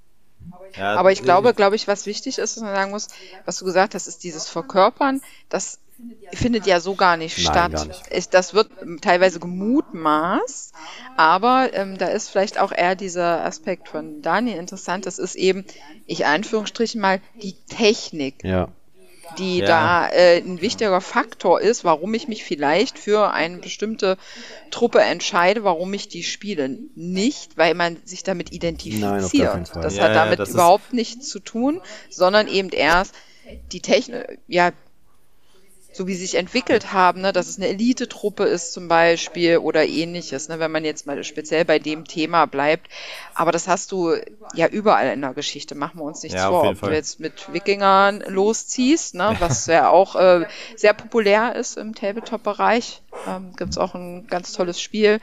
[0.75, 3.07] Ja, Aber ich glaube, glaube ich, was wichtig ist, was man sagen muss,
[3.45, 5.79] was du gesagt hast, ist dieses Verkörpern, das
[6.33, 7.71] findet ja so gar nicht Nein, statt.
[7.71, 8.33] Gar nicht.
[8.33, 8.69] Das wird
[9.01, 10.73] teilweise gemutmaßt,
[11.15, 15.05] aber ähm, da ist vielleicht auch eher dieser Aspekt von Daniel interessant.
[15.05, 15.65] Das ist eben,
[16.05, 18.43] ich Anführungsstrichen mal, die Technik.
[18.43, 18.69] Ja
[19.38, 19.65] die ja.
[19.67, 24.17] da äh, ein wichtiger Faktor ist, warum ich mich vielleicht für eine bestimmte
[24.71, 26.78] Truppe entscheide, warum ich die spiele.
[26.95, 29.53] Nicht, weil man sich damit identifiziert.
[29.53, 33.13] Nein, das ja, hat damit ja, überhaupt nichts zu tun, sondern eben erst
[33.71, 34.71] die Technik, ja,
[35.97, 39.83] so wie sie sich entwickelt haben, ne, dass es eine Elite-Truppe ist zum Beispiel oder
[39.83, 42.87] ähnliches, ne, wenn man jetzt mal speziell bei dem Thema bleibt.
[43.33, 44.13] Aber das hast du
[44.53, 46.69] ja überall in der Geschichte, machen wir uns nichts ja, vor.
[46.69, 46.91] Ob Fall.
[46.91, 50.45] du jetzt mit Wikingern losziehst, ne, was ja auch äh,
[50.75, 55.19] sehr populär ist im Tabletop-Bereich, ähm, gibt auch ein ganz tolles Spiel.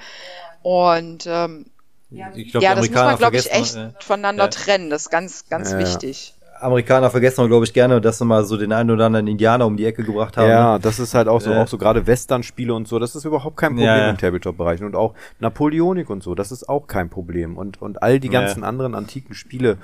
[0.62, 1.66] Und ähm,
[2.10, 4.50] glaub, ja, das muss man, glaube ich, echt äh, voneinander ja.
[4.50, 4.90] trennen.
[4.90, 5.78] Das ist ganz, ganz ja.
[5.78, 6.33] wichtig.
[6.60, 9.76] Amerikaner vergessen glaube ich, gerne, dass sie mal so den einen oder anderen Indianer um
[9.76, 10.48] die Ecke gebracht haben.
[10.48, 11.56] Ja, das ist halt auch so, äh.
[11.56, 14.10] auch so gerade Western-Spiele und so, das ist überhaupt kein Problem ja.
[14.10, 14.82] im Tabletop-Bereich.
[14.82, 17.56] Und auch Napoleonik und so, das ist auch kein Problem.
[17.56, 18.68] Und, und all die ganzen ja.
[18.68, 19.78] anderen antiken Spiele,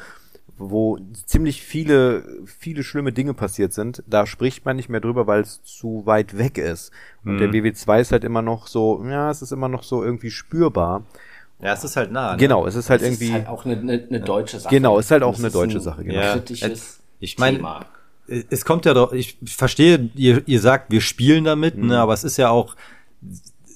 [0.60, 5.40] wo ziemlich viele, viele schlimme Dinge passiert sind, da spricht man nicht mehr drüber, weil
[5.40, 6.92] es zu weit weg ist.
[7.24, 7.38] Und mhm.
[7.38, 11.02] der WW2 ist halt immer noch so, ja, es ist immer noch so irgendwie spürbar.
[11.62, 12.32] Ja, es ist halt nah.
[12.32, 12.38] Ne?
[12.38, 13.24] Genau, es ist halt es irgendwie.
[13.24, 14.74] Es ist halt auch eine, eine, eine deutsche Sache.
[14.74, 16.04] Genau, es ist halt auch eine deutsche ein Sache.
[16.04, 16.18] Genau.
[16.18, 16.40] Ja,
[17.20, 17.60] ich meine,
[18.48, 21.88] es kommt ja doch, ich verstehe, ihr, ihr sagt, wir spielen damit, ne, mhm.
[21.88, 22.76] ne, aber es ist ja auch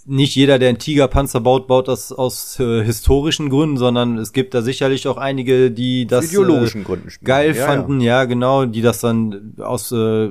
[0.07, 4.55] nicht jeder, der einen Tigerpanzer baut, baut das aus äh, historischen Gründen, sondern es gibt
[4.55, 7.26] da sicherlich auch einige, die das ideologischen äh, Gründen spielen.
[7.26, 8.20] geil ja, fanden, ja.
[8.20, 8.24] ja.
[8.24, 10.30] genau, die das dann aus äh,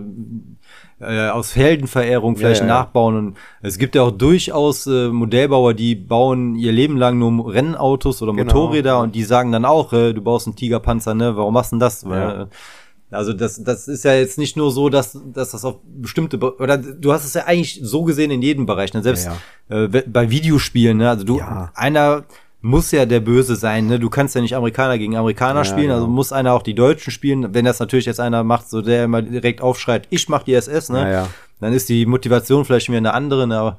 [1.03, 5.95] äh, aus Heldenverehrung vielleicht ja, nachbauen und es gibt ja auch durchaus äh, Modellbauer, die
[5.95, 8.53] bauen ihr Leben lang nur Rennautos oder genau.
[8.53, 11.35] Motorräder und die sagen dann auch, äh, du baust einen Tigerpanzer, ne?
[11.35, 12.07] Warum machst du denn das?
[12.07, 12.47] Weil,
[13.11, 16.77] also das, das ist ja jetzt nicht nur so, dass, dass das auf bestimmte oder
[16.77, 19.03] du hast es ja eigentlich so gesehen in jedem Bereich, ne?
[19.03, 19.37] selbst ja,
[19.69, 19.83] ja.
[19.83, 21.09] Äh, bei Videospielen, ne?
[21.09, 21.71] Also du ja.
[21.75, 22.23] einer
[22.63, 23.99] muss ja der Böse sein, ne?
[23.99, 26.15] Du kannst ja nicht Amerikaner gegen Amerikaner spielen, also genau.
[26.15, 27.53] muss einer auch die Deutschen spielen.
[27.53, 30.87] Wenn das natürlich jetzt einer macht, so der immer direkt aufschreit, ich mach die SS,
[30.87, 31.11] ne?
[31.11, 31.27] Ja,
[31.59, 33.57] Dann ist die Motivation vielleicht wieder eine andere, ne?
[33.57, 33.77] Aber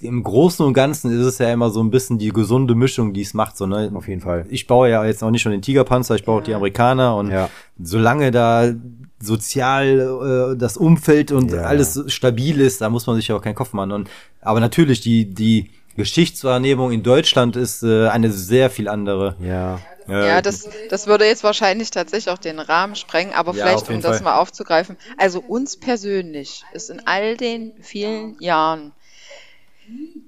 [0.00, 3.20] im Großen und Ganzen ist es ja immer so ein bisschen die gesunde Mischung, die
[3.20, 3.58] es macht.
[3.58, 3.92] So, ne?
[3.92, 4.46] Auf jeden Fall.
[4.48, 7.30] Ich baue ja jetzt auch nicht schon den Tigerpanzer, ich baue auch die Amerikaner und
[7.30, 7.50] ja.
[7.78, 8.72] solange da
[9.20, 11.64] sozial äh, das Umfeld und ja.
[11.64, 13.92] alles stabil ist, da muss man sich ja auch keinen Kopf machen.
[13.92, 14.08] Und,
[14.40, 19.36] aber natürlich, die, die Geschichtswahrnehmung in Deutschland ist äh, eine sehr viel andere.
[19.40, 19.80] Ja.
[20.08, 24.00] Ja, das, das würde jetzt wahrscheinlich tatsächlich auch den Rahmen sprengen, aber ja, vielleicht, um
[24.00, 24.24] das Fall.
[24.24, 24.96] mal aufzugreifen.
[25.18, 28.92] Also uns persönlich ist in all den vielen Jahren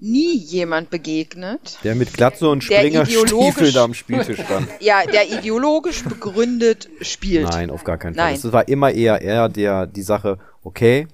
[0.00, 1.78] nie jemand begegnet.
[1.84, 4.68] Der mit Glatze und Springerstiefel da am Spieltisch stand.
[4.80, 7.48] Ja, der ideologisch begründet spielt.
[7.48, 8.34] Nein, auf gar keinen Fall.
[8.34, 11.08] Es war immer eher eher der, die Sache, okay,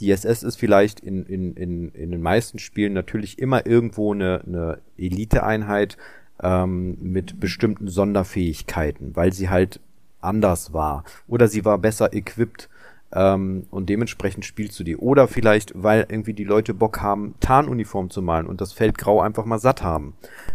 [0.00, 4.42] die SS ist vielleicht in, in, in, in den meisten Spielen natürlich immer irgendwo eine,
[4.46, 5.98] eine Eliteeinheit
[6.42, 9.80] ähm, mit bestimmten Sonderfähigkeiten, weil sie halt
[10.20, 11.04] anders war.
[11.28, 12.69] Oder sie war besser equipped
[13.12, 14.96] ähm, und dementsprechend spielst du die.
[14.96, 19.20] Oder vielleicht, weil irgendwie die Leute Bock haben, Tarnuniform zu malen und das Feld grau
[19.20, 20.14] einfach mal satt haben.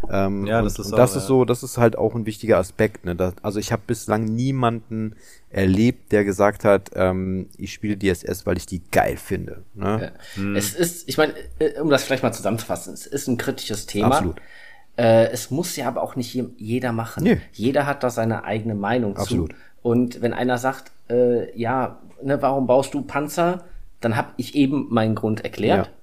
[0.10, 2.26] Ähm, ja, das und, ist, und das auch, ist so, das ist halt auch ein
[2.26, 3.04] wichtiger Aspekt.
[3.04, 3.16] Ne?
[3.16, 5.16] Das, also ich habe bislang niemanden
[5.50, 9.64] erlebt, der gesagt hat, ähm, ich spiele DSS, weil ich die geil finde.
[9.74, 10.14] Ne?
[10.14, 10.42] Ja.
[10.42, 10.56] Hm.
[10.56, 14.08] Es ist, ich meine, äh, um das vielleicht mal zusammenzufassen, es ist ein kritisches Thema.
[14.08, 14.42] Absolut.
[14.98, 17.24] Äh, es muss ja aber auch nicht jeder machen.
[17.24, 17.42] Nee.
[17.52, 19.52] Jeder hat da seine eigene Meinung Absolut.
[19.52, 19.58] zu.
[19.86, 23.66] Und wenn einer sagt, äh, ja, ne, warum baust du Panzer?
[24.02, 25.86] Dann habe ich eben meinen Grund erklärt.
[25.86, 25.94] Ja.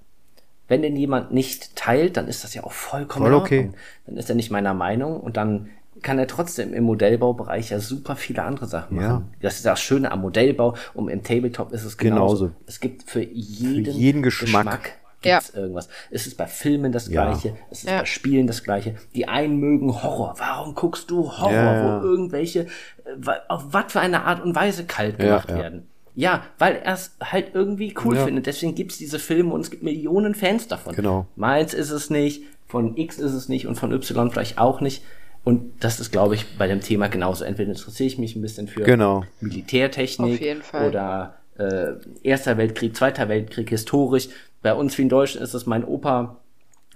[0.69, 3.73] Wenn den jemand nicht teilt, dann ist das ja auch vollkommen Voll okay.
[4.07, 5.69] Dann ist er nicht meiner Meinung und dann
[6.01, 9.09] kann er trotzdem im Modellbaubereich ja super viele andere Sachen machen.
[9.09, 9.23] Ja.
[9.41, 12.47] Das ist das Schöne am Modellbau und im Tabletop ist es genauso.
[12.47, 12.57] genauso.
[12.69, 14.93] Es gibt für jeden, für jeden Geschmack, Geschmack
[15.23, 15.61] gibt's ja.
[15.61, 15.89] irgendwas.
[16.11, 17.55] Es ist bei Filmen das Gleiche, ja.
[17.71, 18.01] es ist ja.
[18.01, 18.97] bei Spielen das Gleiche.
[19.15, 20.35] Die einen mögen Horror.
[20.39, 22.01] Warum guckst du Horror, ja.
[22.01, 22.67] wo irgendwelche,
[23.05, 25.87] äh, auf was für eine Art und Weise kalt gemacht werden?
[26.15, 28.25] Ja, weil er es halt irgendwie cool ja.
[28.25, 28.47] findet.
[28.47, 30.95] Deswegen gibt's diese Filme und es gibt Millionen Fans davon.
[30.95, 31.27] Genau.
[31.37, 35.03] Meins ist es nicht, von X ist es nicht und von Y vielleicht auch nicht.
[35.45, 37.45] Und das ist, glaube ich, bei dem Thema genauso.
[37.45, 39.25] Entweder interessiere ich mich ein bisschen für genau.
[39.41, 44.29] Militärtechnik oder äh, Erster Weltkrieg, Zweiter Weltkrieg, historisch.
[44.63, 46.39] Bei uns wie in Deutschland ist es mein Opa,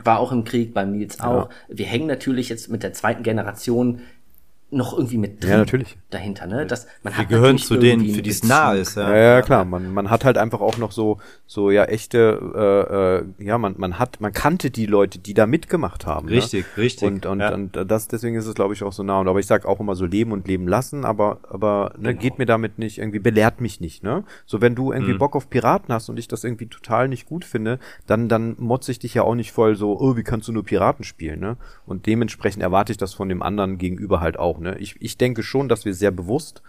[0.04, 1.48] war auch im Krieg, beim Nils auch.
[1.50, 1.76] Ja.
[1.76, 4.00] Wir hängen natürlich jetzt mit der zweiten Generation
[4.70, 5.96] noch irgendwie mit drin ja, natürlich.
[6.10, 6.66] dahinter, ne?
[6.66, 8.96] Das, man Wir hat gehören zu denen, für die es nah ist.
[8.96, 9.10] Ja.
[9.10, 9.64] ja, ja, klar.
[9.64, 13.76] Man, man hat halt einfach auch noch so, so ja echte, äh, äh, ja, man,
[13.78, 16.26] man hat, man kannte die Leute, die da mitgemacht haben.
[16.26, 16.36] Ne?
[16.36, 16.82] Richtig, ne?
[16.82, 17.06] richtig.
[17.06, 17.54] Und, und, ja.
[17.54, 19.20] und das, deswegen ist es, glaube ich, auch so nah.
[19.20, 22.20] Und aber ich sag auch immer so leben und leben lassen, aber, aber ne, genau.
[22.20, 24.24] geht mir damit nicht, irgendwie belehrt mich nicht, ne?
[24.46, 25.18] So wenn du irgendwie mhm.
[25.18, 28.90] Bock auf Piraten hast und ich das irgendwie total nicht gut finde, dann, dann motze
[28.90, 31.56] ich dich ja auch nicht voll so, oh, wie kannst du nur Piraten spielen, ne?
[31.86, 34.60] Und dementsprechend erwarte ich das von dem anderen gegenüber halt auch auch.
[34.60, 34.76] Ne?
[34.78, 36.62] Ich, ich denke schon, dass wir sehr bewusst,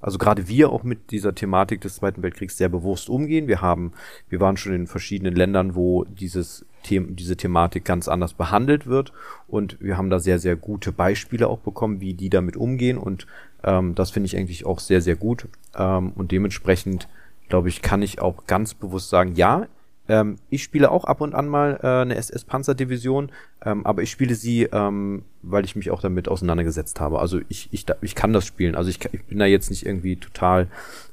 [0.00, 3.48] also gerade wir auch mit dieser Thematik des Zweiten Weltkriegs sehr bewusst umgehen.
[3.48, 3.92] Wir haben,
[4.28, 9.14] wir waren schon in verschiedenen Ländern, wo dieses The diese Thematik ganz anders behandelt wird
[9.48, 13.26] und wir haben da sehr, sehr gute Beispiele auch bekommen, wie die damit umgehen und
[13.62, 17.08] ähm, das finde ich eigentlich auch sehr, sehr gut ähm, und dementsprechend
[17.48, 19.66] glaube ich, kann ich auch ganz bewusst sagen, ja,
[20.08, 23.30] ähm, ich spiele auch ab und an mal äh, eine SS-Panzerdivision,
[23.64, 27.20] ähm, aber ich spiele sie, ähm, weil ich mich auch damit auseinandergesetzt habe.
[27.20, 28.74] Also ich, ich, ich kann das spielen.
[28.74, 30.68] Also ich, ich bin da jetzt nicht irgendwie total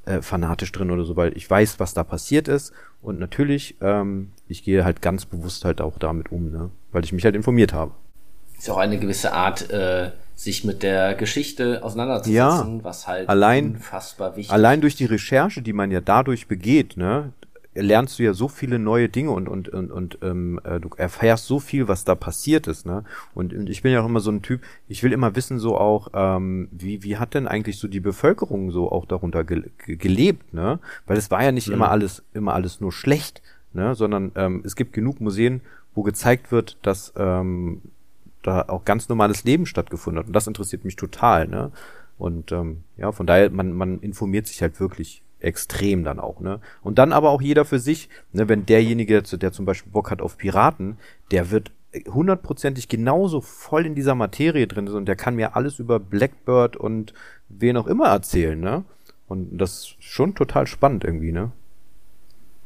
[0.05, 2.73] äh, fanatisch drin oder so, weil ich weiß, was da passiert ist.
[3.01, 6.69] Und natürlich, ähm, ich gehe halt ganz bewusst halt auch damit um, ne?
[6.91, 7.91] weil ich mich halt informiert habe.
[8.57, 13.75] Ist auch eine gewisse Art, äh, sich mit der Geschichte auseinanderzusetzen, ja, was halt allein,
[13.75, 14.51] unfassbar wichtig ist.
[14.51, 17.31] Allein durch die Recherche, die man ja dadurch begeht, ne,
[17.73, 21.47] lernst du ja so viele neue Dinge und und und, und ähm, äh, du erfährst
[21.47, 23.05] so viel, was da passiert ist, ne?
[23.33, 25.77] Und, und ich bin ja auch immer so ein Typ, ich will immer wissen so
[25.77, 30.53] auch, ähm, wie wie hat denn eigentlich so die Bevölkerung so auch darunter ge gelebt,
[30.53, 30.79] ne?
[31.05, 31.75] Weil es war ja nicht mhm.
[31.75, 33.41] immer alles immer alles nur schlecht,
[33.73, 33.95] ne?
[33.95, 35.61] Sondern ähm, es gibt genug Museen,
[35.95, 37.81] wo gezeigt wird, dass ähm,
[38.43, 41.71] da auch ganz normales Leben stattgefunden hat und das interessiert mich total, ne?
[42.17, 46.59] Und ähm, ja, von daher man man informiert sich halt wirklich extrem dann auch, ne?
[46.81, 50.21] Und dann aber auch jeder für sich, ne, wenn derjenige, der zum Beispiel Bock hat
[50.21, 50.97] auf Piraten,
[51.31, 51.71] der wird
[52.07, 56.77] hundertprozentig genauso voll in dieser Materie drin ist und der kann mir alles über Blackbird
[56.77, 57.13] und
[57.49, 58.85] wen auch immer erzählen, ne?
[59.27, 61.51] Und das ist schon total spannend irgendwie, ne?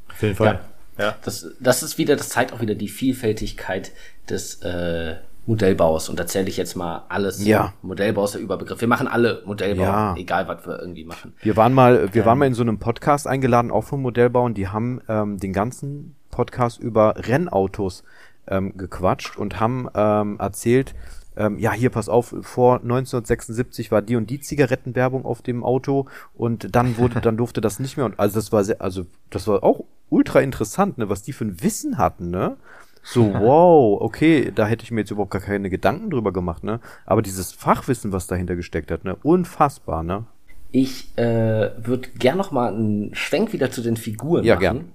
[0.09, 0.61] Auf jeden Fall.
[0.97, 1.03] Ja.
[1.03, 1.15] ja.
[1.23, 3.91] Das, das ist wieder, das zeigt auch wieder die Vielfältigkeit
[4.29, 6.09] des äh, Modellbaus.
[6.09, 7.45] Und da zähle ich jetzt mal alles.
[7.45, 7.73] Ja.
[7.81, 8.81] Modellbau ist der Überbegriff.
[8.81, 10.15] Wir machen alle Modellbau, ja.
[10.17, 11.33] egal was wir irgendwie machen.
[11.41, 14.43] Wir waren mal, wir ähm, waren mal in so einem Podcast eingeladen, auch vom Modellbau,
[14.43, 18.03] und die haben ähm, den ganzen Podcast über Rennautos
[18.47, 20.93] ähm, gequatscht und haben ähm, erzählt,
[21.37, 26.07] ähm, ja, hier pass auf, vor 1976 war die und die Zigarettenwerbung auf dem Auto
[26.33, 29.47] und dann wurde, dann durfte das nicht mehr und also das war sehr, also das
[29.47, 32.57] war auch ultra interessant, ne, was die für ein Wissen hatten, ne?
[33.05, 36.79] So, wow, okay, da hätte ich mir jetzt überhaupt gar keine Gedanken drüber gemacht, ne?
[37.05, 39.15] Aber dieses Fachwissen, was dahinter gesteckt hat, ne?
[39.21, 40.25] Unfassbar, ne?
[40.71, 44.61] Ich äh, würde gern noch mal einen Schwenk wieder zu den Figuren ja, machen.
[44.61, 44.91] Gern.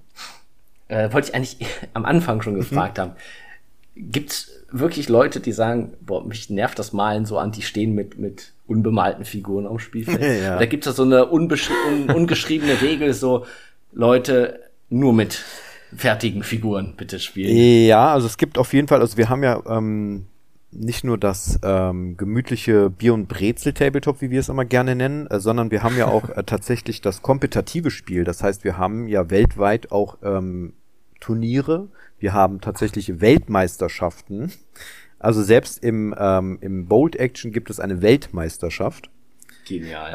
[0.89, 1.57] Äh, wollte ich eigentlich
[1.93, 3.13] am Anfang schon gefragt haben.
[3.95, 8.19] Gibt's wirklich Leute, die sagen, boah, mich nervt das Malen so an, die stehen mit,
[8.19, 10.21] mit unbemalten Figuren am Spielfeld.
[10.43, 10.59] ja.
[10.59, 11.49] Da gibt's ja so eine un
[12.13, 13.45] ungeschriebene Regel, so
[13.93, 14.59] Leute
[14.89, 15.43] nur mit
[15.95, 17.55] fertigen Figuren bitte spielen.
[17.87, 20.25] Ja, also es gibt auf jeden Fall, also wir haben ja ähm,
[20.71, 25.39] nicht nur das ähm, gemütliche Bier- und Brezel-Tabletop, wie wir es immer gerne nennen, äh,
[25.39, 28.23] sondern wir haben ja auch äh, tatsächlich das kompetitive Spiel.
[28.23, 30.73] Das heißt, wir haben ja weltweit auch ähm,
[31.19, 31.89] Turniere,
[32.19, 34.51] wir haben tatsächliche Weltmeisterschaften.
[35.19, 39.09] Also selbst im, ähm, im Bold Action gibt es eine Weltmeisterschaft.
[39.65, 40.13] Genial.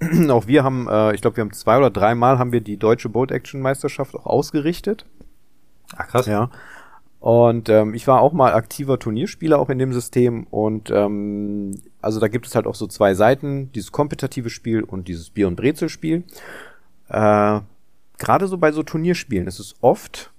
[0.00, 2.76] Ähm, auch wir haben, äh, ich glaube, wir haben zwei oder dreimal haben wir die
[2.76, 5.04] deutsche Boat Action Meisterschaft auch ausgerichtet.
[5.96, 6.26] Ach krass.
[6.26, 6.50] Ja.
[7.20, 12.18] Und ähm, ich war auch mal aktiver Turnierspieler auch in dem System und ähm, also
[12.18, 15.54] da gibt es halt auch so zwei Seiten, dieses kompetitive Spiel und dieses Bier- und
[15.54, 16.24] Brezelspiel.
[17.08, 17.60] Äh,
[18.18, 20.31] Gerade so bei so Turnierspielen ist es oft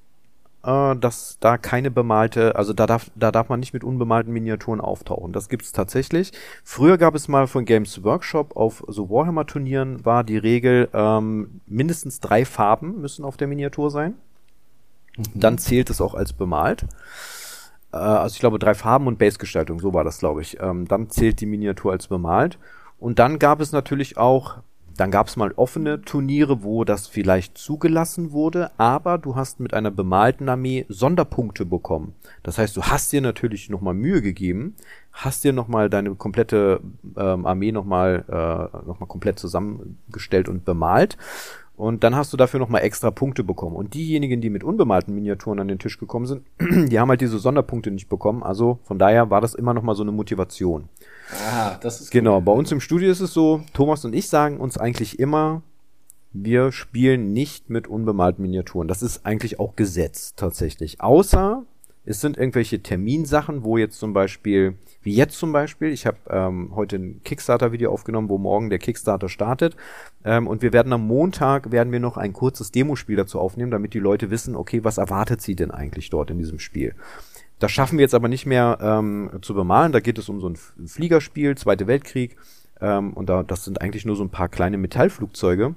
[0.64, 4.82] äh, dass da keine bemalte, also da darf, da darf man nicht mit unbemalten Miniaturen
[4.82, 5.34] auftauchen.
[5.34, 6.32] Das gibt es tatsächlich.
[6.64, 12.20] Früher gab es mal von Games Workshop auf so Warhammer-Turnieren war die Regel, ähm, mindestens
[12.20, 14.16] drei Farben müssen auf der Miniatur sein.
[15.18, 15.24] Mhm.
[15.36, 16.86] Dann zählt es auch als bemalt.
[17.92, 20.60] Äh, also ich glaube drei Farben und Base-Gestaltung, so war das, glaube ich.
[20.60, 22.58] Ähm, dann zählt die Miniatur als bemalt.
[23.00, 24.60] Und dann gab es natürlich auch
[24.98, 29.74] dann gab es mal offene Turniere, wo das vielleicht zugelassen wurde, aber du hast mit
[29.74, 32.14] einer bemalten Armee Sonderpunkte bekommen.
[32.44, 34.76] Das heißt, du hast dir natürlich nochmal Mühe gegeben,
[35.12, 36.82] hast dir nochmal deine komplette
[37.18, 41.18] ähm, Armee nochmal äh, noch komplett zusammengestellt und bemalt.
[41.76, 43.76] Und dann hast du dafür nochmal extra Punkte bekommen.
[43.76, 47.40] Und diejenigen, die mit unbemalten Miniaturen an den Tisch gekommen sind, die haben halt diese
[47.40, 48.44] Sonderpunkte nicht bekommen.
[48.44, 50.88] Also von daher war das immer nochmal so eine Motivation.
[51.52, 52.46] Ah, das ist Genau, gut.
[52.46, 55.62] bei uns im Studio ist es so, Thomas und ich sagen uns eigentlich immer,
[56.32, 58.88] wir spielen nicht mit unbemalten Miniaturen.
[58.88, 61.00] Das ist eigentlich auch Gesetz tatsächlich.
[61.00, 61.64] Außer
[62.06, 66.72] es sind irgendwelche Terminsachen, wo jetzt zum Beispiel, wie jetzt zum Beispiel, ich habe ähm,
[66.76, 69.78] heute ein Kickstarter-Video aufgenommen, wo morgen der Kickstarter startet.
[70.26, 73.94] Ähm, und wir werden am Montag, werden wir noch ein kurzes Demospiel dazu aufnehmen, damit
[73.94, 76.94] die Leute wissen, okay, was erwartet sie denn eigentlich dort in diesem Spiel.
[77.60, 79.92] Das schaffen wir jetzt aber nicht mehr ähm, zu bemalen.
[79.92, 80.58] Da geht es um so ein
[80.88, 82.36] Fliegerspiel, Zweite Weltkrieg.
[82.82, 85.76] Ähm, und da, das sind eigentlich nur so ein paar kleine Metallflugzeuge,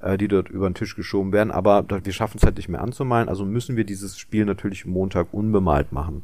[0.00, 1.50] äh, die dort über den Tisch geschoben werden.
[1.50, 3.28] Aber da, wir schaffen es halt nicht mehr anzumalen.
[3.28, 6.22] Also müssen wir dieses Spiel natürlich Montag unbemalt machen.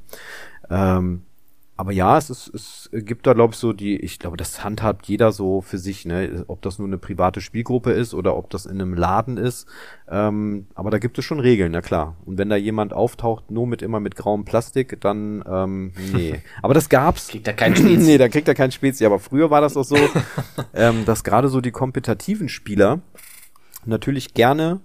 [0.71, 1.23] Ähm,
[1.77, 5.07] aber ja, es, ist, es gibt da, glaube ich, so die, ich glaube, das handhabt
[5.07, 6.45] jeder so für sich, ne?
[6.47, 9.67] Ob das nur eine private Spielgruppe ist oder ob das in einem Laden ist.
[10.09, 12.17] Ähm, aber da gibt es schon Regeln, na klar.
[12.27, 16.43] Und wenn da jemand auftaucht, nur mit immer mit grauem Plastik, dann ähm, nee.
[16.63, 17.29] Aber das gab's.
[17.29, 17.97] Kriegt er keinen Spezi.
[17.99, 19.07] nee, da kriegt er keinen Spezi.
[19.07, 19.97] Aber früher war das auch so,
[20.75, 23.01] ähm, dass gerade so die kompetitiven Spieler
[23.87, 24.81] natürlich gerne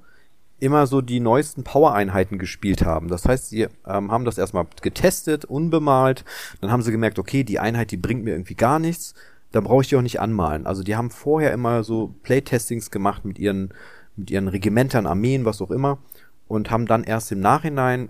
[0.60, 3.08] immer so die neuesten Power-Einheiten gespielt haben.
[3.10, 6.26] Das heißt, sie ähm, haben das erstmal getestet, unbemalt,
[6.62, 9.14] dann haben sie gemerkt, okay, die Einheit, die bringt mir irgendwie gar nichts,
[9.52, 10.66] dann brauche ich die auch nicht anmalen.
[10.66, 13.74] Also die haben vorher immer so Playtestings gemacht mit ihren,
[14.16, 16.00] mit ihren Regimentern, Armeen, was auch immer,
[16.48, 18.10] und haben dann erst im Nachhinein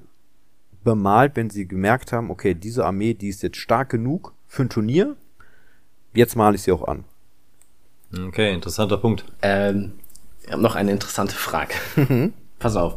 [0.83, 4.69] bemalt, wenn sie gemerkt haben, okay, diese Armee, die ist jetzt stark genug für ein
[4.69, 5.17] Turnier,
[6.13, 7.03] jetzt male ich sie auch an.
[8.27, 9.25] Okay, interessanter Punkt.
[9.41, 9.93] Ähm,
[10.47, 11.73] ich habe noch eine interessante Frage.
[11.95, 12.33] Mhm.
[12.59, 12.95] Pass auf.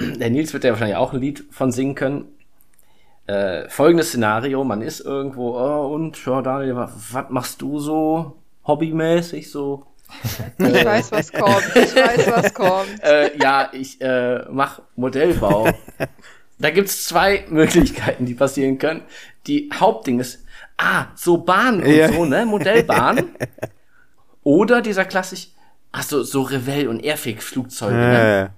[0.00, 2.26] Der Nils wird ja wahrscheinlich auch ein Lied von singen können.
[3.26, 8.36] Äh, folgendes Szenario, man ist irgendwo, oh, und ja, Daniel, was, was machst du so
[8.66, 9.86] hobbymäßig so?
[10.58, 11.64] Ich weiß, was kommt.
[11.74, 12.86] Ich weiß, was kommt.
[13.02, 15.68] Äh, ja, ich äh, mach Modellbau.
[16.58, 19.02] da gibt's zwei Möglichkeiten, die passieren können.
[19.46, 20.44] Die Hauptding ist,
[20.76, 22.12] ah, so Bahn und ja.
[22.12, 22.44] so, ne?
[22.46, 23.30] Modellbahn.
[24.42, 25.48] Oder dieser klassisch,
[25.98, 28.50] Ach so, so Revell und Airfix-Flugzeuge, ne?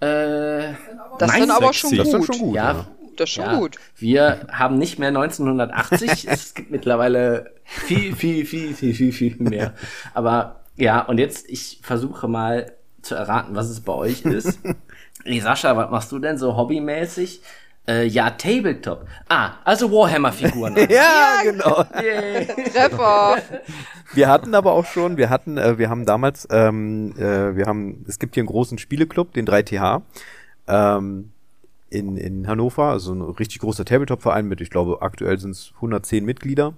[0.00, 0.74] Äh, Äh,
[1.18, 2.26] Das nein, dann aber schon das ist gut.
[2.26, 2.54] schon gut.
[2.56, 2.86] ja, ja.
[3.16, 3.76] Das ist schon ja, gut.
[3.96, 9.72] Wir haben nicht mehr 1980, es gibt mittlerweile viel, viel, viel, viel, viel, viel mehr.
[10.12, 14.58] Aber ja, und jetzt, ich versuche mal zu erraten, was es bei euch ist.
[15.24, 17.40] Hey, Sascha, was machst du denn so hobbymäßig?
[17.88, 19.06] Äh, ja, Tabletop.
[19.28, 20.76] Ah, also Warhammer-Figuren.
[20.90, 21.84] Ja, genau.
[22.02, 22.46] Yay.
[22.70, 23.38] Treffer.
[24.12, 28.04] Wir hatten aber auch schon, wir hatten, äh, wir haben damals, ähm, äh, wir haben,
[28.08, 30.02] es gibt hier einen großen Spieleclub, den 3TH,
[30.68, 31.30] ähm,
[31.90, 36.24] in, in Hannover, also ein richtig großer Tabletop-Verein mit, ich glaube, aktuell sind es 110
[36.24, 36.74] Mitglieder.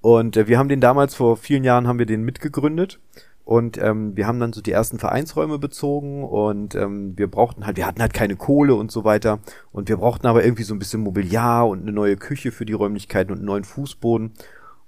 [0.00, 2.98] Und äh, wir haben den damals vor vielen Jahren haben wir den mitgegründet.
[3.44, 7.76] Und ähm, wir haben dann so die ersten Vereinsräume bezogen und ähm, wir brauchten halt,
[7.76, 9.40] wir hatten halt keine Kohle und so weiter.
[9.72, 12.72] Und wir brauchten aber irgendwie so ein bisschen Mobiliar und eine neue Küche für die
[12.72, 14.32] Räumlichkeiten und einen neuen Fußboden.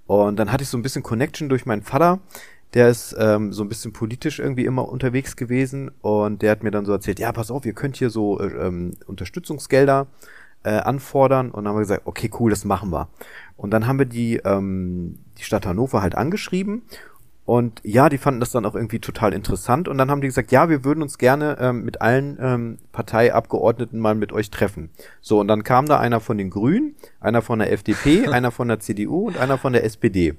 [0.07, 2.19] Und dann hatte ich so ein bisschen Connection durch meinen Vater.
[2.73, 6.71] Der ist ähm, so ein bisschen politisch irgendwie immer unterwegs gewesen und der hat mir
[6.71, 10.07] dann so erzählt, ja, pass auf, ihr könnt hier so äh, ähm, Unterstützungsgelder
[10.63, 13.07] äh, anfordern und dann haben wir gesagt, okay, cool, das machen wir.
[13.55, 16.81] Und dann haben wir die, ähm, die Stadt Hannover halt angeschrieben
[17.45, 20.51] und ja, die fanden das dann auch irgendwie total interessant und dann haben die gesagt,
[20.51, 24.89] ja, wir würden uns gerne ähm, mit allen ähm, Parteiabgeordneten mal mit euch treffen.
[25.21, 28.67] So, und dann kam da einer von den Grünen, einer von der FDP, einer von
[28.67, 30.33] der CDU und einer von der SPD.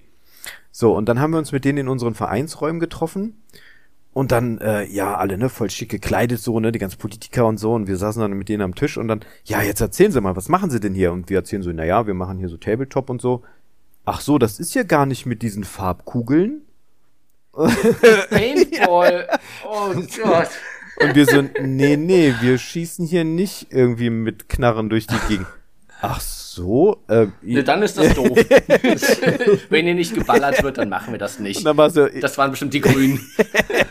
[0.73, 3.41] So, und dann haben wir uns mit denen in unseren Vereinsräumen getroffen.
[4.13, 7.59] Und dann, äh, ja, alle, ne, voll schick gekleidet, so, ne, die ganzen Politiker und
[7.59, 7.75] so.
[7.75, 10.37] Und wir saßen dann mit denen am Tisch und dann, ja, jetzt erzählen Sie mal,
[10.37, 11.13] was machen Sie denn hier?
[11.13, 13.43] Und wir erzählen so, na ja, wir machen hier so Tabletop und so.
[14.07, 16.63] Ach so, das ist ja gar nicht mit diesen Farbkugeln.
[18.31, 19.29] Paintball.
[19.65, 19.93] Oh
[20.23, 20.49] Gott.
[20.99, 25.47] Und wir so, nee, nee, wir schießen hier nicht irgendwie mit Knarren durch die Gegend.
[26.01, 26.46] Ach so,
[27.09, 28.31] äh, Ne, dann ist das doof.
[29.69, 31.65] Wenn hier nicht geballert wird, dann machen wir das nicht.
[31.65, 33.21] war so, Das waren bestimmt die Grünen.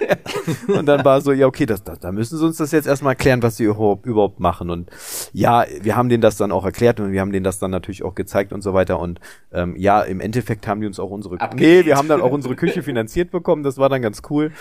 [0.68, 3.12] Und dann war so, ja, okay, das, das, da müssen sie uns das jetzt erstmal
[3.12, 4.70] erklären, was sie überhaupt, überhaupt machen.
[4.70, 4.90] Und
[5.34, 8.04] ja, wir haben denen das dann auch erklärt und wir haben denen das dann natürlich
[8.04, 9.00] auch gezeigt und so weiter.
[9.00, 9.20] Und
[9.54, 11.80] ähm, ja, im Endeffekt haben die uns auch unsere Abgelehnt.
[11.82, 14.52] Nee, wir haben dann auch unsere Küche finanziert bekommen, das war dann ganz cool.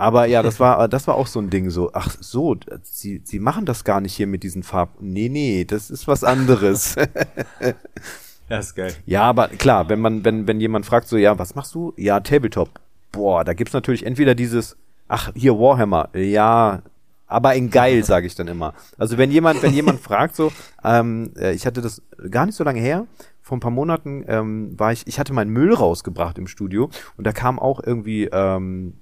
[0.00, 3.38] Aber ja, das war, das war auch so ein Ding, so, ach so, sie, sie
[3.38, 5.12] machen das gar nicht hier mit diesen Farben.
[5.12, 6.96] Nee, nee, das ist was anderes.
[8.48, 8.92] Ja, ist geil.
[9.06, 11.94] Ja, aber klar, wenn man, wenn, wenn jemand fragt, so, ja, was machst du?
[11.96, 12.80] Ja, Tabletop.
[13.12, 16.82] Boah, da gibt's natürlich entweder dieses, ach, hier Warhammer, ja,
[17.28, 18.74] aber in geil, sage ich dann immer.
[18.98, 20.50] Also wenn jemand, wenn jemand fragt, so,
[20.82, 23.06] ähm, äh, ich hatte das gar nicht so lange her,
[23.40, 27.28] vor ein paar Monaten ähm, war ich, ich hatte meinen Müll rausgebracht im Studio und
[27.28, 28.94] da kam auch irgendwie, ähm,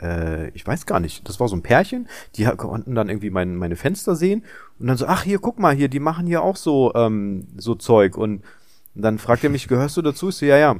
[0.00, 3.56] äh, ich weiß gar nicht, das war so ein Pärchen, die konnten dann irgendwie mein,
[3.56, 4.44] meine Fenster sehen
[4.78, 7.74] und dann so, ach hier, guck mal hier, die machen hier auch so, ähm, so
[7.74, 8.42] Zeug und
[8.94, 10.28] dann fragt er mich, gehörst du dazu?
[10.28, 10.76] Ich so, ja, ja.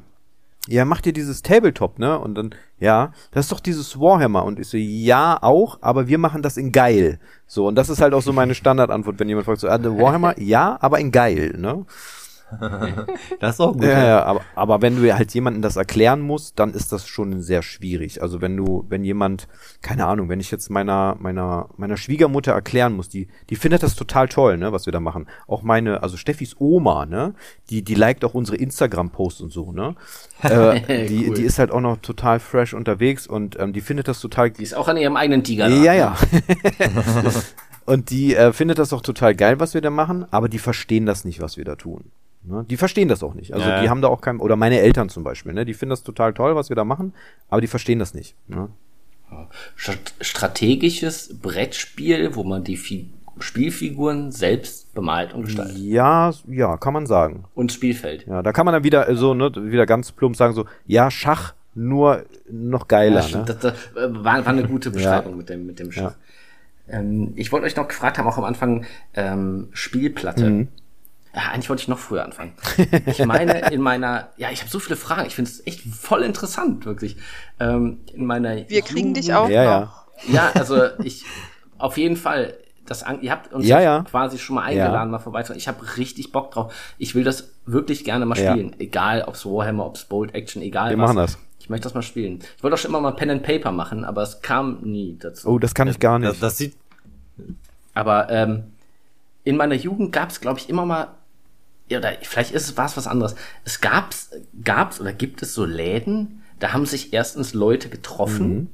[0.69, 2.17] Ja, macht ihr dieses Tabletop, ne?
[2.17, 4.45] Und dann, ja, das ist doch dieses Warhammer.
[4.45, 7.19] Und ich so, ja, auch, aber wir machen das in geil.
[7.49, 10.39] So, und das ist halt auch so meine Standardantwort, wenn jemand fragt, so, ah, Warhammer,
[10.41, 11.85] ja, aber in geil, ne?
[13.41, 13.85] Das ist auch gut.
[13.85, 17.43] Ja, ja, aber, aber wenn du halt jemandem das erklären musst, dann ist das schon
[17.43, 18.23] sehr schwierig.
[18.23, 19.49] Also wenn du, wenn jemand,
[19.81, 23.95] keine Ahnung, wenn ich jetzt meiner, meiner, meiner Schwiegermutter erklären muss, die, die findet das
[23.95, 25.27] total toll, ne, was wir da machen.
[25.47, 27.35] Auch meine, also Steffis Oma, ne,
[27.71, 29.95] die, die liked auch unsere Instagram-Posts und so, ne.
[30.43, 31.35] Äh, die, Cool.
[31.35, 34.65] die ist halt auch noch total fresh unterwegs und ähm, die findet das total Die
[34.65, 35.69] ist auch an ihrem eigenen Tiger.
[35.69, 36.17] ja, ja.
[37.87, 41.07] und die äh, findet das auch total geil, was wir da machen, aber die verstehen
[41.07, 42.11] das nicht, was wir da tun.
[42.45, 42.65] Ne?
[42.69, 43.55] Die verstehen das auch nicht.
[43.55, 43.81] Also Ja.
[43.83, 45.65] die haben da auch kein, oder meine Eltern zum Beispiel, ne?
[45.65, 47.13] die finden das total toll, was wir da machen,
[47.49, 48.35] aber die verstehen das nicht.
[48.49, 48.69] Ne?
[49.77, 53.09] Strat- Strategisches Brettspiel, wo man die Fi
[53.39, 55.79] Spielfiguren selbst bemalt und gestaltet.
[55.79, 57.45] Ja, ja, kann man sagen.
[57.55, 58.27] Und Spielfeld.
[58.27, 61.11] Ja, da kann man dann wieder äh, so, ne, wieder ganz plump sagen, so, ja,
[61.11, 63.27] Schach, nur noch geiler.
[63.27, 63.45] Ja, ne?
[63.47, 66.15] das, das äh, war, war eine gute Beschreibung mit dem, mit dem Schach.
[66.89, 70.51] Ähm, ich wollte euch noch gefragt haben, auch am Anfang, ähm, Spielplatte.
[70.51, 70.69] Mhm.
[71.35, 72.53] Ja, eigentlich wollte ich noch früher anfangen.
[73.07, 75.27] Ich meine, in meiner, ja, ich habe so viele Fragen.
[75.27, 77.17] Ich finde es echt voll interessant, wirklich.
[77.59, 79.81] Ähm, in meiner Wir kriegen dich Jugend- auch Ja, ja.
[79.81, 80.07] noch.
[80.29, 81.25] Ja, also ich,
[81.79, 82.55] auf jeden Fall.
[82.85, 84.03] Das, ihr habt uns Ja, ja.
[84.03, 85.59] quasi schon mal eingeladen, mal vorbeizukommen.
[85.59, 86.75] Ich habe richtig Bock drauf.
[86.99, 88.51] Ich will das wirklich gerne mal Ja.
[88.53, 88.75] spielen.
[88.81, 91.07] Egal, ob's Warhammer, ob's Bolt Action, egal Wir was.
[91.09, 91.39] machen das.
[91.61, 92.41] Ich möchte das mal spielen.
[92.57, 95.49] Ich wollte auch schon immer mal Pen and Paper machen, aber es kam nie dazu.
[95.49, 96.43] Oh, das kann ich gar Das, nicht.
[96.43, 96.77] das sieht,
[97.95, 98.65] Aber ähm,
[99.45, 101.09] in meiner Jugend gab's, glaube ich, immer mal, ja,
[101.99, 103.35] oder vielleicht ist es was was anderes.
[103.65, 104.31] Es gab's,
[104.65, 108.71] gab's oder gibt es so Läden, da haben sich erstens Leute getroffen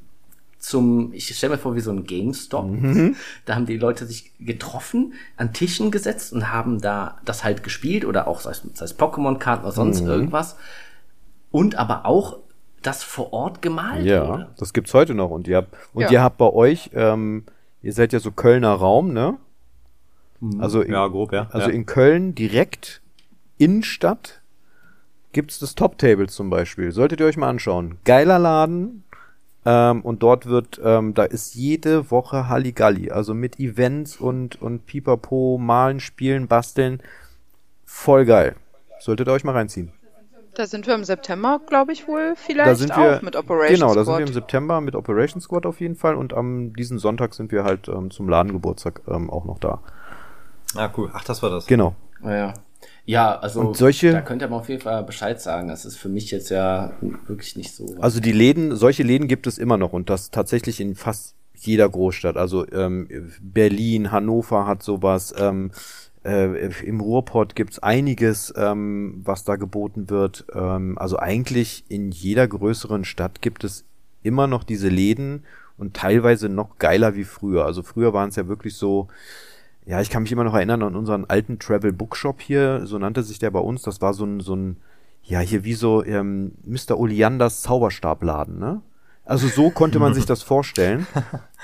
[0.59, 2.69] zum, ich stelle mir vor, wie so ein GameStop.
[3.45, 8.05] Da haben die Leute sich getroffen, an Tischen gesetzt und haben da das halt gespielt
[8.05, 10.57] oder auch sei es, Pokémon-Karten oder sonst irgendwas.
[11.51, 12.39] Und aber auch
[12.83, 14.49] das vor Ort gemalt ja, wurde.
[14.59, 15.31] Das gibt's heute noch.
[15.31, 16.11] Und ihr habt, und Ja.
[16.11, 17.45] ihr habt bei euch, ähm,
[17.83, 19.39] ihr seid ja so Kölner Raum, ne?
[20.59, 21.49] Also in, ja, grob, ja.
[21.51, 21.75] also ja.
[21.75, 23.01] in Köln direkt
[23.59, 24.41] Innenstadt
[25.33, 26.93] gibt's das Top Table zum Beispiel.
[26.93, 27.99] Solltet ihr euch mal anschauen.
[28.05, 29.05] Geiler Laden.
[29.65, 33.11] Ähm, und dort wird, ähm, da ist jede Woche Halligalli.
[33.11, 37.03] Also mit Events und, und Pipapo, Malen, Spielen, Basteln.
[37.85, 38.57] Voll geil.
[39.01, 39.93] Solltet ihr euch mal reinziehen.
[40.55, 43.75] Da sind wir im September, glaube ich, wohl Da vielleicht sind wir, auch mit Operation
[43.79, 44.07] genau, da Squad.
[44.07, 46.17] sind wir im September mit Operation Squad auf jeden Fall.
[46.17, 49.81] Und am diesen Sonntag sind wir halt ähm, zum Ladengeburtstag ähm, auch noch da.
[50.75, 51.11] Ah, cool.
[51.13, 51.67] Ach, das war das.
[51.67, 51.95] Genau.
[52.25, 52.31] Ja.
[52.37, 52.55] Ja,
[53.17, 55.69] also Und solche- da könnt ihr mal auf jeden Fall Bescheid sagen.
[55.69, 56.93] Das ist für mich jetzt ja
[57.27, 57.97] wirklich nicht so.
[58.01, 61.89] Also die Läden, solche Läden gibt es immer noch und das tatsächlich in fast jeder
[61.89, 62.37] Großstadt.
[62.37, 63.09] Also ähm,
[63.41, 65.35] Berlin, Hannover hat sowas.
[65.39, 65.71] Ähm,
[66.25, 70.45] äh, Im Ruhrpott gibt's einiges, ähm, was da geboten wird.
[70.55, 73.85] Ähm, also eigentlich in jeder größeren Stadt gibt es
[74.23, 75.45] immer noch diese Läden
[75.79, 77.65] und teilweise noch geiler wie früher.
[77.65, 79.09] Also früher waren es ja wirklich so,
[79.89, 83.23] ja, ich kann mich immer noch erinnern an unseren alten Travel Bookshop hier, so nannte
[83.23, 83.81] sich der bei uns.
[83.81, 84.77] Das war so ein, so ein,
[85.23, 86.99] ja, hier wie so ähm, Mr.
[86.99, 88.83] Oleanders Zauberstabladen, ne?
[89.25, 91.07] Also so konnte man sich das vorstellen.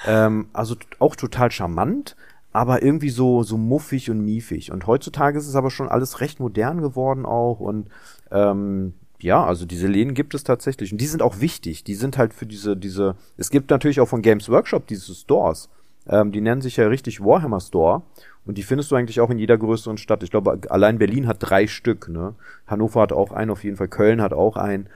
[0.07, 2.17] ähm, also auch total charmant,
[2.51, 4.73] aber irgendwie so, so muffig und miefig.
[4.73, 7.91] Und heutzutage ist es aber schon alles recht modern geworden auch und
[8.31, 11.85] ähm, ja, also diese Läden gibt es tatsächlich und die sind auch wichtig.
[11.85, 15.69] Die sind halt für diese, diese, es gibt natürlich auch von Games Workshop diese Stores.
[16.07, 18.03] Ähm, die nennen sich ja richtig Warhammer Store
[18.47, 20.23] und die findest du eigentlich auch in jeder größeren Stadt.
[20.23, 22.35] Ich glaube, allein Berlin hat drei Stück, ne?
[22.67, 24.89] Hannover hat auch einen auf jeden Fall, Köln hat auch einen.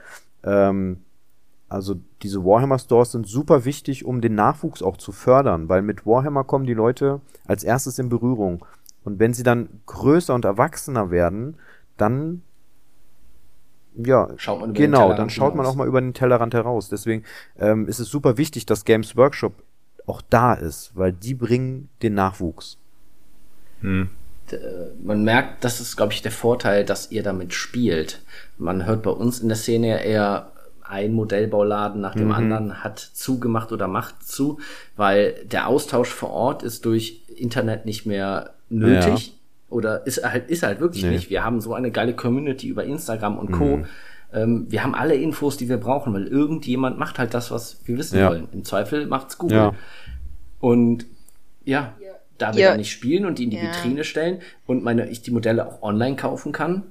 [0.43, 0.99] Ähm,
[1.67, 6.05] also diese Warhammer Stores sind super wichtig, um den Nachwuchs auch zu fördern, weil mit
[6.05, 8.65] Warhammer kommen die Leute als erstes in Berührung.
[9.03, 11.57] Und wenn sie dann größer und erwachsener werden,
[11.97, 12.41] dann
[13.95, 16.89] ja, Schaut man genau, dann schaut man auch mal über den Tellerrand heraus.
[16.89, 17.23] Deswegen
[17.57, 19.53] ähm, ist es super wichtig, dass Games Workshop
[20.09, 22.77] auch da ist, weil die bringen den Nachwuchs.
[23.81, 24.09] Hm.
[25.03, 28.19] man merkt, das ist, glaube ich, der Vorteil, dass ihr damit spielt.
[28.57, 32.33] Man hört bei uns in der Szene ja eher, ein Modellbauladen nach dem Mhm.
[32.33, 34.59] anderen hat zugemacht oder macht zu,
[34.95, 39.35] weil der Austausch vor Ort ist durch Internet nicht mehr nötig.
[39.69, 41.11] Oder ist halt, ist halt wirklich Nee.
[41.11, 41.29] nicht.
[41.29, 43.77] Wir haben so eine geile Community über Instagram und Co.
[43.77, 43.85] Mhm.
[44.33, 47.97] Ähm, wir haben alle Infos, die wir brauchen, weil irgendjemand macht halt das, was wir
[47.97, 48.29] wissen Ja.
[48.29, 48.47] wollen.
[48.51, 49.57] Im Zweifel macht's Google.
[49.57, 49.73] Ja.
[50.59, 51.05] Und
[51.65, 51.93] ja,
[52.37, 53.63] da wir dann nicht spielen und die in die Ja.
[53.63, 56.83] Vitrine stellen und meine, ich die Modelle auch online kaufen kann.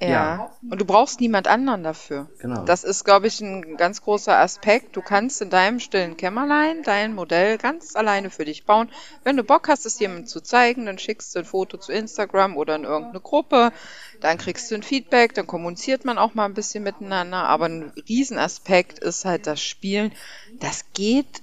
[0.00, 0.08] Ja.
[0.08, 0.50] Ja.
[0.68, 2.28] Und du brauchst niemand anderen dafür.
[2.38, 2.64] Genau.
[2.64, 4.94] Das ist, glaube ich, ein ganz großer Aspekt.
[4.94, 8.90] Du kannst in deinem stillen Kämmerlein dein Modell ganz alleine für dich bauen.
[9.24, 12.58] Wenn du Bock hast, es jemandem zu zeigen, dann schickst du ein Foto zu Instagram
[12.58, 13.72] oder in irgendeine Gruppe.
[14.20, 17.44] Dann kriegst du ein Feedback, dann kommuniziert man auch mal ein bisschen miteinander.
[17.44, 20.12] Aber ein Riesenaspekt ist halt das Spielen.
[20.60, 21.42] Das geht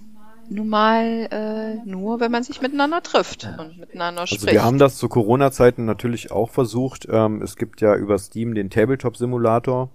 [0.49, 4.53] nun mal äh, nur, wenn man sich miteinander trifft und miteinander Also spricht.
[4.53, 7.07] wir haben das zu Corona-Zeiten natürlich auch versucht.
[7.09, 9.89] Ähm, es gibt ja über Steam den Tabletop-Simulator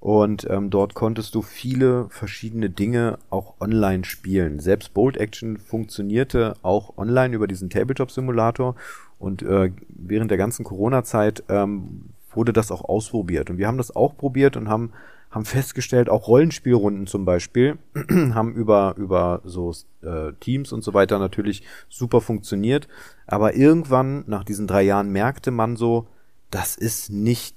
[0.00, 4.60] und ähm, dort konntest du viele verschiedene Dinge auch online spielen.
[4.60, 8.76] Selbst Bolt Action funktionierte auch online über diesen Tabletop-Simulator
[9.18, 13.50] und äh, während der ganzen Corona-Zeit ähm, wurde das auch ausprobiert.
[13.50, 14.92] Und wir haben das auch probiert und haben
[15.30, 17.78] haben festgestellt, auch Rollenspielrunden zum Beispiel,
[18.34, 22.88] haben über, über so äh, Teams und so weiter natürlich super funktioniert.
[23.26, 26.06] Aber irgendwann, nach diesen drei Jahren, merkte man so,
[26.50, 27.56] das ist nicht,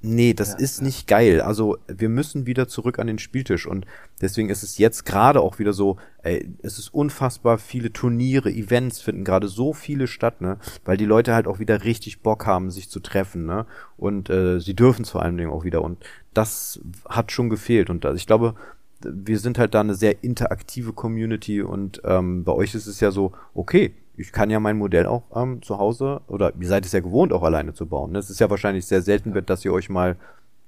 [0.00, 0.84] nee, das Ja, ist ja.
[0.84, 1.40] nicht geil.
[1.40, 3.66] Also wir müssen wieder zurück an den Spieltisch.
[3.66, 3.86] Und
[4.20, 9.00] deswegen ist es jetzt gerade auch wieder so, ey, es ist unfassbar viele Turniere, Events
[9.00, 10.58] finden gerade so viele statt, ne?
[10.84, 13.66] Weil die Leute halt auch wieder richtig Bock haben, sich zu treffen, ne?
[13.96, 15.82] Und äh, sie dürfen es vor allen Dingen auch wieder.
[15.82, 16.04] Und
[16.34, 17.90] das hat schon gefehlt.
[17.90, 18.54] Und da, ich glaube,
[19.00, 23.12] wir sind halt da eine sehr interaktive Community und ähm, bei euch ist es ja
[23.12, 26.92] so, okay, ich kann ja mein Modell auch ähm, zu Hause oder ihr seid es
[26.92, 28.12] ja gewohnt, auch alleine zu bauen.
[28.12, 28.18] Ne?
[28.18, 30.16] Es ist ja wahrscheinlich sehr selten, dass ihr euch mal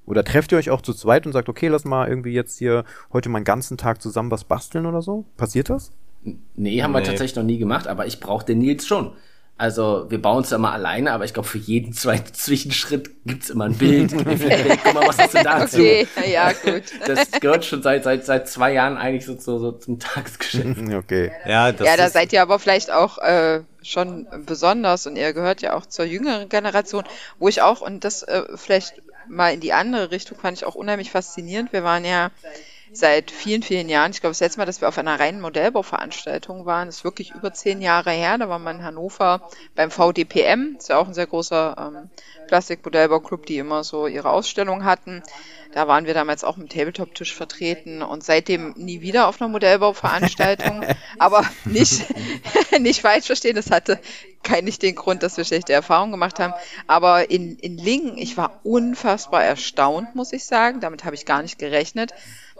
[0.06, 2.84] oder trefft ihr euch auch zu zweit und sagt, okay, lass mal irgendwie jetzt hier
[3.12, 5.24] heute mal einen ganzen Tag zusammen was basteln oder so?
[5.36, 5.92] Passiert das?
[6.54, 7.06] Nee, haben wir Nee.
[7.06, 9.12] tatsächlich noch nie gemacht, aber ich brauche den Nils schon.
[9.60, 13.66] Also wir bauen es immer alleine, aber ich glaube, für jeden zweiten Zwischenschritt gibt's immer
[13.66, 14.10] ein Bild.
[14.10, 15.76] Gib mir Feedback, Guck mal, was hast du dazu?
[15.76, 16.84] Okay, ja, gut.
[17.06, 20.78] Das gehört schon seit, seit, seit zwei Jahren eigentlich so, so, so zum Tagesgeschäft.
[20.94, 21.30] okay.
[21.46, 25.34] Ja, das ja, da ist, seid ihr aber vielleicht auch äh, schon besonders und ihr
[25.34, 27.04] gehört ja auch zur jüngeren Generation,
[27.38, 28.94] wo ich auch, und das äh, vielleicht
[29.28, 31.74] mal in die andere Richtung fand ich auch unheimlich faszinierend.
[31.74, 32.30] Wir waren ja
[32.92, 34.10] seit vielen, vielen Jahren.
[34.10, 37.52] Ich glaube, das letzte Mal, dass wir auf einer reinen Modellbauveranstaltung waren, ist wirklich über
[37.52, 38.38] zehn Jahre her.
[38.38, 40.74] Da war man in Hannover beim VDPM.
[40.74, 42.10] Das ist ja auch ein sehr großer ähm,
[42.48, 45.22] Plastikmodellbauclub, die immer so ihre Ausstellung hatten.
[45.72, 50.84] Da waren wir damals auch im Tabletop-Tisch vertreten und seitdem nie wieder auf einer Modellbauveranstaltung.
[51.18, 52.06] Aber nicht,
[52.80, 54.00] nicht falsch verstehen, das hatte
[54.42, 56.54] kein nicht den Grund, dass wir schlechte Erfahrungen gemacht haben.
[56.86, 60.80] Aber in, in Lingen, ich war unfassbar erstaunt, muss ich sagen.
[60.80, 62.12] Damit habe ich gar nicht gerechnet,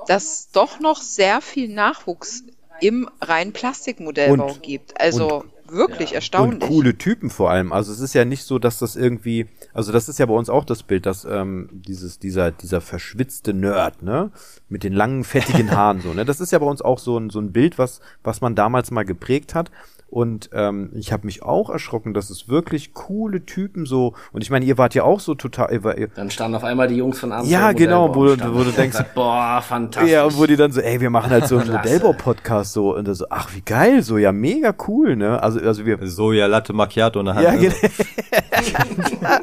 [0.07, 2.45] dass doch noch sehr viel Nachwuchs
[2.81, 5.01] im reinen Plastikmodellbau und, gibt.
[5.01, 6.17] Also wirklich ja.
[6.17, 6.63] erstaunlich.
[6.63, 7.73] Und coole Typen vor allem.
[7.73, 10.51] Also es ist ja nicht so, dass das irgendwie, also das ist ja bei uns
[10.51, 14.31] auch das Bild, dass ähm, dieses dieser dieser verschwitzte Nerd, ne,
[14.69, 17.31] mit den langen fettigen Haaren so, ne, das ist ja bei uns auch so ein
[17.31, 19.71] so ein Bild, was was man damals mal geprägt hat.
[20.11, 24.15] Und ähm, ich habe mich auch erschrocken, dass es wirklich coole Typen so.
[24.33, 25.73] Und ich meine, ihr wart ja auch so total.
[25.73, 27.49] Ihr, ihr, dann standen auf einmal die Jungs von Abends.
[27.49, 30.11] Ja, genau, wo, wo du denkst, gesagt, boah, fantastisch.
[30.13, 33.15] Ja, und wo die dann so, ey, wir machen halt so einen Modellbau-Podcast so und
[33.15, 35.41] so, ach wie geil, so ja, mega cool, ne?
[35.41, 35.99] Also, also wir.
[36.03, 37.45] So ja Latte Macchiato in der Hand.
[37.45, 37.73] Ja, ne?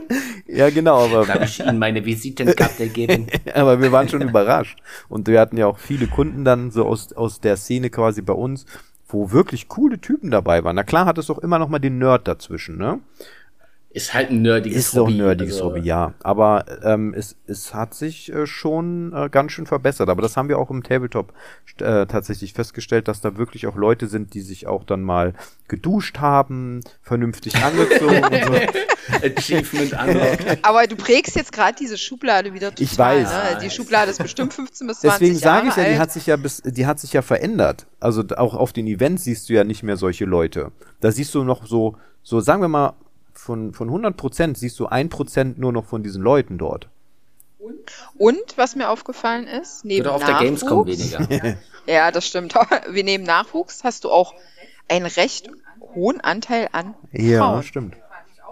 [0.48, 1.26] ja genau, aber.
[1.26, 3.28] Da habe ich Ihnen meine Visitenkarte gegeben.
[3.54, 4.78] aber wir waren schon überrascht.
[5.08, 8.34] Und wir hatten ja auch viele Kunden dann so aus, aus der Szene quasi bei
[8.34, 8.66] uns,
[9.08, 10.76] wo wirklich coole Typen dabei waren.
[10.76, 13.00] Na klar hat es auch immer noch mal den Nerd dazwischen, ne?
[13.98, 15.00] Ist halt ein nerdiges ist Hobby.
[15.00, 15.66] Ist auch ein nerdiges also.
[15.66, 16.14] Hobby, ja.
[16.22, 20.08] Aber ähm, es, es hat sich äh, schon äh, ganz schön verbessert.
[20.10, 21.34] Aber das haben wir auch im Tabletop
[21.80, 25.34] äh, tatsächlich festgestellt, dass da wirklich auch Leute sind, die sich auch dann mal
[25.68, 29.26] geduscht haben, vernünftig angezogen und so.
[29.26, 30.60] Achievement unlocked.
[30.62, 32.84] Aber du prägst jetzt gerade diese Schublade wieder total.
[32.84, 33.32] Ich weiß.
[33.32, 33.58] Ne?
[33.64, 36.36] Die Schublade ist bestimmt 15 bis 20 Deswegen sage ich ja, die hat sich ja
[36.36, 37.88] bis, die hat sich ja verändert.
[38.00, 40.72] Also auch auf den Events siehst du ja nicht mehr solche Leute.
[41.00, 42.94] Da siehst du noch so, so sagen wir mal
[43.48, 46.90] von, von 100 Prozent siehst du ein Prozent nur noch von diesen Leuten dort.
[48.18, 51.58] Und was mir aufgefallen ist, neben Oder auf Nachwuchs, der Gamescom weniger.
[51.88, 52.54] ja, das stimmt.
[52.92, 54.34] Wie neben Nachwuchs hast du auch
[54.90, 55.50] einen recht
[55.96, 57.26] hohen Anteil an Frauen.
[57.26, 57.96] Ja, stimmt.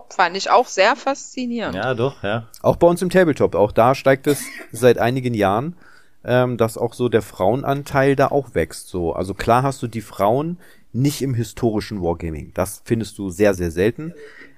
[0.10, 1.76] Fand ich auch sehr faszinierend.
[1.76, 2.48] Ja, doch, ja.
[2.62, 5.76] Auch bei uns im Tabletop, auch da steigt es seit einigen Jahren,
[6.24, 8.88] ähm, dass auch so der Frauenanteil da auch wächst.
[8.88, 10.58] So, also klar hast du die Frauen
[10.94, 12.52] nicht im historischen Wargaming.
[12.54, 14.14] Das findest du sehr, sehr selten.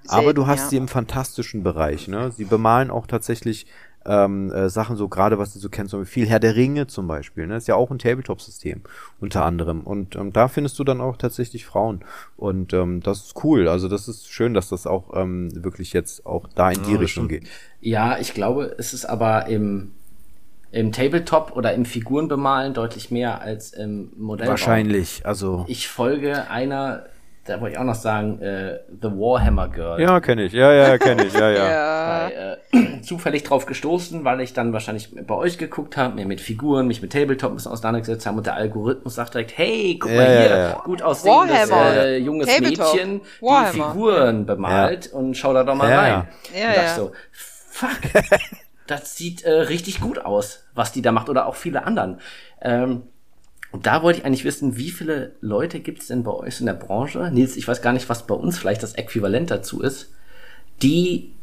[0.07, 0.69] Selten, aber du hast ja.
[0.69, 2.07] sie im fantastischen Bereich.
[2.07, 2.31] Ne?
[2.31, 3.67] Sie bemalen auch tatsächlich
[4.05, 7.07] ähm, äh, Sachen so gerade, was du so kennst, so viel Herr der Ringe zum
[7.07, 7.45] Beispiel.
[7.45, 7.57] Ne?
[7.57, 8.81] Ist ja auch ein Tabletop-System
[9.19, 9.81] unter anderem.
[9.81, 12.03] Und ähm, da findest du dann auch tatsächlich Frauen.
[12.38, 13.67] Und ähm, das ist cool.
[13.67, 16.99] Also das ist schön, dass das auch ähm, wirklich jetzt auch da in die ja,
[16.99, 17.47] Richtung geht.
[17.81, 19.91] Ja, ich glaube, es ist aber im
[20.69, 24.51] im Tabletop oder im Figurenbemalen deutlich mehr als im Modellbau.
[24.51, 25.65] Wahrscheinlich, also.
[25.69, 27.05] Ich folge einer
[27.48, 30.02] da wollte ich auch noch sagen, äh, The Warhammer Girl.
[30.02, 30.53] Ja, kenne ich.
[30.53, 31.34] Ja, ja, kenne ich.
[31.34, 31.69] Ja, ja.
[31.69, 32.28] ja.
[32.28, 36.41] Bei, äh, zufällig drauf gestoßen, weil ich dann wahrscheinlich bei euch geguckt habe, mir mit
[36.41, 40.11] Figuren, mich mit Tabletop ein bisschen auseinandergesetzt haben und der Algorithmus sagt direkt, hey, guck
[40.11, 42.94] ja, mal hier, ja, gut aussehendes äh, junges Tabletop.
[42.94, 43.72] Mädchen, Warhammer.
[43.72, 46.28] die Figuren bemalt und schau da doch mal rein.
[46.53, 46.95] Ja, und ja.
[46.95, 47.90] so, fuck,
[48.88, 52.19] das sieht äh, richtig gut aus, was die da macht oder auch viele anderen.
[52.61, 53.03] Ähm,
[53.78, 56.66] und da wollte ich eigentlich wissen, wie viele Leute gibt es denn bei euch in
[56.66, 57.30] der Branche?
[57.32, 60.16] Nils, ich weiß gar nicht, was bei uns vielleicht das Äquivalent dazu ist,
[60.82, 61.36] die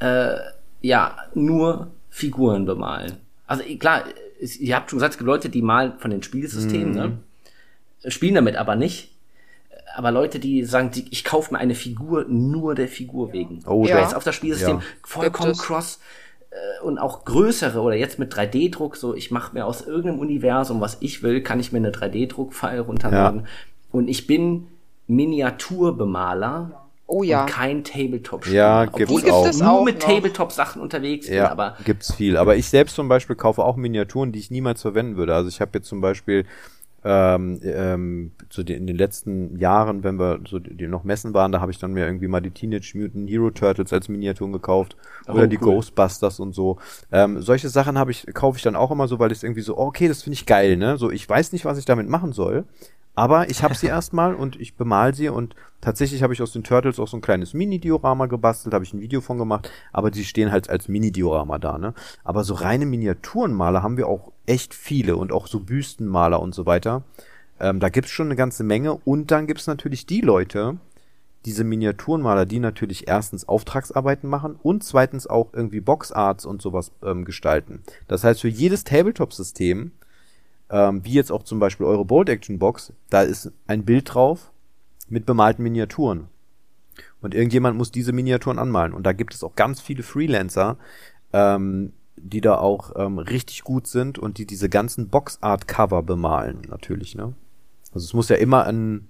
[0.00, 0.38] äh,
[0.80, 3.12] ja nur Figuren bemalen.
[3.46, 4.06] Also klar,
[4.40, 6.96] ihr habt schon gesagt, es gibt Leute, die malen von den Spielsystemen, mhm.
[6.96, 7.18] ne?
[8.10, 9.12] spielen damit aber nicht.
[9.94, 13.62] Aber Leute, die sagen, die, ich kaufe mir eine Figur nur der Figur wegen.
[13.68, 14.00] Oh, ja.
[14.00, 14.84] Jetzt auf das Spielsystem ja.
[15.04, 16.00] vollkommen cross
[16.82, 20.98] und auch größere oder jetzt mit 3D-Druck, so ich mache mir aus irgendeinem Universum, was
[21.00, 23.40] ich will, kann ich mir eine 3D-Druck-File runterladen.
[23.40, 23.46] Ja.
[23.90, 24.68] Und ich bin
[25.06, 26.78] Miniaturbemaler.
[27.06, 27.42] Oh ja.
[27.42, 28.56] Und kein Tabletop-Spieler.
[28.56, 29.46] Ja, gibt's Obwohl auch.
[29.46, 31.76] Ich nur mit Tabletop-Sachen unterwegs ja, bin, aber.
[31.84, 32.36] Gibt's viel.
[32.36, 35.34] Aber ich selbst zum Beispiel kaufe auch Miniaturen, die ich niemals verwenden würde.
[35.34, 36.46] Also ich habe jetzt zum Beispiel
[37.04, 41.34] ähm, ähm, so die, in den letzten Jahren, wenn wir so die, die noch Messen
[41.34, 44.52] waren, da habe ich dann mir irgendwie mal die Teenage Mutant Hero Turtles als Miniaturen
[44.52, 44.96] gekauft
[45.26, 45.74] oh, oder die cool.
[45.74, 46.78] Ghostbusters und so.
[47.10, 49.76] Ähm, solche Sachen habe ich kaufe ich dann auch immer so, weil ich irgendwie so
[49.76, 50.96] oh, okay, das finde ich geil, ne?
[50.96, 52.64] So ich weiß nicht, was ich damit machen soll,
[53.14, 56.64] aber ich habe sie erstmal und ich bemal sie und tatsächlich habe ich aus den
[56.64, 60.24] Turtles auch so ein kleines Mini-Diorama gebastelt, habe ich ein Video von gemacht, aber die
[60.24, 61.94] stehen halt als Mini-Diorama da, ne?
[62.24, 66.66] Aber so reine Miniaturenmaler haben wir auch echt viele und auch so Büstenmaler und so
[66.66, 67.04] weiter.
[67.60, 70.78] Ähm, da gibt's schon eine ganze Menge und dann gibt's natürlich die Leute,
[71.44, 77.24] diese Miniaturenmaler, die natürlich erstens Auftragsarbeiten machen und zweitens auch irgendwie Boxarts und sowas ähm,
[77.24, 77.82] gestalten.
[78.08, 79.92] Das heißt, für jedes Tabletop-System
[80.72, 84.50] ähm, wie jetzt auch zum Beispiel eure Bolt Action Box, da ist ein Bild drauf
[85.08, 86.28] mit bemalten Miniaturen.
[87.20, 88.94] Und irgendjemand muss diese Miniaturen anmalen.
[88.94, 90.78] Und da gibt es auch ganz viele Freelancer,
[91.32, 91.92] ähm,
[92.22, 97.34] die da auch ähm, richtig gut sind und die diese ganzen Boxart-Cover bemalen, natürlich, ne?
[97.92, 99.08] Also es muss ja immer ein,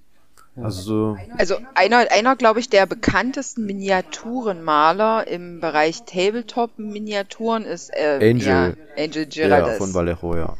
[0.56, 1.16] also so.
[1.38, 8.76] Also einer, einer glaube ich, der bekanntesten Miniaturenmaler im Bereich Tabletop-Miniaturen ist äh, Angel.
[8.96, 9.72] Ja, Angel Girardes.
[9.72, 10.56] Ja, von Vallejo, ja.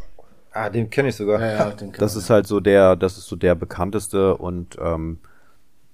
[0.53, 1.41] Ah, den kenne ich sogar.
[1.41, 5.19] Ja, ja, den Das ist halt so der, das ist so der bekannteste und ähm,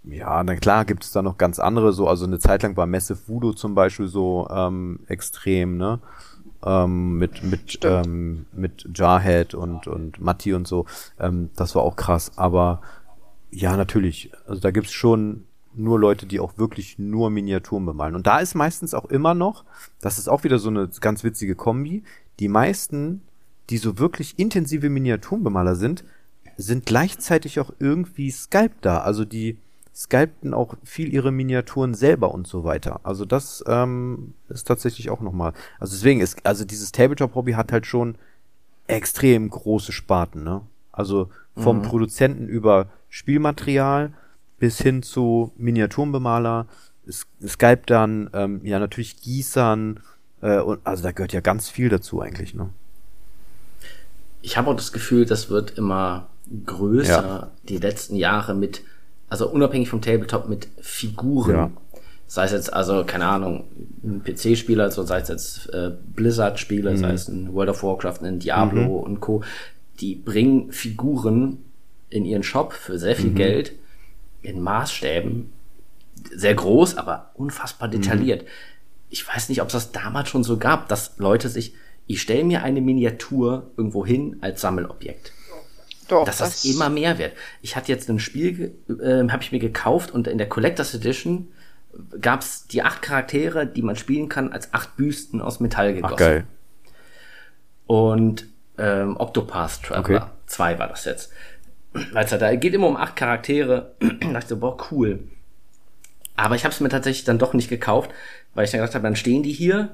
[0.05, 2.86] ja, na klar gibt es da noch ganz andere, so, also eine Zeit lang war
[2.86, 6.01] Massive Voodoo zum Beispiel so ähm, extrem, ne?
[6.64, 10.86] Ähm, mit, mit, ähm, mit Jarhead und, und Matti und so.
[11.20, 12.32] Ähm, das war auch krass.
[12.36, 12.80] Aber
[13.51, 14.32] ja, natürlich.
[14.47, 15.44] Also da gibt's schon
[15.74, 18.14] nur Leute, die auch wirklich nur Miniaturen bemalen.
[18.14, 19.64] Und da ist meistens auch immer noch,
[20.01, 22.02] das ist auch wieder so eine ganz witzige Kombi,
[22.40, 23.22] die meisten,
[23.70, 26.05] die so wirklich intensive Miniaturenbemaler sind,
[26.56, 29.05] sind gleichzeitig auch irgendwie Sculptor.
[29.05, 29.59] Also die
[29.99, 33.01] sculpten auch viel ihre Miniaturen selber und so weiter.
[33.03, 35.55] Also das ähm, ist tatsächlich auch nochmal.
[35.81, 38.15] Also deswegen ist, also dieses Tabletop-Hobby hat halt schon
[38.87, 40.62] extrem große Sparten, ne?
[40.93, 44.12] Also vom Produzenten über Spielmaterial
[44.61, 46.66] bis hin zu Miniaturenbemaler,
[47.07, 50.01] S- Sculptern, ähm, ja natürlich Gießern,
[50.43, 52.70] äh, und also da gehört ja ganz viel dazu eigentlich, ne?
[54.41, 56.29] ich habe auch das Gefühl, das wird immer
[56.65, 58.83] größer die letzten Jahre mit,
[59.28, 61.55] also unabhängig vom Tabletop mit Figuren.
[61.55, 61.70] Ja.
[62.26, 63.64] Sei es jetzt, also, keine Ahnung,
[64.05, 68.38] ein PC-Spieler, also sei es jetzt äh, Blizzard-Spieler, sei es ein World of Warcraft, ein
[68.38, 69.42] Diablo und Co.,
[70.00, 71.64] die bringen Figuren
[72.10, 73.72] in ihren Shop für sehr viel Geld
[74.42, 75.50] in Maßstäben,
[76.34, 78.44] sehr groß, aber unfassbar detailliert.
[79.10, 81.74] Ich weiß nicht, ob es das damals schon so gab, dass Leute sich,
[82.06, 85.32] ich stelle mir eine Miniatur irgendwo hin als Sammelobjekt.
[86.09, 87.32] Doch, dass das, immer mehr wird.
[87.62, 91.48] Ich hatte jetzt ein Spiel, äh, habe ich mir gekauft und in der Collectors Edition
[92.20, 96.14] gab's die acht Charaktere, die man spielen kann, als acht Büsten aus Metall gegossen.
[96.14, 96.44] Ach geil.
[97.86, 100.30] Und ähm, Octopath Traveler Okay.
[100.47, 101.32] 2 war das jetzt.
[102.12, 103.94] Weil es da geht immer um acht Charaktere.
[104.01, 105.20] da dachte ich so, boah, cool.
[106.36, 108.10] Aber ich habe es mir tatsächlich dann doch nicht gekauft,
[108.55, 109.90] weil ich dann gedacht habe, dann stehen die hier,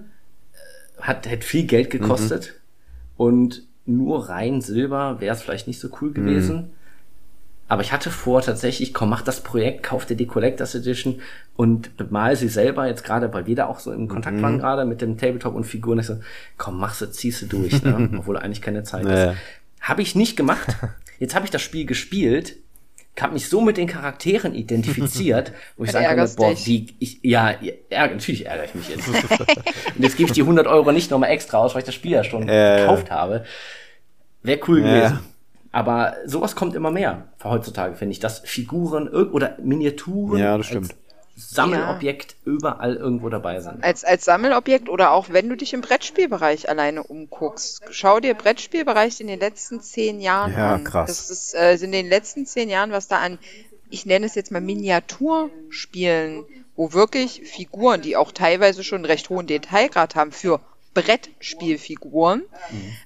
[0.52, 2.54] äh, hat hätte viel Geld gekostet
[3.16, 6.70] und nur rein Silber wäre es vielleicht nicht so cool gewesen.
[7.66, 11.20] Aber ich hatte vor tatsächlich, komm, mach das Projekt, kauf dir die Collectors Edition
[11.56, 14.84] und bemal sie selber jetzt gerade, weil wir da auch so im Kontakt waren gerade
[14.84, 15.98] mit dem Tabletop und Figuren.
[15.98, 16.18] Ich so,
[16.58, 18.10] komm, mach sie, zieh sie durch, ne?
[18.18, 19.32] obwohl eigentlich keine Zeit Ja.
[19.32, 19.38] ist.
[19.80, 20.76] Habe ich nicht gemacht.
[21.18, 22.56] Jetzt habe ich das Spiel gespielt,
[23.22, 26.66] habe mich so mit den Charakteren identifiziert, wo ich Und sagen könnte, boah, dich.
[26.66, 27.54] wie, ich, ja,
[27.90, 29.08] ärger, natürlich ärgere ich mich jetzt.
[29.96, 32.12] und jetzt gebe ich die 100 Euro nicht nochmal extra aus, weil ich das Spiel
[32.12, 32.78] ja schon Äh.
[32.80, 33.44] gekauft habe.
[34.42, 34.86] Wäre cool Ja.
[34.94, 35.18] gewesen.
[35.72, 40.94] Aber sowas kommt immer mehr heutzutage, finde ich, dass Figuren oder Miniaturen Ja, das stimmt.
[41.36, 43.82] Sammelobjekt überall irgendwo dabei sind.
[43.82, 47.82] als, als Sammelobjekt oder auch wenn du dich im Brettspielbereich alleine umguckst.
[47.90, 50.84] Schau dir Brettspielbereich in den letzten zehn Jahren Ja, an.
[50.84, 51.08] krass.
[51.08, 53.38] Das ist äh, sind in den letzten zehn Jahren, was da an,
[53.90, 56.44] ich nenne es jetzt mal Miniaturspielen,
[56.76, 60.60] wo wirklich Figuren, die auch teilweise schon einen recht hohen Detailgrad haben, für
[60.94, 62.42] Brettspielfiguren,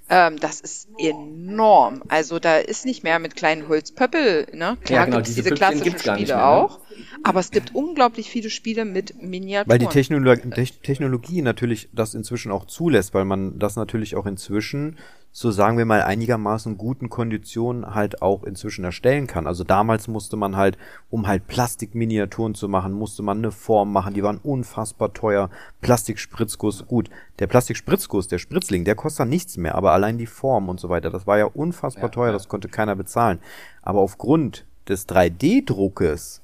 [0.08, 2.02] ähm, das ist enorm.
[2.08, 4.76] Also da ist nicht mehr mit kleinen Holzpöppel, ne?
[4.84, 6.42] Klar Ja, genau, gibt's diese diese klassischen Spiele mehr, ne?
[6.42, 6.80] auch,
[7.22, 9.70] aber es gibt unglaublich viele Spiele mit Miniaturen.
[9.70, 14.26] Weil die Technolo Te- Technologie natürlich das inzwischen auch zulässt, weil man das natürlich auch
[14.26, 14.98] inzwischen,
[15.30, 19.46] so sagen wir mal, einigermaßen guten Konditionen halt auch inzwischen erstellen kann.
[19.46, 20.76] Also damals musste man halt,
[21.10, 25.50] um halt Plastikminiaturen zu machen, musste man eine Form machen, die waren unfassbar teuer.
[25.80, 30.80] Plastikspritzguss, gut, der Plastikspritzguss, der Spritzling, der kostet nichts mehr, aber allein die Form und
[30.80, 32.32] so weiter, das war ja unfassbar Ja, teuer, ja.
[32.32, 33.38] das konnte keiner bezahlen.
[33.82, 36.42] Aber aufgrund des 3D-Druckes,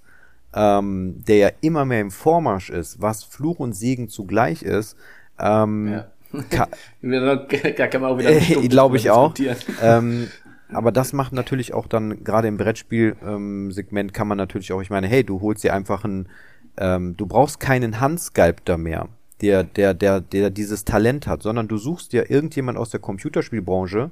[0.54, 4.96] ähm, der ja immer mehr im Vormarsch ist, was Fluch und Segen zugleich ist,
[5.38, 6.06] ähm, Ja.
[6.50, 6.68] Ka-
[7.02, 9.34] Da kann man auch wieder äh, glaube ich auch.
[9.82, 10.28] ähm,
[10.72, 15.06] aber das macht natürlich auch dann, gerade im Brettspiel-Segment kann man natürlich auch, ich meine,
[15.06, 16.28] hey, du holst dir einfach einen,
[16.76, 19.08] ähm, du brauchst keinen Handsculptor mehr,
[19.40, 24.10] der, der, der, der dieses Talent hat, sondern du suchst dir irgendjemand aus der Computerspielbranche,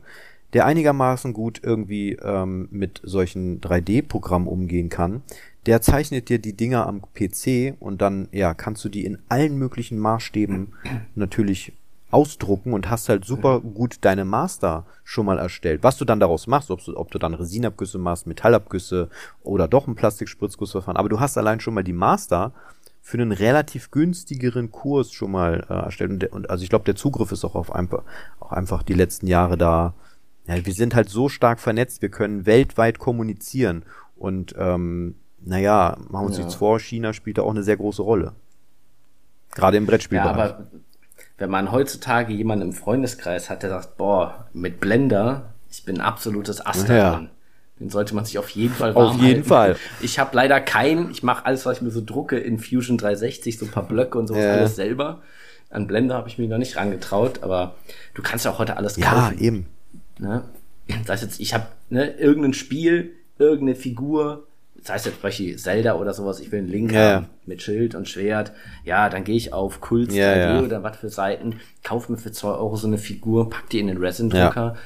[0.53, 5.23] der einigermaßen gut irgendwie ähm, mit solchen 3D-Programmen umgehen kann.
[5.65, 9.57] Der zeichnet dir die Dinger am PC und dann, ja, kannst du die in allen
[9.57, 10.75] möglichen Maßstäben
[11.15, 11.73] natürlich
[12.13, 15.83] ausdrucken und hast halt super gut deine Master schon mal erstellt.
[15.83, 19.09] Was du dann daraus machst, ob du, ob du dann Resinabgüsse machst, Metallabgüsse
[19.43, 22.53] oder doch ein Plastikspritzgussverfahren, aber du hast allein schon mal die Master
[23.01, 26.11] für einen relativ günstigeren Kurs schon mal äh, erstellt.
[26.11, 28.05] Und, der, und also ich glaube, der Zugriff ist auch auf einfach,
[28.39, 29.95] auch einfach die letzten Jahre da.
[30.47, 33.85] Ja, wir sind halt so stark vernetzt, wir können weltweit kommunizieren.
[34.17, 36.43] Und ähm, naja, machen wir uns Ja.
[36.45, 38.35] nichts vor, China spielt da auch eine sehr große Rolle.
[39.55, 40.53] Gerade im Ja, Brettspielbereich.
[40.53, 40.67] aber
[41.43, 46.65] wenn man heutzutage jemanden im Freundeskreis hat, der sagt, boah, mit Blender, ich bin absolutes
[46.65, 47.27] Aster Ja.
[47.81, 49.45] Den sollte man sich auf jeden Fall warm Auf jeden halten.
[49.49, 49.77] Fall.
[50.01, 53.59] Ich habe leider keinen, ich mache alles, was ich mir so drucke in Fusion 360,
[53.59, 54.53] so ein paar Blöcke und sowas Ja.
[54.53, 55.21] alles selber.
[55.69, 57.75] An Blender habe ich mir noch nicht rangetraut, aber
[58.15, 59.39] du kannst ja auch heute alles Ja, kaufen.
[59.41, 59.67] eben.
[60.21, 60.45] Ne?
[61.01, 64.47] Das heißt jetzt, ich habe ne, irgendein Spiel, irgendeine Figur,
[64.83, 67.29] das heißt jetzt zum Beispiel Zelda oder sowas, ich will einen Link Ja, haben ja.
[67.47, 68.53] mit Schild und Schwert.
[68.85, 70.61] Ja, dann gehe ich auf Kult Ja, 3D ja.
[70.61, 73.87] oder was für Seiten, kaufe mir für 2 Euro so eine Figur, pack die in
[73.87, 74.77] den Resin-Drucker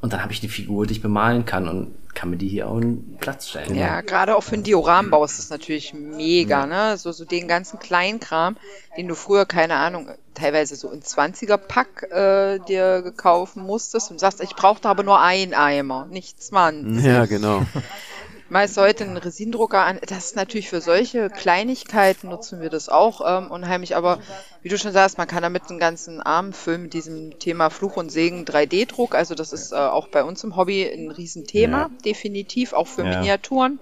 [0.00, 2.68] und dann habe ich eine Figur, die ich bemalen kann und kann mir die hier
[2.68, 3.74] auch einen Platz stellen.
[3.76, 6.96] Ja, gerade auch für einen Dioramenbau ist das natürlich mega, ne?
[6.96, 8.56] So, so den ganzen Kleinkram,
[8.96, 14.42] den du früher, keine Ahnung, teilweise so in 20er-Pack äh, dir gekauft musstest und sagst,
[14.42, 17.04] ich brauchte aber nur einen Eimer, nicht 20.
[17.04, 17.62] Ja, genau.
[18.50, 20.00] Meist heute einen Resindrucker an.
[20.08, 23.94] Das ist natürlich für solche Kleinigkeiten nutzen wir das auch ähm, unheimlich.
[23.94, 24.18] Aber
[24.62, 27.96] wie du schon sagst, man kann damit einen ganzen Abend füllen mit diesem Thema Fluch
[27.96, 29.14] und Segen 3D-Druck.
[29.14, 31.90] Also das ist äh, auch bei uns im Hobby ein Riesenthema, Ja.
[32.04, 33.20] definitiv, auch für Ja.
[33.20, 33.78] Miniaturen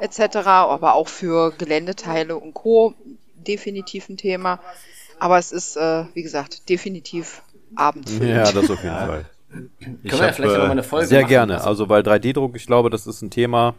[0.00, 2.94] etc., aber auch für Geländeteile und Co.
[3.34, 4.60] definitiv ein Thema.
[5.18, 7.42] Aber es ist, äh, wie gesagt, definitiv
[7.74, 8.36] abendfüllend.
[8.46, 9.24] Ja, das auf jeden Fall.
[9.50, 9.70] Können
[10.02, 11.28] wir ja hab, vielleicht äh, noch mal eine Folge Sehr machen.
[11.30, 11.64] gerne.
[11.64, 13.74] Also, weil 3D-Druck, ich glaube, das ist ein Thema.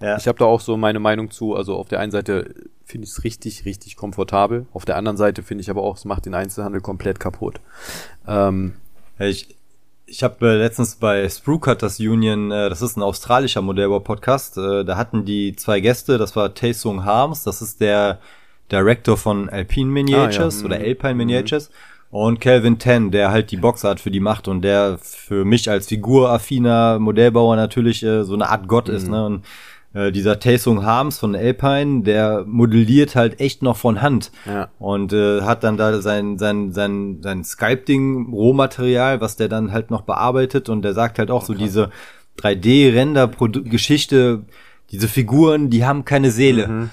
[0.00, 0.16] Ja.
[0.16, 1.54] Ich habe da auch so meine Meinung zu.
[1.54, 4.66] Also auf der einen Seite finde ich es richtig, richtig komfortabel.
[4.72, 7.60] Auf der anderen Seite finde ich aber auch, es macht den Einzelhandel komplett kaputt.
[8.26, 8.74] Ähm,
[9.18, 9.56] Ja, Ich,
[10.06, 14.84] ich habe äh, letztens bei Sprue Cutters Union, äh, das ist ein australischer Modellbau-Podcast, äh,
[14.84, 18.18] da hatten die zwei Gäste, das war Taesung Harms, das ist der
[18.70, 20.84] Director von Alpine Miniatures Ah, ja, oder mhm.
[20.84, 21.70] Alpine Miniatures
[22.12, 25.88] und Calvin Ten, der halt die Boxart für die macht und der für mich als
[25.88, 29.10] figuraffiner Modellbauer natürlich äh, so eine Art Gott ist, Mhm.
[29.12, 29.26] ne?
[29.26, 29.44] Und
[29.94, 34.68] äh, dieser Taesung Harms von Alpine, der modelliert halt echt noch von Hand Ja.
[34.78, 39.90] und äh, hat dann da sein sein sein sein Sculpting Rohmaterial, was der dann halt
[39.90, 41.90] noch bearbeitet und der sagt halt auch so diese
[42.38, 44.42] 3D Render Geschichte,
[44.90, 46.88] diese Figuren, die haben keine Seele.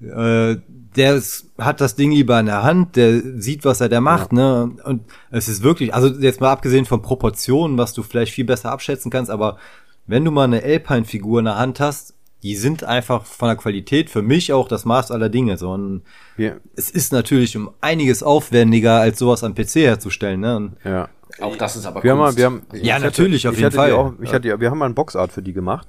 [0.00, 0.56] Äh,
[0.96, 4.32] der ist, hat das Ding lieber in der Hand, der sieht, was er da macht,
[4.32, 4.70] ne?
[4.84, 8.70] Und es ist wirklich, also jetzt mal abgesehen von Proportionen, was du vielleicht viel besser
[8.72, 9.58] abschätzen kannst, aber
[10.06, 14.10] wenn du mal eine Alpine-Figur in der Hand hast, die sind einfach von der Qualität
[14.10, 15.56] für mich auch das Maß aller Dinge.
[15.58, 16.02] So, und
[16.36, 20.56] wir, es ist natürlich um einiges aufwendiger, als sowas am PC herzustellen, ne?
[20.56, 21.08] Und ja.
[21.40, 22.38] Auch das ist aber Wir haben, Kunst.
[22.38, 23.92] wir haben, Ja, ich natürlich, auf ich jeden hatte Fall.
[23.92, 24.36] Auch, ich Ja.
[24.36, 25.86] hatte, wir haben mal ein Boxart für die gemacht.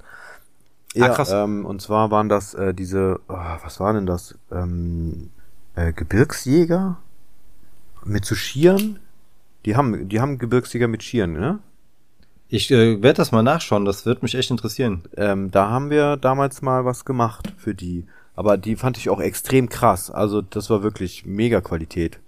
[0.99, 1.31] Ah, krass.
[1.31, 3.33] Ähm, und zwar waren das äh, diese, oh,
[3.63, 4.37] was war denn das?
[4.51, 5.29] Ähm,
[5.75, 6.97] äh, Gebirgsjäger
[8.05, 8.99] mit so Schieren?
[9.65, 11.59] Die haben, die haben Gebirgsjäger mit Schieren, ne?
[12.47, 15.03] Ich äh, werde das mal nachschauen, das wird mich echt interessieren.
[15.15, 18.07] Ähm, da haben wir damals mal was gemacht für die.
[18.35, 20.09] Aber die fand ich auch extrem krass.
[20.09, 22.19] Also das war wirklich mega Qualität.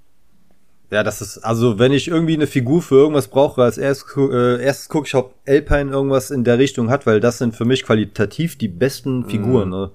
[0.92, 4.62] Ja, das ist, also wenn ich irgendwie eine Figur für irgendwas brauche, als erstes, äh,
[4.62, 7.84] erstes gucke ich, ob Alpine irgendwas in der Richtung hat, weil das sind für mich
[7.84, 9.70] qualitativ die besten Figuren.
[9.70, 9.92] Ne?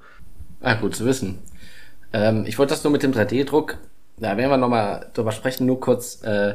[0.62, 1.38] Ah, gut zu wissen.
[2.14, 3.76] Ähm, ich wollte das nur mit dem 3D-Druck,
[4.18, 6.54] da werden wir nochmal drüber sprechen, nur kurz äh,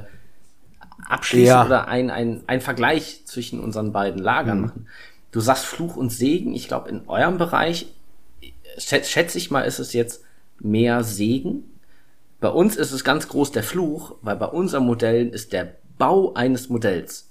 [1.08, 1.66] abschließen Ja.
[1.66, 4.88] oder ein, ein, ein Vergleich zwischen unseren beiden Lagern machen.
[5.32, 7.94] Du sagst Fluch und Segen, ich glaube in eurem Bereich,
[8.80, 10.24] schätze schätze ich mal, ist es jetzt
[10.60, 11.64] mehr Segen.
[12.42, 16.34] Bei uns ist es ganz groß der Fluch, weil bei unseren Modellen ist der Bau
[16.34, 17.30] eines Modells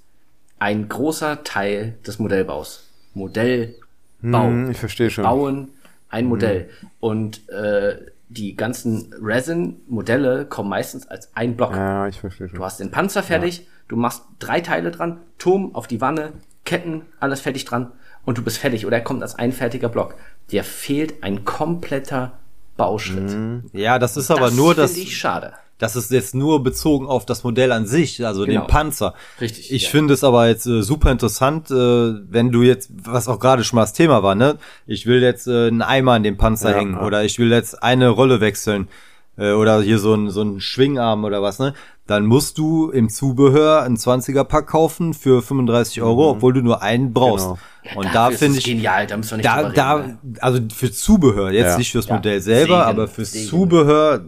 [0.60, 2.88] ein großer Teil des Modellbaus.
[3.14, 3.74] Modellbau
[4.22, 5.24] Hm, ich verstehe schon.
[5.24, 5.68] bauen
[6.10, 6.70] ein Modell.
[7.00, 7.96] Und äh,
[8.28, 11.72] die ganzen Resin-Modelle kommen meistens als ein Block.
[11.74, 12.58] Ja, ich verstehe schon.
[12.58, 16.34] Du hast den Panzer fertig, du machst drei Teile dran, Turm auf die Wanne,
[16.64, 17.90] Ketten, alles fertig dran
[18.24, 18.86] und du bist fertig.
[18.86, 20.14] Oder er kommt als ein fertiger Block.
[20.52, 22.38] Dir fehlt ein kompletter
[22.76, 23.36] Bauschritt.
[23.72, 25.52] Ja, das ist aber das nur das, finde ich schade.
[25.78, 28.62] das ist jetzt nur bezogen auf das Modell an sich, also Genau.
[28.62, 29.14] den Panzer.
[29.40, 29.90] Richtig, Ich ja.
[29.90, 33.76] finde es aber jetzt äh, super interessant, äh, wenn du jetzt, was auch gerade schon
[33.76, 34.56] mal das Thema war, ne?
[34.86, 37.02] Ich will jetzt äh, einen Eimer an den Panzer Ja, hängen ja.
[37.06, 38.88] oder ich will jetzt eine Rolle wechseln
[39.40, 41.74] äh, oder hier so ein so ein Schwingarm oder was, ne?
[42.06, 46.82] Dann musst du im Zubehör einen 20er Pack kaufen für 35 Euro, obwohl du nur
[46.82, 47.46] einen brauchst.
[47.46, 47.58] Genau.
[47.96, 50.18] Und Dafür da ist finde ich genial, da müssen wir nicht da, drüber da, reden.
[50.22, 50.42] ne?
[50.42, 51.78] also für Zubehör, jetzt Ja.
[51.78, 52.16] nicht fürs Ja.
[52.16, 53.48] Modell selber, Segen, aber fürs Segen.
[53.48, 54.20] Zubehör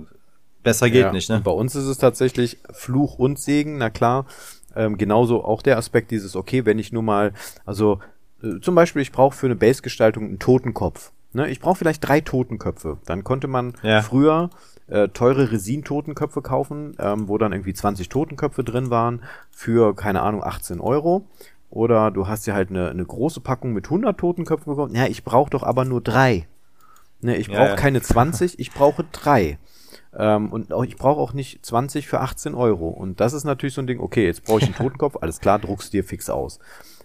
[0.62, 1.42] besser geht Ja, nicht, und ne?
[1.42, 4.26] Bei uns ist es tatsächlich Fluch und Segen, na klar.
[4.74, 7.32] Ähm, genauso auch der Aspekt dieses, okay, wenn ich nur mal,
[7.66, 7.98] also
[8.42, 11.10] äh, zum Beispiel, ich brauche für eine Base-Gestaltung einen Totenkopf.
[11.34, 11.48] Ne?
[11.50, 12.98] Ich brauche vielleicht drei Totenköpfe.
[13.06, 14.00] Dann konnte man Ja.
[14.02, 14.50] früher
[14.92, 20.44] äh, teure Resin-Totenköpfe kaufen, ähm, wo dann irgendwie 20 Totenköpfe drin waren für, keine Ahnung,
[20.44, 21.24] 18 Euro.
[21.70, 24.94] Oder du hast ja halt eine, eine große Packung mit 100 Totenköpfen bekommen.
[24.94, 26.46] Ja, ich brauche doch aber nur drei.
[27.22, 27.76] Ne, ich Ja, brauche ja.
[27.76, 29.58] keine 20, ich brauche drei.
[30.14, 32.88] Ähm, und auch, ich brauche auch nicht 20 für 18 Euro.
[32.88, 35.58] Und das ist natürlich so ein Ding, okay, jetzt brauche ich einen Totenkopf, alles klar,
[35.58, 36.58] druckst dir fix aus.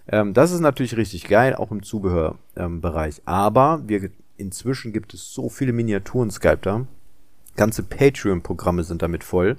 [0.08, 3.18] Ähm, das ist natürlich richtig geil, auch im Zubehörbereich.
[3.18, 6.86] Ähm, Aber wir, inzwischen gibt es so viele Miniaturen Sculptor.
[7.58, 9.56] Ganze Patreon-Programme sind damit voll,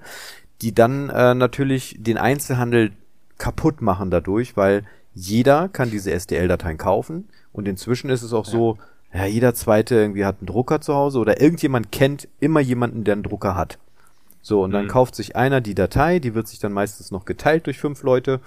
[0.64, 2.92] die dann äh, natürlich den Einzelhandel
[3.38, 8.52] kaputt machen dadurch, weil jeder kann diese STL-Dateien kaufen und inzwischen ist es auch ja.
[8.52, 8.78] so,
[9.14, 13.14] ja, jeder zweite irgendwie hat einen Drucker zu Hause oder irgendjemand kennt immer jemanden, der
[13.14, 13.78] einen Drucker hat.
[14.42, 14.90] So, und dann mhm.
[14.90, 18.40] kauft sich einer die Datei, die wird sich dann meistens noch geteilt durch fünf Leute.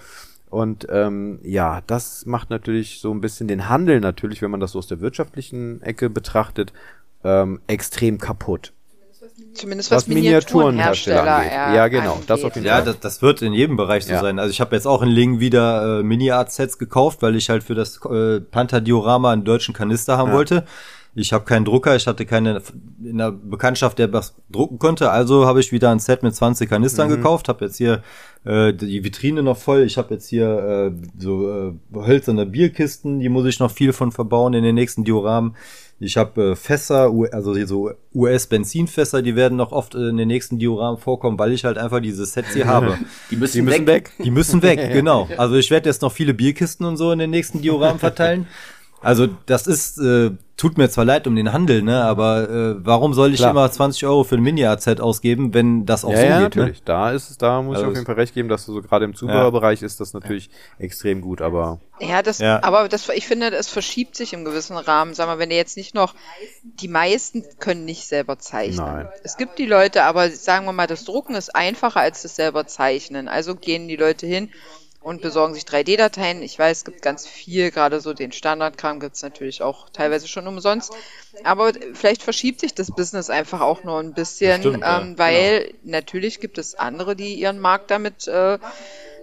[0.49, 4.71] Und ähm, ja, das macht natürlich so ein bisschen den Handel natürlich, wenn man das
[4.71, 6.73] so aus der wirtschaftlichen Ecke betrachtet,
[7.23, 8.73] ähm, extrem kaputt.
[9.53, 11.51] Zumindest was, was Miniaturenhersteller angeht.
[11.51, 12.13] Ja, genau.
[12.13, 12.29] Angeht.
[12.29, 12.85] Das auf jeden ja, Fall.
[12.85, 14.21] Das, das wird in jedem Bereich so ja.
[14.21, 14.39] sein.
[14.39, 17.75] Also ich habe jetzt auch in Lingen wieder äh, Mini-Art-Sets gekauft, weil ich halt für
[17.75, 20.35] das äh, Panther-Diorama einen deutschen Kanister haben ja.
[20.35, 20.65] wollte.
[21.15, 22.59] Ich habe keinen Drucker, ich hatte keine
[23.03, 25.11] in der Bekanntschaft, der was drucken konnte.
[25.11, 27.17] Also habe ich wieder ein Set mit 20 Kanistern mhm.
[27.17, 27.49] gekauft.
[27.49, 28.01] Habe jetzt hier
[28.45, 29.83] äh, die Vitrine noch voll.
[29.83, 34.11] Ich habe jetzt hier äh, so äh, hölzerne Bierkisten, die muss ich noch viel von
[34.11, 35.55] verbauen in den nächsten Dioramen.
[36.03, 40.99] Ich habe äh, Fässer, also so US-Benzinfässer, die werden noch oft in den nächsten Dioramen
[40.99, 42.97] vorkommen, weil ich halt einfach diese Sets hier habe.
[43.31, 43.87] Die müssen, die müssen weg.
[43.87, 44.11] weg.
[44.23, 45.29] Die müssen weg, genau.
[45.37, 48.47] Also ich werde jetzt noch viele Bierkisten und so in den nächsten Dioramen verteilen.
[49.03, 53.13] Also das ist, äh, tut mir zwar leid um den Handel, ne, aber äh, warum
[53.13, 53.51] soll ich Klar.
[53.51, 56.55] immer 20 Euro für ein Mini-AZ ausgeben, wenn das auch ja, so ja, geht?
[56.55, 56.61] Ne?
[56.61, 56.79] natürlich.
[56.79, 56.85] Ne?
[56.85, 58.81] Da ist es, da muss also ich auf jeden Fall recht geben, dass du so
[58.81, 59.85] gerade im Zubehörbereich ja.
[59.85, 60.49] ist das natürlich
[60.79, 61.81] extrem gut, aber.
[61.99, 62.63] Ja, das, ja.
[62.63, 65.13] aber das, ich finde, es verschiebt sich im gewissen Rahmen.
[65.13, 66.15] Sag mal, wenn ihr jetzt nicht noch,
[66.63, 68.85] die meisten können nicht selber zeichnen.
[68.85, 69.09] Nein.
[69.23, 72.67] Es gibt die Leute, aber sagen wir mal, das Drucken ist einfacher als das selber
[72.67, 73.27] zeichnen.
[73.27, 74.49] Also gehen die Leute hin
[75.03, 76.41] und besorgen sich 3D-Dateien.
[76.41, 80.27] Ich weiß, es gibt ganz viel, gerade so den Standardkram gibt es natürlich auch teilweise
[80.27, 80.93] schon umsonst.
[81.43, 85.17] Aber vielleicht verschiebt sich das Business einfach auch nur ein bisschen, Stimmt, ähm, ja.
[85.17, 85.77] weil genau.
[85.83, 88.57] natürlich gibt es andere, die ihren Markt damit äh,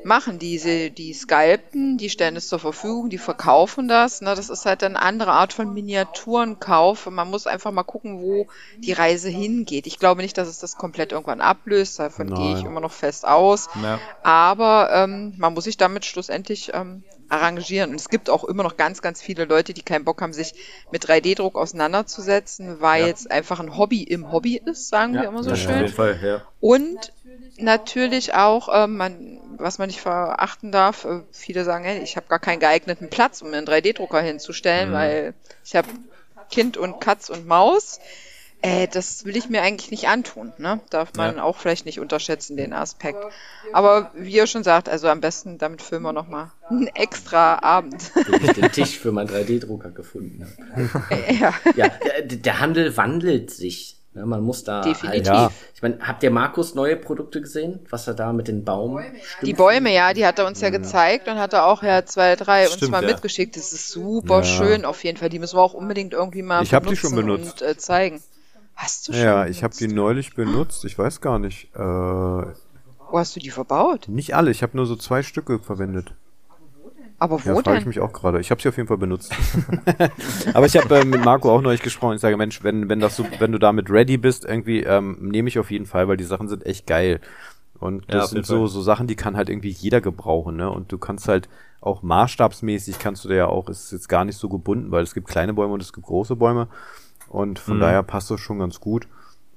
[0.05, 0.39] machen.
[0.39, 4.21] Diese, die sculpten, die stellen es zur Verfügung, die verkaufen das.
[4.21, 4.35] Ne?
[4.35, 7.11] Das ist halt eine andere Art von Miniaturenkauf.
[7.11, 8.47] Man muss einfach mal gucken, wo
[8.79, 9.87] die Reise hingeht.
[9.87, 11.99] Ich glaube nicht, dass es das komplett irgendwann ablöst.
[11.99, 12.39] Davon Nein.
[12.39, 13.69] gehe ich immer noch fest aus.
[13.83, 13.99] Ja.
[14.23, 17.91] Aber ähm, man muss sich damit schlussendlich ähm, arrangieren.
[17.91, 20.55] Und es gibt auch immer noch ganz, ganz viele Leute, die keinen Bock haben, sich
[20.91, 23.13] mit 3D-Druck auseinanderzusetzen, weil ja.
[23.13, 25.23] es einfach ein Hobby im Hobby ist, sagen ja.
[25.23, 25.71] wir immer so schön.
[25.71, 26.43] Auf jeden Fall, ja.
[26.61, 27.13] Und
[27.63, 32.27] natürlich auch, äh, man, was man nicht verachten darf, äh, viele sagen, ey, ich habe
[32.29, 34.95] gar keinen geeigneten Platz, um einen 3D-Drucker hinzustellen, mhm.
[34.95, 35.35] weil
[35.65, 35.89] ich habe
[36.51, 38.01] Kind und Katz und Maus.
[38.63, 40.53] Äh, das will ich mir eigentlich nicht antun.
[40.59, 40.81] Ne?
[40.91, 41.43] Darf man ja.
[41.43, 43.19] auch vielleicht nicht unterschätzen, den Aspekt.
[43.73, 48.11] Aber wie ihr schon sagt, also am besten, damit filmen wir nochmal einen extra Abend.
[48.43, 50.47] Ich den Tisch für meinen 3D-Drucker gefunden.
[51.41, 51.55] ja.
[51.75, 51.89] ja
[52.23, 55.29] der, der Handel wandelt sich ja, man muss da Definitiv.
[55.29, 59.01] Halt, ich meine, habt ihr Markus neue Produkte gesehen, was er da mit den Baum
[59.43, 62.05] Die Bäume, ja, die hat er uns ja, ja gezeigt und hat er auch ja
[62.05, 63.11] zwei, drei Stimmt, uns mal ja.
[63.11, 63.57] mitgeschickt.
[63.57, 64.45] Das ist super ja.
[64.45, 65.29] schön auf jeden Fall.
[65.29, 67.63] Die müssen wir auch unbedingt irgendwie mal ich benutzen die schon benutzt.
[67.63, 68.21] und äh, zeigen.
[68.75, 69.23] Hast du schon?
[69.23, 70.85] Ja, ich habe die neulich benutzt.
[70.85, 71.69] Ich weiß gar nicht.
[71.77, 72.45] Äh, Wo
[73.13, 74.09] hast du die verbaut?
[74.09, 74.51] Nicht alle.
[74.51, 76.15] Ich habe nur so zwei Stücke verwendet.
[77.21, 78.41] Aber wo ja, frage ich mich auch gerade.
[78.41, 79.33] Ich habe sie auf jeden Fall benutzt.
[80.55, 82.15] Aber ich habe äh, mit Marco auch neulich gesprochen.
[82.15, 85.49] Ich sage, Mensch, wenn, wenn, das so, wenn du damit ready bist, irgendwie ähm, nehme
[85.49, 87.21] ich auf jeden Fall, weil die Sachen sind echt geil.
[87.79, 90.71] Und das ja, sind so, so Sachen, die kann halt irgendwie jeder gebrauchen, ne?
[90.71, 91.49] Und du kannst halt
[91.83, 95.15] auch maßstabsmäßig kannst du da ja auch, ist jetzt gar nicht so gebunden, weil es
[95.15, 96.69] gibt kleine Bäume und es gibt große Bäume.
[97.29, 97.81] Und von mhm.
[97.81, 99.09] daher passt das schon ganz gut.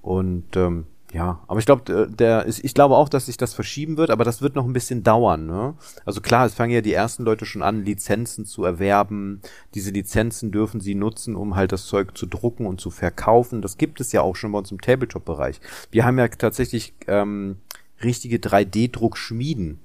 [0.01, 3.97] Und ähm, ja, aber ich glaube, der ist, ich glaube auch, dass sich das verschieben
[3.97, 5.45] wird, aber das wird noch ein bisschen dauern.
[5.45, 5.75] Ne?
[6.05, 9.39] Also klar, es fangen ja die ersten Leute schon an, Lizenzen zu erwerben.
[9.75, 13.61] Diese Lizenzen dürfen sie nutzen, um halt das Zeug zu drucken und zu verkaufen.
[13.61, 15.61] Das gibt es ja auch schon bei uns im Tabletop-Bereich.
[15.91, 17.57] Wir haben ja tatsächlich ähm,
[18.03, 19.77] richtige 3D-Druckschmieden.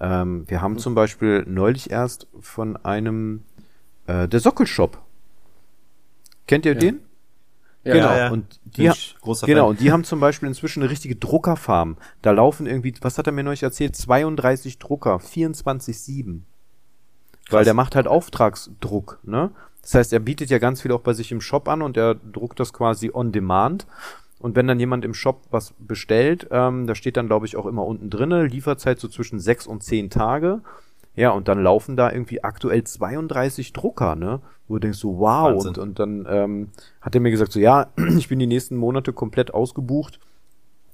[0.00, 3.40] Ähm, wir haben zum Beispiel neulich erst von einem
[4.06, 5.00] äh, der Sockelshop.
[6.46, 6.78] Kennt ihr ja.
[6.78, 7.00] den?
[7.84, 8.16] Ja, genau.
[8.16, 8.90] Ja, und die,
[9.44, 11.96] genau, und die haben zum Beispiel inzwischen eine richtige Druckerfarm.
[12.22, 13.94] Da laufen irgendwie, was hat er mir neulich erzählt?
[13.94, 16.40] 32 Drucker, 24-7.
[17.50, 19.50] Weil der macht halt Auftragsdruck, ne?
[19.82, 22.14] Das heißt, er bietet ja ganz viel auch bei sich im Shop an und er
[22.14, 23.86] druckt das quasi on demand.
[24.38, 27.66] Und wenn dann jemand im Shop was bestellt, ähm, da steht dann, glaube ich, auch
[27.66, 30.60] immer unten drinne, Lieferzeit so zwischen sechs und zehn Tage.
[31.16, 34.40] Ja, und dann laufen da irgendwie aktuell 32 Drucker, ne?
[34.66, 35.64] Wo du denkst so, wow.
[35.64, 36.68] Und, und dann ähm,
[37.00, 37.88] hat er mir gesagt, so ja,
[38.18, 40.18] ich bin die nächsten Monate komplett ausgebucht.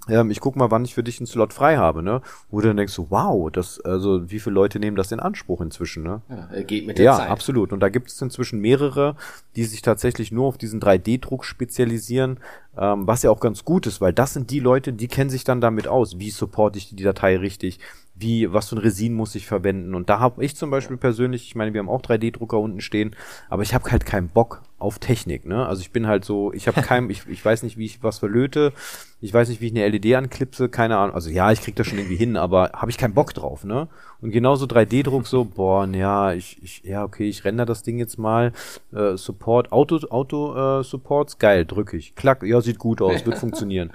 [0.09, 2.21] ähm, ich guck mal, wann ich für dich einen Slot frei habe, ne?
[2.51, 5.61] Wo du dann denkst, so, wow, das, also wie viele Leute nehmen das in Anspruch
[5.61, 6.23] inzwischen, ne?
[6.29, 7.31] Ja, geht mit der Ja, Zeit.
[7.31, 7.73] absolut.
[7.73, 9.15] Und da gibt es inzwischen mehrere,
[9.57, 12.41] die sich tatsächlich nur auf diesen 3D-Druck spezialisieren,
[12.77, 15.45] ähm, was ja auch ganz gut ist, weil das sind die Leute, die kennen sich
[15.45, 16.19] dann damit aus.
[16.19, 17.79] Wie supporte ich die Datei richtig?
[18.21, 19.95] Wie, was für ein Resin muss ich verwenden?
[19.95, 23.17] Und da habe ich zum Beispiel persönlich, ich meine, wir haben auch 3D-Drucker unten stehen,
[23.49, 25.67] aber ich habe halt keinen Bock auf Technik, ne?
[25.67, 28.19] Also ich bin halt so, ich habe kein, ich, ich weiß nicht, wie ich was
[28.19, 28.73] verlöte,
[29.21, 31.15] ich weiß nicht, wie ich eine LED anklipse, keine Ahnung.
[31.15, 33.89] Also ja, ich krieg das schon irgendwie hin, aber habe ich keinen Bock drauf, ne?
[34.21, 38.19] Und genauso 3D-Druck so, boah, ja, ich, ich, ja, okay, ich render das Ding jetzt
[38.19, 38.53] mal,
[38.93, 42.15] äh, Support, Auto, Auto, äh, Supports, geil, drücke ich.
[42.15, 43.93] Klack, ja, sieht gut aus, wird funktionieren.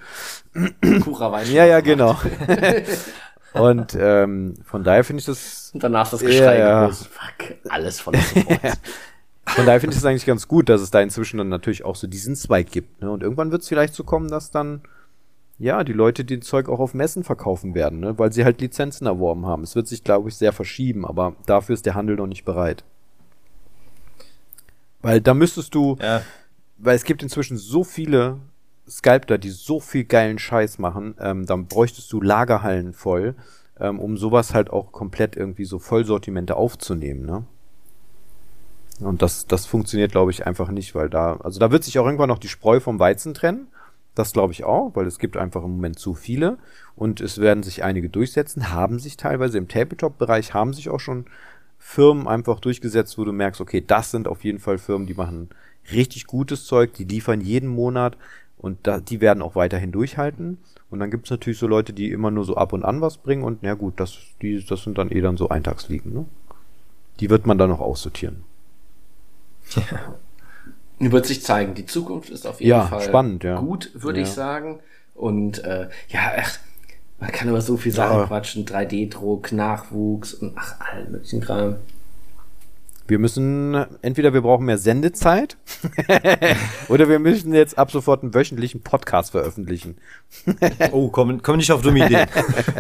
[1.03, 1.41] Kura.
[1.43, 2.15] Ja, ja, genau.
[3.61, 7.07] Und ähm, von daher finde ich das Und danach das Geschrei Ja, groß.
[7.07, 8.15] Fuck, alles von.
[9.47, 11.95] Von daher finde ich es eigentlich ganz gut, dass es da inzwischen dann natürlich auch
[11.95, 13.01] so diesen Zweig gibt.
[13.03, 13.11] Ne?
[13.11, 14.81] Und irgendwann wird es vielleicht so kommen, dass dann,
[15.59, 18.17] ja, die Leute den Zeug auch auf Messen verkaufen werden, ne?
[18.17, 19.61] weil sie halt Lizenzen erworben haben.
[19.61, 22.83] Es wird sich, glaube ich, sehr verschieben, aber dafür ist der Handel noch nicht bereit.
[25.03, 26.23] Weil da müsstest du, Ja.
[26.79, 28.39] weil es gibt inzwischen so viele
[28.87, 33.35] Sculptor, die so viel geilen Scheiß machen, ähm, dann bräuchtest du Lagerhallen voll,
[33.79, 37.45] ähm, um sowas halt auch komplett irgendwie so Vollsortimente aufzunehmen, ne?
[39.01, 42.05] Und das, das funktioniert, glaube ich, einfach nicht, weil da, also da wird sich auch
[42.05, 43.67] irgendwann noch die Spreu vom Weizen trennen.
[44.13, 46.57] Das glaube ich auch, weil es gibt einfach im Moment zu viele
[46.95, 51.25] und es werden sich einige durchsetzen, haben sich teilweise im Tabletop-Bereich, haben sich auch schon
[51.77, 55.49] Firmen einfach durchgesetzt, wo du merkst, okay, das sind auf jeden Fall Firmen, die machen
[55.91, 58.17] richtig gutes Zeug, die liefern jeden Monat
[58.65, 60.57] und da, die werden auch weiterhin durchhalten.
[60.89, 63.43] Und dann gibt's natürlich so Leute, die immer nur so ab und an was bringen
[63.43, 66.25] und na gut, das, die, das sind dann eh dann so Eintagsfliegen, ne?
[67.19, 68.43] Die wird man dann noch aussortieren.
[70.99, 71.73] Wird sich zeigen.
[71.75, 73.59] Die Zukunft ist auf jeden Ja, Fall spannend, ja.
[73.59, 74.33] gut, würde ich Ja.
[74.33, 74.79] sagen.
[75.13, 76.57] Und äh, ja, ach,
[77.19, 78.25] man kann über so viel Sachen Ja.
[78.27, 78.65] quatschen.
[78.65, 81.75] 3D-Druck, Nachwuchs und ach, allen möglichen Kram.
[83.07, 85.57] Wir müssen, entweder wir brauchen mehr Sendezeit
[86.89, 89.97] oder wir müssen jetzt ab sofort einen wöchentlichen Podcast veröffentlichen.
[90.91, 92.27] Oh, komm, komm nicht auf dumme Ideen.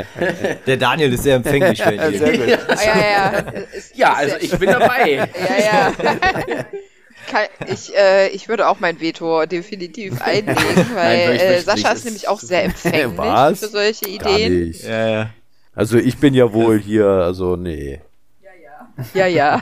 [0.65, 2.17] Der Daniel ist sehr empfänglich für Ideen.
[2.17, 2.47] Sehr gut.
[2.47, 3.43] Ja, ja, ja.
[3.95, 5.11] Ja, also ich bin dabei.
[5.15, 5.27] Ja,
[5.63, 5.91] ja.
[7.29, 10.55] Kann- Ich, äh, ich würde auch mein Veto definitiv einlegen,
[10.95, 13.59] weil Nein, äh, Sascha ist nämlich auch sehr empfänglich Was?
[13.59, 14.67] für solche Gar Ideen.
[14.69, 14.83] nicht.
[14.85, 15.29] Ja, ja.
[15.75, 17.99] Also ich bin ja wohl hier, also nee.
[19.13, 19.61] Ja, ja.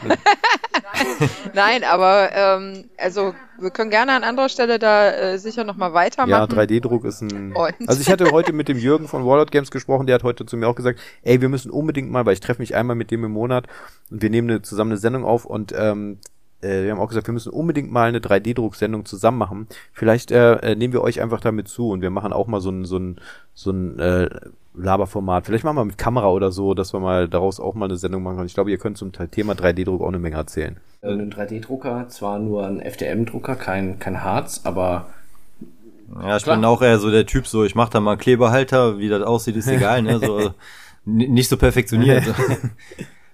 [1.54, 5.96] Nein, aber ähm, also wir können gerne an anderer Stelle da äh, sicher nochmal Ja,
[5.96, 6.52] weitermachen.
[6.52, 7.54] 3D-Druck ist ein.
[7.56, 7.74] Und?
[7.88, 10.58] Also ich hatte heute mit dem Jürgen von Warlord Games gesprochen, der hat heute zu
[10.58, 13.24] mir auch gesagt, ey, wir müssen unbedingt mal, weil ich treffe mich einmal mit dem
[13.24, 13.68] im Monat
[14.10, 16.20] und wir nehmen eine, zusammen eine Sendung auf und ähm,
[16.64, 19.68] äh, wir haben auch gesagt, wir müssen unbedingt mal eine 3D-Drucksendung zusammen machen.
[19.92, 22.70] Vielleicht äh, äh, nehmen wir euch einfach damit zu und wir machen auch mal so
[22.70, 23.18] ein so ein
[23.54, 24.30] so ein äh,
[24.76, 25.46] Laberformat.
[25.46, 28.24] Vielleicht machen wir mit Kamera oder so, dass wir mal daraus auch mal eine Sendung
[28.24, 28.48] machen können.
[28.48, 30.78] Ich glaube, ihr könnt zum Thema 3D-Druck auch eine Menge erzählen.
[31.02, 35.08] Ein 3D-Drucker, zwar nur ein FDM-Drucker, kein, kein Harz, aber
[36.22, 36.56] Ja, ich Klar.
[36.56, 39.22] bin auch eher so der Typ, so ich mach da mal einen Kleberhalter, wie das
[39.22, 40.20] aussieht, ist egal, ne?
[40.20, 40.52] So
[41.06, 42.24] nicht so perfektioniert.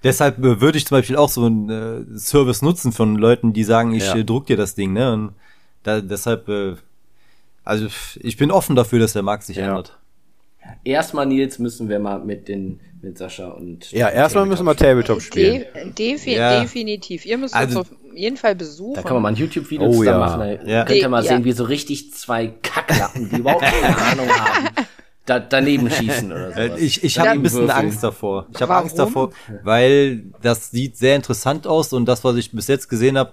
[0.04, 1.70] Deshalb äh, würde ich zum Beispiel auch so einen
[2.16, 4.16] äh, Service nutzen von Leuten, die sagen, ich Ja.
[4.16, 5.12] äh, druck dir das Ding, ne?
[5.14, 5.34] Und
[5.84, 6.76] da, deshalb, äh,
[7.66, 7.88] also
[8.20, 9.68] ich bin offen dafür, dass der Markt sich Ja.
[9.68, 9.98] ändert.
[10.84, 13.92] erstmal, Nils, müssen wir mal mit den, mit Sascha und.
[13.92, 15.64] Ja, erstmal müssen wir Tabletop spielen.
[15.74, 16.62] De defi Ja.
[16.62, 17.26] definitiv.
[17.26, 18.96] Ihr müsst Also- uns auf jeden Fall besuchen.
[18.96, 20.18] Da kann man mal ein YouTube-Video Oh, zusammen ja.
[20.20, 20.40] machen.
[20.40, 20.86] Da Ja.
[20.86, 21.30] könnt ihr mal Ja.
[21.30, 24.68] sehen, wie so richtig zwei Kacklappen, die überhaupt keine Ahnung haben,
[25.30, 26.82] da, daneben schießen oder sowas.
[26.82, 27.86] Ich, ich habe ein bisschen Würfeln.
[27.86, 28.48] Angst davor.
[28.52, 28.84] Ich habe Warum?
[28.84, 29.32] Angst davor,
[29.64, 33.32] weil das sieht sehr interessant aus und das, was ich bis jetzt gesehen habe,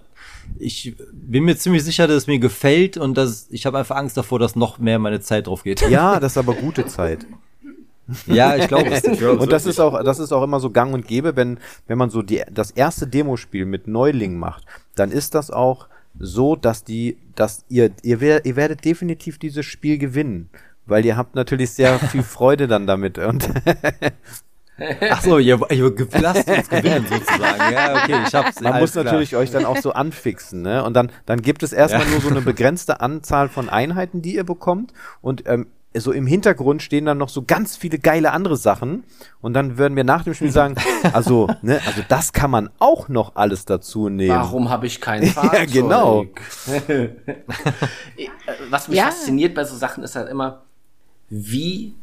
[0.58, 4.16] ich bin mir ziemlich sicher, dass es mir gefällt und dass ich habe einfach Angst
[4.16, 5.80] davor, dass noch mehr meine Zeit drauf geht.
[5.88, 7.26] Ja, das ist aber gute Zeit.
[8.26, 8.88] Ja, ich glaube
[9.38, 11.58] Und das ist auch, das ist auch immer so gang und gäbe, wenn,
[11.88, 14.64] wenn man so die, das erste Demospiel mit Neulingen macht,
[14.94, 19.66] dann ist das auch so, dass die, dass ihr, ihr, wer, ihr werdet definitiv dieses
[19.66, 20.48] Spiel gewinnen.
[20.86, 23.18] Weil ihr habt natürlich sehr viel Freude dann damit.
[23.18, 23.48] Und
[25.10, 27.72] Ach so, ihr, ihr lasst uns gewinnen sozusagen.
[27.72, 28.60] Ja, okay, ich hab's.
[28.60, 30.84] man muss natürlich euch dann auch so anfixen, ne?
[30.84, 32.10] Und dann, dann gibt es erstmal Ja.
[32.10, 34.92] nur so eine begrenzte Anzahl von Einheiten, die ihr bekommt.
[35.22, 39.04] Und ähm, so im Hintergrund stehen dann noch so ganz viele geile andere Sachen.
[39.40, 40.74] Und dann würden wir nach dem Spiel sagen,
[41.14, 44.36] also, ne, also das kann man auch noch alles dazu nehmen.
[44.36, 45.72] Warum habe ich kein Fahrzeug?
[45.72, 46.26] genau.
[48.68, 49.04] Was mich Ja.
[49.04, 50.64] fasziniert bei so Sachen ist halt immer,
[51.28, 51.94] wie,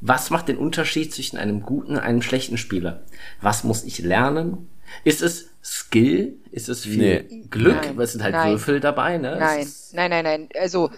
[0.00, 3.02] was macht den Unterschied zwischen einem guten und einem schlechten Spieler?
[3.40, 4.68] Was muss ich lernen?
[5.04, 6.34] Ist es Skill?
[6.50, 6.98] Ist es viel
[7.28, 7.44] Nee.
[7.50, 7.76] Glück?
[7.82, 7.96] Nein.
[7.96, 8.50] Weil es sind halt Nein.
[8.52, 9.36] Würfel dabei, ne?
[9.38, 10.48] Nein, nein, nein, nein.
[10.58, 10.90] Also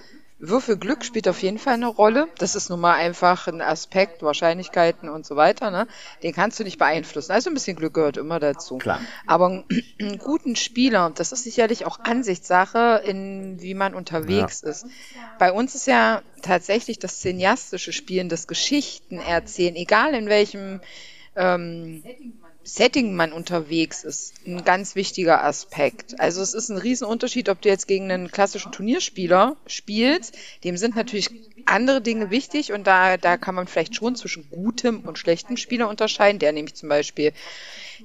[0.48, 2.28] Würfelglück spielt auf jeden Fall eine Rolle.
[2.38, 5.70] Das ist nun mal einfach ein Aspekt, Wahrscheinlichkeiten und so weiter.
[5.70, 5.86] Ne?
[6.22, 7.32] Den kannst du nicht beeinflussen.
[7.32, 8.78] Also ein bisschen Glück gehört immer dazu.
[8.78, 9.00] Klar.
[9.26, 9.64] Aber einen,
[10.00, 14.70] einen guten Spieler, das ist sicherlich auch Ansichtssache, in wie man unterwegs ja.
[14.70, 14.86] ist.
[15.38, 20.80] Bei uns ist ja tatsächlich das cineastische Spielen, das Geschichten erzählen, egal in welchem
[21.36, 22.02] ähm,
[22.64, 26.18] Setting man unterwegs ist, ein ganz wichtiger Aspekt.
[26.18, 30.36] Also es ist ein Riesenunterschied, ob du jetzt gegen einen klassischen Turnierspieler spielst.
[30.64, 31.30] Dem sind natürlich
[31.66, 35.88] andere Dinge wichtig und da, da kann man vielleicht schon zwischen gutem und schlechtem Spieler
[35.88, 37.32] unterscheiden, der nämlich zum Beispiel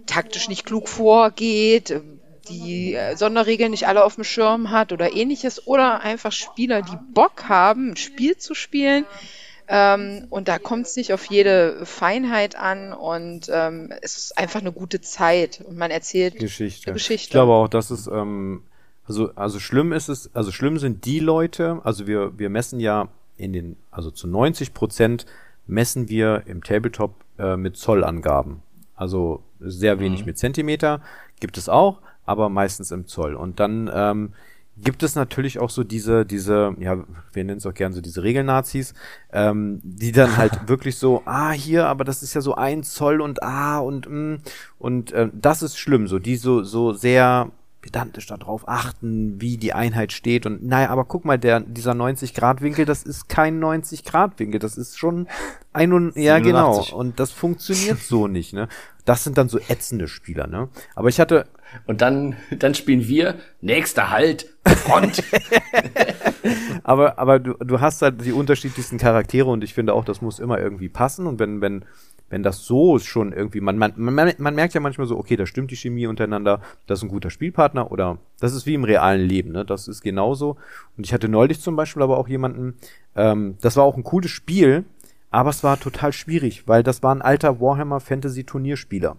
[0.05, 2.01] taktisch nicht klug vorgeht,
[2.49, 6.97] die äh, Sonderregeln nicht alle auf dem Schirm hat oder ähnliches oder einfach Spieler, die
[7.13, 9.05] Bock haben, ein Spiel zu spielen,
[9.71, 14.61] ähm, und da kommt es nicht auf jede Feinheit an und ähm, es ist einfach
[14.61, 16.91] eine gute Zeit und man erzählt Geschichte.
[16.91, 17.25] Geschichte.
[17.25, 18.63] Ich glaube auch, dass es ähm,
[19.05, 23.09] also also schlimm ist es, also schlimm sind die Leute, also wir wir messen ja
[23.37, 25.27] in den also zu 90 Prozent
[25.67, 28.63] messen wir im Tabletop äh, mit Zollangaben.
[28.95, 30.25] Also sehr wenig mhm.
[30.25, 31.01] mit Zentimeter
[31.39, 33.35] gibt es auch, aber meistens im Zoll.
[33.35, 34.33] Und dann ähm,
[34.81, 36.97] gibt es natürlich auch so diese, diese, ja,
[37.33, 38.93] wir nennen es auch gern so diese Regelnazis,
[39.31, 43.21] ähm, die dann halt wirklich so, ah, hier, aber das ist ja so ein Zoll
[43.21, 44.35] und ah und mm,
[44.77, 47.51] und äh, das ist schlimm, so die so, so sehr
[47.81, 52.85] pedantisch darauf achten, wie die Einheit steht und naja, aber guck mal, der, dieser 90-Grad-Winkel,
[52.85, 55.27] das ist kein 90-Grad-Winkel, das ist schon
[55.71, 58.67] ein und, ja genau, und das funktioniert so nicht, ne.
[59.05, 60.69] Das sind dann so ätzende Spieler, ne.
[60.93, 61.47] Aber ich hatte
[61.85, 65.23] und dann, dann spielen wir nächster Halt, Front.
[66.83, 70.39] aber aber du, du hast halt die unterschiedlichsten Charaktere und ich finde auch, das muss
[70.39, 71.27] immer irgendwie passen.
[71.27, 71.85] Und wenn, wenn,
[72.29, 75.35] wenn das so ist schon irgendwie, man, man, man, man merkt ja manchmal so, okay,
[75.35, 78.83] da stimmt die Chemie untereinander, das ist ein guter Spielpartner oder das ist wie im
[78.83, 79.65] realen Leben, ne?
[79.65, 80.57] Das ist genauso.
[80.97, 82.75] Und ich hatte neulich zum Beispiel aber auch jemanden,
[83.15, 84.85] ähm, das war auch ein cooles Spiel,
[85.31, 89.17] aber es war total schwierig, weil das war ein alter Warhammer Fantasy Turnierspieler.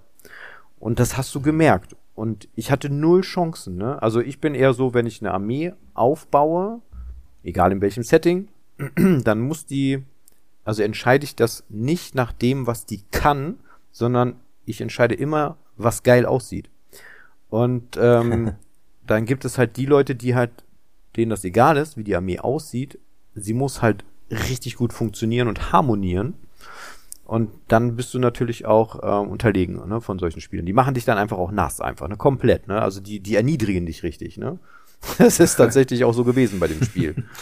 [0.78, 1.94] Und das hast du gemerkt.
[2.20, 3.78] Und ich hatte null Chancen.
[3.78, 4.02] Ne?
[4.02, 6.82] Also ich bin eher so, wenn ich eine Armee aufbaue,
[7.42, 8.48] egal in welchem Setting,
[9.24, 10.04] dann muss die,
[10.62, 13.58] also entscheide ich das nicht nach dem, was die kann,
[13.90, 16.68] sondern ich entscheide immer, was geil aussieht.
[17.48, 18.52] Und ähm,
[19.06, 20.50] dann gibt es halt die Leute, die halt,
[21.16, 22.98] denen das egal ist, wie die Armee aussieht.
[23.34, 26.34] Sie muss halt richtig gut funktionieren und harmonieren.
[27.30, 30.66] Und dann bist du natürlich auch ähm, unterlegen ne, von solchen Spielen.
[30.66, 32.16] Die machen dich dann einfach auch nass, einfach, ne?
[32.16, 32.82] Komplett, ne?
[32.82, 34.58] Also die, die erniedrigen dich richtig, ne?
[35.18, 37.24] Das ist tatsächlich auch so gewesen bei dem Spiel.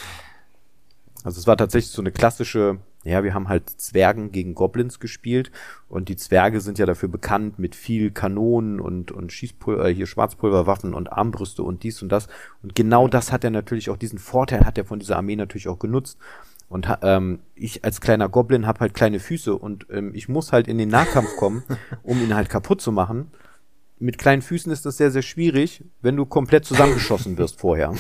[1.25, 5.51] Also es war tatsächlich so eine klassische, ja, wir haben halt Zwergen gegen Goblins gespielt
[5.89, 10.07] und die Zwerge sind ja dafür bekannt mit viel Kanonen und, und Schießpulver, äh, hier
[10.07, 12.29] Schwarzpulverwaffen und Armbrüste und dies und das.
[12.63, 15.67] Und genau das hat er natürlich auch, diesen Vorteil hat er von dieser Armee natürlich
[15.67, 16.19] auch genutzt.
[16.69, 20.69] Und ähm, ich als kleiner Goblin habe halt kleine Füße und ähm, ich muss halt
[20.69, 21.63] in den Nahkampf kommen,
[22.03, 23.31] um ihn halt kaputt zu machen.
[23.99, 27.95] Mit kleinen Füßen ist das sehr, sehr schwierig, wenn du komplett zusammengeschossen wirst vorher.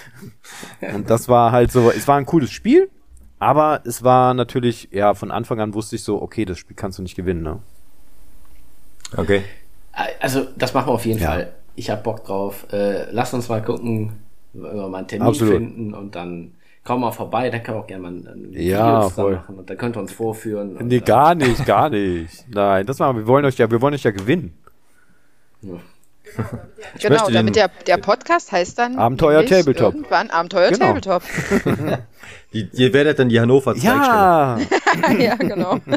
[0.94, 2.90] und das war halt so, es war ein cooles Spiel,
[3.38, 6.98] aber es war natürlich, ja, von Anfang an wusste ich so, okay, das Spiel kannst
[6.98, 7.58] du nicht gewinnen, ne?
[9.16, 9.42] Okay.
[10.20, 11.28] Also, das machen wir auf jeden ja.
[11.28, 11.52] Fall.
[11.74, 12.66] Ich hab Bock drauf.
[12.72, 14.12] Äh, lass uns mal gucken,
[14.52, 15.54] wenn wir mal einen Termin Absolut.
[15.54, 16.52] finden und dann
[16.86, 19.34] komm mal vorbei, dann können wir auch gerne mal ein ja, voll.
[19.34, 20.78] machen und dann könnt ihr uns vorführen.
[20.82, 22.46] Nee, gar nicht, gar nicht.
[22.48, 23.22] Nein, das machen wir.
[23.24, 24.56] Wir wollen euch ja, wir wollen euch ja gewinnen.
[25.62, 25.74] Ja.
[27.00, 29.94] genau, damit der, der Podcast heißt dann Abenteuer Tabletop.
[29.94, 30.98] Irgendwann Abenteuer genau.
[30.98, 31.22] Tabletop.
[32.52, 34.58] die, ihr werdet dann die Hannover Ja,
[35.18, 35.80] ja genau.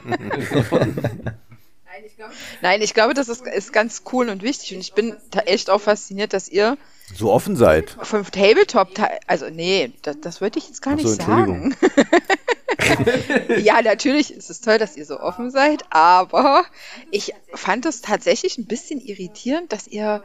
[2.62, 5.82] Nein, ich glaube, das ist, ist ganz cool und wichtig und ich bin echt auch
[5.82, 6.78] fasziniert, dass ihr
[7.16, 7.98] so offen seid.
[8.02, 8.90] Vom Tabletop,
[9.28, 11.76] also nee, das, das wollte ich jetzt gar Ach nicht sagen.
[13.62, 16.66] ja, natürlich ist es toll, dass ihr so offen seid, aber
[17.12, 20.24] ich fand es tatsächlich ein bisschen irritierend, dass ihr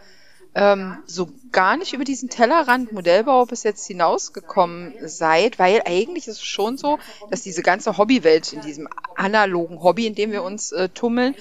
[0.54, 6.36] ähm, so gar nicht über diesen Tellerrand Modellbau bis jetzt hinausgekommen seid, weil eigentlich ist
[6.36, 6.98] es schon so,
[7.30, 11.34] dass diese ganze Hobbywelt in diesem analogen Hobby, in dem wir uns äh, tummeln,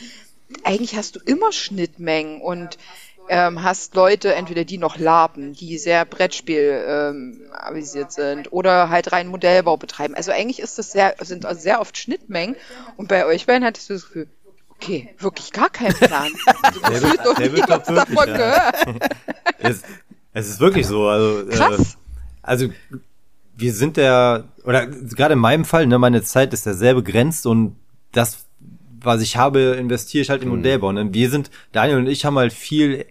[0.64, 2.78] eigentlich hast du immer Schnittmengen und
[3.30, 9.12] ähm, hast Leute, entweder die noch laben, die sehr Brettspiel ähm, avisiert sind oder halt
[9.12, 10.16] rein Modellbau betreiben.
[10.16, 12.56] Also eigentlich ist das sehr, sind also sehr oft Schnittmengen
[12.98, 14.28] und bei euch beiden hattest du das Gefühl,
[14.70, 16.32] okay, wirklich gar keinen Plan.
[16.82, 18.38] Also gefühlt noch nie was davon ja.
[18.38, 18.76] gehört.
[19.60, 19.82] es,
[20.34, 21.08] es, ist wirklich so.
[21.08, 21.80] Also, äh, Krass.
[21.80, 21.98] Äh,
[22.42, 22.68] also
[23.56, 27.46] wir sind der, oder gerade in meinem Fall, ne, meine Zeit ist ja sehr begrenzt
[27.46, 27.76] und
[28.12, 28.43] das
[29.04, 30.58] was ich habe, investiere ich halt in mhm.
[30.58, 30.92] Modellbau.
[30.92, 31.14] Ne?
[31.14, 33.06] Wir sind, Daniel und ich haben halt viel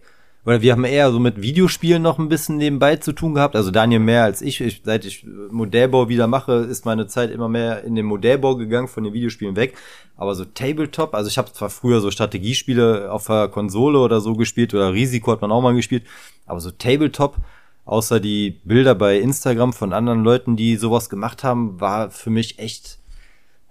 [0.44, 3.55] oder wir haben eher so mit Videospielen noch ein bisschen nebenbei zu tun gehabt.
[3.55, 4.60] Also Daniel mehr als ich.
[4.60, 8.89] ich seit ich Modellbau wieder mache, ist meine Zeit immer mehr in den Modellbau gegangen,
[8.89, 9.77] von den Videospielen weg.
[10.16, 14.35] Aber so Tabletop, also ich habe zwar früher so Strategiespiele auf der Konsole oder so
[14.35, 16.05] gespielt oder Risiko hat man auch mal gespielt,
[16.47, 17.36] aber so Tabletop,
[17.85, 22.59] außer die Bilder bei Instagram von anderen Leuten, die sowas gemacht haben, war für mich
[22.59, 22.98] echt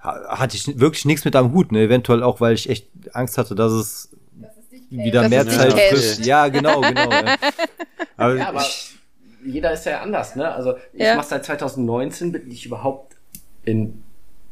[0.02, 1.84] hatte ich wirklich nichts mit am Hut, ne?
[1.84, 4.10] Eventuell auch, weil ich echt Angst hatte, dass es
[4.90, 6.26] wieder mehr Zeit frisst.
[6.26, 7.12] Ja, genau, genau.
[7.12, 7.36] ja.
[8.18, 8.66] Aber, ja, aber
[9.44, 10.52] jeder ist ja anders, ne?
[10.52, 11.16] Also ich ja.
[11.16, 13.16] mache seit 2019 bin ich überhaupt
[13.66, 14.04] in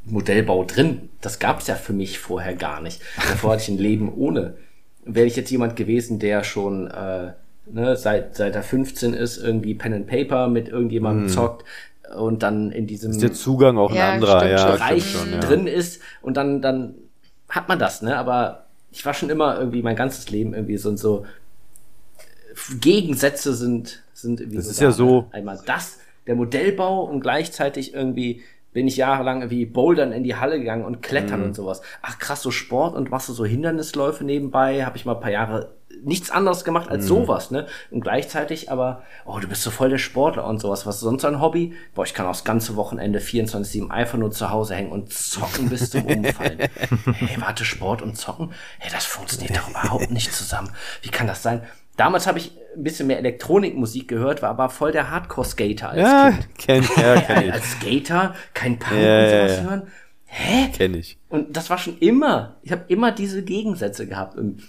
[0.06, 1.10] Modellbau drin.
[1.22, 3.02] Das gab's ja für mich vorher gar nicht.
[3.16, 4.56] Davor hatte ich ein Leben ohne.
[5.06, 7.34] Wäre ich jetzt jemand gewesen, der schon äh,
[7.72, 11.34] ne, seit seit er 15 ist, irgendwie Pen and Paper mit irgendjemandem hm.
[11.34, 11.66] zockt,
[12.16, 15.40] und dann in diesem ist der Zugang auch ja, ein anderer ja, Bereich schon, ja.
[15.40, 16.96] drin ist und dann dann
[17.50, 20.90] hat man das ne aber ich war schon immer irgendwie mein ganzes Leben irgendwie so
[20.90, 21.26] und so
[22.80, 25.28] Gegensätze sind sind irgendwie das so ist da, ja so ne?
[25.32, 28.44] einmal das der Modellbau und gleichzeitig irgendwie
[28.74, 31.46] bin ich jahrelang wie Bouldern in die Halle gegangen und Klettern mhm.
[31.48, 31.82] und sowas.
[32.02, 35.32] Ach krass, so Sport und machst du so Hindernisläufe nebenbei, habe ich mal ein paar
[35.32, 37.08] Jahre nichts anderes gemacht als mhm.
[37.08, 37.68] sowas, ne?
[37.92, 40.86] Und gleichzeitig aber, oh, du bist so voll der Sportler und sowas.
[40.86, 41.74] Was ist sonst ein Hobby?
[41.94, 45.70] Boah, ich kann auch das ganze Wochenende 24-7 einfach nur zu Hause hängen und zocken
[45.70, 46.60] bis zum Umfallen.
[47.16, 48.52] hey, warte, Sport und Zocken?
[48.78, 50.72] Hey, das funktioniert doch überhaupt nicht zusammen.
[51.02, 51.64] Wie kann das sein?
[52.00, 56.32] Damals habe ich ein bisschen mehr Elektronikmusik gehört, war aber voll der Hardcore-Skater als ja,
[56.32, 56.58] Kind.
[56.58, 57.54] Kenn, ja, kenn ich.
[57.54, 59.92] Als Skater kein Punk ja, und sowas ja, hören.
[60.24, 60.70] Hä?
[60.72, 61.18] Kenn ich.
[61.28, 64.38] Und das war schon immer, ich habe immer diese Gegensätze gehabt.
[64.38, 64.64] Und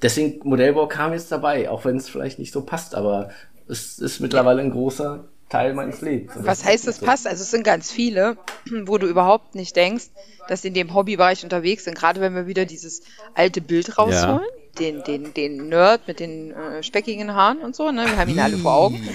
[0.00, 3.28] deswegen Modellbau kam jetzt dabei, auch wenn es vielleicht nicht so passt, aber
[3.68, 6.32] es ist mittlerweile ein großer Teil meines Lebens.
[6.36, 7.26] Was heißt es passt?
[7.26, 8.38] Also es sind ganz viele,
[8.86, 10.06] wo du überhaupt nicht denkst,
[10.48, 11.94] dass sie in dem Hobbybereich unterwegs sind.
[11.94, 13.02] Gerade wenn wir wieder dieses
[13.34, 14.65] alte Bild rausholen, ja.
[14.78, 18.06] Den, den, den Nerd mit den äh, speckigen Haaren und so, ne?
[18.06, 19.08] Wir haben ihn alle vor Augen.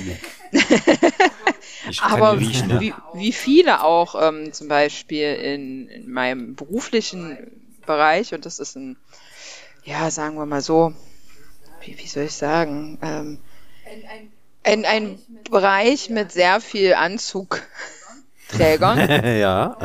[2.01, 2.81] Aber riechen, ja.
[2.81, 7.38] wie, wie viele auch ähm, zum Beispiel in, in meinem beruflichen
[7.85, 8.97] Bereich, und das ist ein
[9.83, 10.93] ja, sagen wir mal so,
[11.81, 13.39] wie, wie soll ich sagen, ähm,
[14.63, 15.19] ein, ein
[15.49, 16.93] Bereich mit sehr viel
[18.52, 19.26] Anzugträgern.
[19.40, 19.78] ja.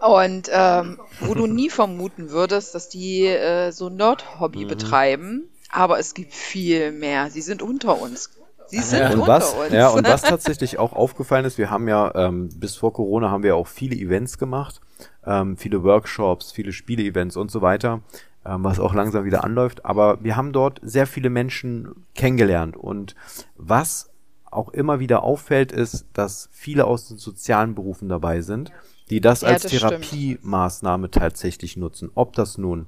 [0.00, 4.68] Und ähm, wo du nie vermuten würdest, dass die äh, so Nerd-Hobby mhm.
[4.68, 5.48] betreiben.
[5.70, 7.30] Aber es gibt viel mehr.
[7.30, 8.30] Sie sind unter uns.
[8.66, 9.72] Sie sind und unter was, uns.
[9.72, 13.42] Ja, und was tatsächlich auch aufgefallen ist, wir haben ja ähm, bis vor Corona haben
[13.42, 14.80] wir auch viele Events gemacht,
[15.26, 18.00] ähm, viele Workshops, viele Spiele-Events und so weiter
[18.44, 19.84] ähm, was auch langsam wieder anläuft.
[19.84, 22.76] Aber wir haben dort sehr viele Menschen kennengelernt.
[22.76, 23.14] Und
[23.56, 24.09] was
[24.50, 28.72] auch immer wieder auffällt, ist, dass viele aus den sozialen Berufen dabei sind,
[29.10, 31.22] die das ja, als das Therapiemaßnahme stimmt.
[31.22, 32.10] tatsächlich nutzen.
[32.14, 32.86] Ob das nun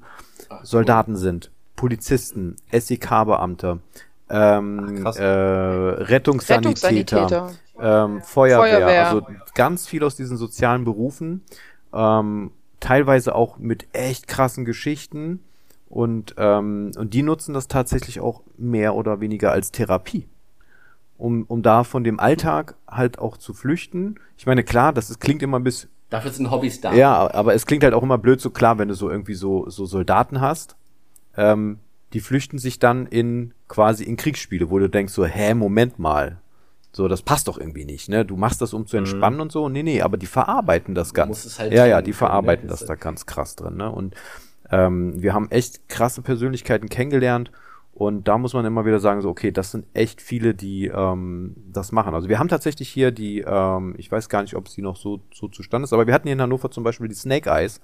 [0.62, 3.80] Soldaten sind, Polizisten, SEK-Beamte,
[4.30, 6.88] ähm, Ach, äh, Rettungssanitäter,
[7.28, 7.50] Rettungssanitäter.
[7.78, 11.42] Ähm, Feuerwehr, Feuerwehr, also ganz viel aus diesen sozialen Berufen.
[11.92, 15.40] Ähm, teilweise auch mit echt krassen Geschichten
[15.88, 20.26] und, ähm, und die nutzen das tatsächlich auch mehr oder weniger als Therapie.
[21.18, 24.16] Um, um da von dem Alltag halt auch zu flüchten.
[24.36, 25.88] Ich meine, klar, das ist, klingt immer bis.
[26.10, 26.92] Dafür sind Hobbys da.
[26.94, 29.68] Ja, aber es klingt halt auch immer blöd so klar, wenn du so irgendwie so,
[29.70, 30.76] so Soldaten hast.
[31.36, 31.78] Ähm,
[32.12, 36.38] die flüchten sich dann in quasi in Kriegsspiele, wo du denkst so, hä, Moment mal,
[36.94, 38.26] so, das passt doch irgendwie nicht, ne?
[38.26, 39.42] Du machst das, um zu entspannen mhm.
[39.42, 39.70] und so.
[39.70, 41.58] Nee, nee, aber die verarbeiten das ganz.
[41.58, 43.90] Halt ja, ja, die verarbeiten das da ganz krass drin, ne?
[43.90, 44.14] Und
[44.70, 47.50] ähm, wir haben echt krasse Persönlichkeiten kennengelernt.
[47.94, 51.54] Und da muss man immer wieder sagen, so, okay, das sind echt viele, die ähm,
[51.70, 52.14] das machen.
[52.14, 55.20] Also wir haben tatsächlich hier die, ähm, ich weiß gar nicht, ob sie noch so,
[55.32, 57.80] so zustande ist, aber wir hatten hier in Hannover zum Beispiel die Snake Eyes.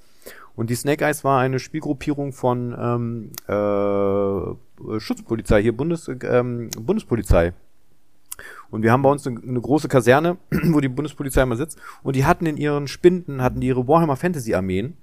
[0.56, 7.52] Und die Snake Eyes war eine Spielgruppierung von ähm, äh, Schutzpolizei, hier Bundes, ähm, Bundespolizei
[8.70, 11.78] und wir haben bei uns eine, eine, große Kaserne, wo die Bundespolizei immer sitzt.
[12.02, 14.96] Und die hatten in ihren Spinden, hatten die ihre Warhammer Fantasy Armeen.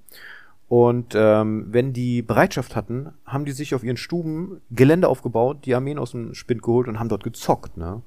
[0.68, 5.74] Und ähm, wenn die Bereitschaft hatten, haben die sich auf ihren Stuben Gelände aufgebaut, die
[5.74, 7.76] Armeen aus dem Spind geholt und haben dort gezockt.
[7.76, 8.02] Ne?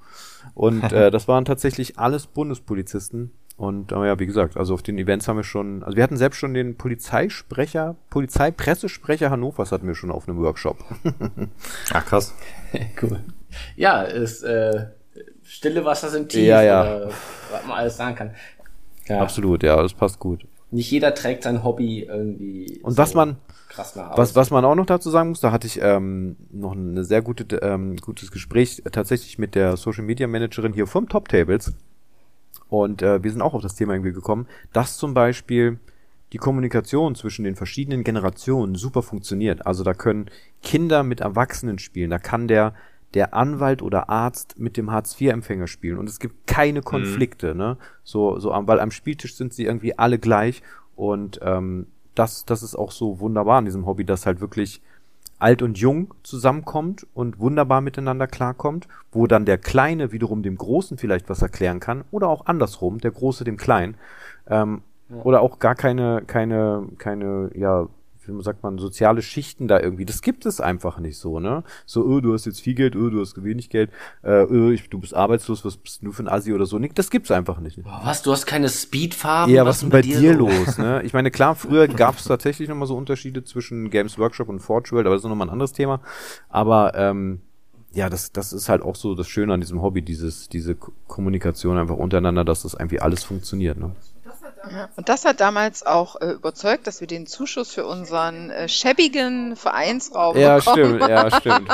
[0.56, 3.32] Und äh, das waren tatsächlich alles Bundespolizisten.
[3.56, 6.18] Und äh, ja, wie gesagt, also auf den Events haben wir schon, also wir hatten
[6.18, 10.78] selbst schon den Polizeisprecher, Polizeipressesprecher Hannovers hatten wir schon auf einem Workshop.
[11.94, 12.34] Ach krass.
[13.02, 13.20] cool.
[13.76, 14.88] Ja, ist äh,
[15.44, 17.08] stille Wasser sind tief, ja, ja.
[17.52, 18.32] was man alles sagen kann.
[19.08, 19.22] Ja.
[19.22, 20.46] Absolut, ja, das passt gut.
[20.72, 22.80] Nicht jeder trägt sein Hobby irgendwie.
[22.84, 23.38] Und so was man,
[23.70, 26.74] krass nach was, was man auch noch dazu sagen muss, da hatte ich ähm, noch
[26.74, 31.10] ein sehr gute, ähm, gutes Gespräch äh, tatsächlich mit der Social Media Managerin hier vom
[31.10, 31.74] Top Tables.
[32.70, 35.80] Und äh, wir sind auch auf das Thema irgendwie gekommen, dass zum Beispiel
[36.34, 39.66] die Kommunikation zwischen den verschiedenen Generationen super funktioniert.
[39.66, 40.30] Also da können
[40.62, 42.76] Kinder mit Erwachsenen spielen, da kann der
[43.14, 47.58] der Anwalt oder Arzt mit dem Hartz-IV-Empfänger spielen und es gibt keine Konflikte, mhm.
[47.60, 47.78] ne?
[48.04, 50.62] So, so, weil am Spieltisch sind sie irgendwie alle gleich
[50.96, 54.82] und ähm, das, das ist auch so wunderbar an diesem Hobby, dass halt wirklich
[55.40, 60.98] alt und jung zusammenkommt und wunderbar miteinander klarkommt, wo dann der Kleine wiederum dem Großen
[60.98, 63.96] vielleicht was erklären kann oder auch andersrum, der Große dem Kleinen.
[64.48, 65.16] Ähm, ja.
[65.24, 67.88] Oder auch gar keine, keine, keine, ja,
[68.28, 70.06] wie sagt man, soziale Schichten da irgendwie.
[70.06, 71.64] Das gibt es einfach nicht so, ne?
[71.86, 73.92] So, oh, du hast jetzt viel Geld, oh, du hast wenig Geld,
[74.22, 76.80] äh, oh, ich, du bist arbeitslos, was bist du für ein Asi oder so?
[76.80, 77.82] Das gibt's einfach nicht.
[77.84, 79.54] Boah, was, du hast keine Speedfarben?
[79.54, 81.02] Ja, was, ist denn bei dir, dir los, ne?
[81.10, 85.08] Ich meine, klar, früher gab's tatsächlich nochmal so Unterschiede zwischen Games Workshop und Forge World,
[85.08, 86.02] aber das ist nochmal ein anderes Thema.
[86.50, 87.42] Aber, ähm,
[87.92, 91.78] ja, das, das ist halt auch so das Schöne an diesem Hobby, dieses, diese Kommunikation
[91.78, 93.96] einfach untereinander, dass das irgendwie alles funktioniert, ne?
[94.72, 98.68] Ja, und das hat damals auch äh, überzeugt, dass wir den Zuschuss für unseren äh,
[98.68, 100.96] schäbigen Vereinsraum ja, bekommen.
[100.98, 101.70] Stimmt, ja, stimmt.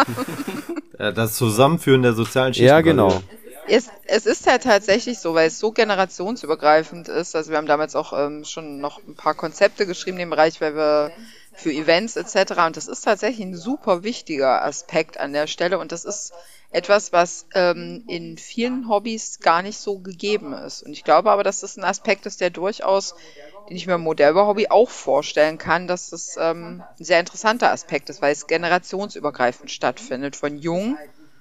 [1.18, 2.68] das Zusammenführen der sozialen Schichten.
[2.68, 3.22] Ja, genau.
[3.68, 7.36] Es, es ist ja tatsächlich so, weil es so generationsübergreifend ist.
[7.36, 10.62] Also wir haben damals auch ähm, schon noch ein paar Konzepte geschrieben in dem Bereich,
[10.62, 11.12] weil wir
[11.54, 12.54] für Events etc.
[12.68, 15.80] Und das ist tatsächlich ein super wichtiger Aspekt an der Stelle.
[15.80, 16.34] Und das ist
[16.76, 20.84] etwas, was ähm, in vielen Hobbys gar nicht so gegeben ist.
[20.84, 23.16] Und ich glaube aber, dass das ein Aspekt ist, der durchaus,
[23.70, 28.10] den ich mir im Modellbau-Hobby auch vorstellen kann, dass das ähm, ein sehr interessanter Aspekt
[28.10, 30.98] ist, weil es generationsübergreifend stattfindet, von jung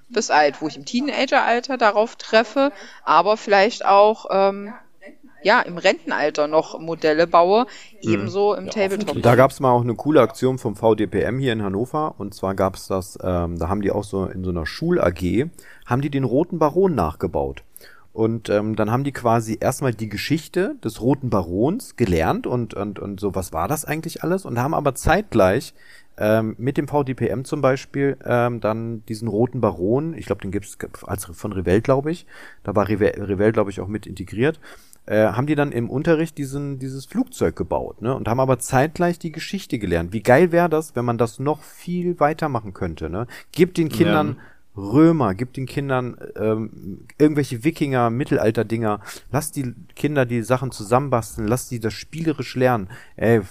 [0.07, 2.71] bis alt, wo ich im Teenageralter darauf treffe,
[3.03, 4.73] aber vielleicht auch ähm,
[5.45, 7.67] ja, im Rentenalter noch Modelle baue,
[8.03, 8.09] mhm.
[8.13, 9.21] ebenso im ja, Tabletop.
[9.21, 12.55] Da gab es mal auch eine coole Aktion vom VDPM hier in Hannover und zwar
[12.55, 15.45] gab es das, ähm, da haben die auch so in so einer Schul-AG,
[15.85, 17.63] haben die den Roten Baron nachgebaut.
[18.11, 22.97] Und ähm, dann haben die quasi erstmal die Geschichte des Roten Barons gelernt und, und,
[22.97, 24.45] und so, was war das eigentlich alles?
[24.45, 25.73] Und haben aber zeitgleich
[26.17, 30.77] ähm, mit dem VDPM zum Beispiel ähm, dann diesen Roten Baron, ich glaube, den gibt's
[31.03, 32.25] als von Revell, glaube ich.
[32.63, 34.61] Da war Revell, glaube ich, auch mit integriert
[35.05, 38.15] äh, haben die dann im Unterricht diesen, dieses Flugzeug gebaut, ne?
[38.15, 40.13] Und haben aber zeitgleich die Geschichte gelernt.
[40.13, 43.27] Wie geil wäre das, wenn man das noch viel weitermachen könnte, ne?
[43.51, 44.81] Gib den Kindern ja.
[44.81, 48.99] Römer, gib den Kindern ähm, irgendwelche Wikinger, Mittelalter-Dinger,
[49.31, 52.89] lass die Kinder die Sachen zusammenbasteln, lass die das spielerisch lernen.
[53.15, 53.41] Ey,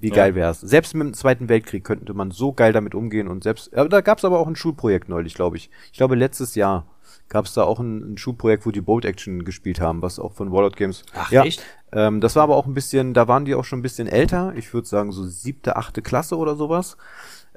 [0.00, 0.14] wie ja.
[0.14, 0.60] geil wär's.
[0.60, 4.00] Selbst mit dem Zweiten Weltkrieg könnte man so geil damit umgehen und selbst, äh, da
[4.00, 5.70] gab's aber auch ein Schulprojekt neulich, glaube ich.
[5.92, 6.86] Ich glaube letztes Jahr
[7.32, 10.34] gab es da auch ein, ein Schulprojekt, wo die Bolt Action gespielt haben, was auch
[10.34, 11.02] von Warlord Games.
[11.14, 11.64] Ach, ja, echt?
[11.90, 14.52] Ähm, das war aber auch ein bisschen, da waren die auch schon ein bisschen älter.
[14.54, 16.98] Ich würde sagen so siebte, achte Klasse oder sowas.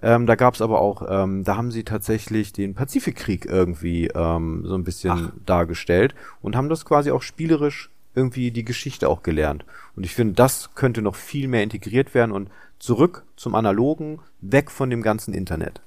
[0.02, 4.64] Ähm, da gab es aber auch, ähm, da haben sie tatsächlich den Pazifikkrieg irgendwie ähm,
[4.66, 5.32] so ein bisschen Ach.
[5.46, 9.66] dargestellt und haben das quasi auch spielerisch irgendwie die Geschichte auch gelernt.
[9.98, 12.50] Und ich finde, das könnte noch viel mehr integriert werden und
[12.80, 15.82] zurück zum Analogen, weg von dem ganzen Internet.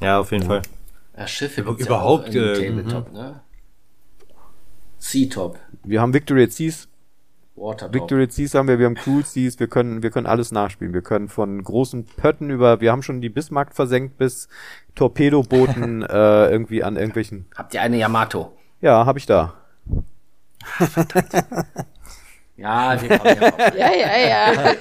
[0.00, 0.48] Ja, auf jeden ja.
[0.48, 0.62] Fall.
[1.18, 3.40] Ja, Schiffe gibt's überhaupt ja äh, Tabletop, ne?
[4.98, 5.58] Sea-Top.
[5.82, 6.88] Wir haben Victory at Seas.
[7.56, 7.94] Watertop.
[7.94, 10.94] Victory at Seas haben wir, wir haben Cruel Seas, wir können, wir können alles nachspielen.
[10.94, 14.48] Wir können von großen Pötten über, wir haben schon die Bismarck versenkt bis
[14.94, 17.46] Torpedobooten äh, irgendwie an irgendwelchen.
[17.56, 18.56] Habt ihr eine Yamato?
[18.80, 19.54] Ja, habe ich da.
[22.58, 23.58] Ja, wir kommen ja auch.
[23.76, 24.74] ja, ja, ja.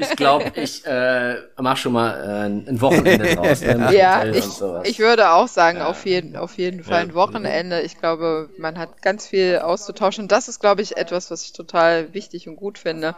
[0.00, 3.60] Ich glaube, ich äh, mach schon mal äh, ein Wochenende draus.
[3.60, 4.44] Ne, ja, ich,
[4.82, 5.86] ich würde auch sagen, ja.
[5.86, 7.82] auf, jeden, auf jeden Fall ein Wochenende.
[7.82, 10.26] Ich glaube, man hat ganz viel auszutauschen.
[10.26, 13.14] Das ist, glaube ich, etwas, was ich total wichtig und gut finde,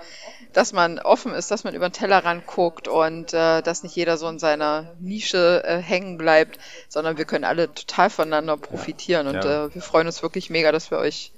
[0.53, 4.19] dass man offen ist, dass man über den Tellerrand guckt und äh, dass nicht jeder
[4.19, 6.59] so in seiner Nische äh, hängen bleibt,
[6.91, 9.27] sondern wir können alle total voneinander profitieren.
[9.27, 9.33] Ja.
[9.33, 9.65] Und ja.
[9.65, 11.33] Äh, wir freuen uns wirklich mega, dass wir euch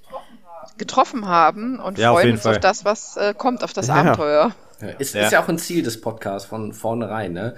[0.78, 2.54] getroffen haben und ja, freuen uns Fall.
[2.54, 3.94] auf das, was äh, kommt, auf das ja.
[3.94, 4.52] Abenteuer.
[4.80, 5.24] Ja, ist, ja.
[5.24, 7.54] ist ja auch ein Ziel des Podcasts von vornherein, ne?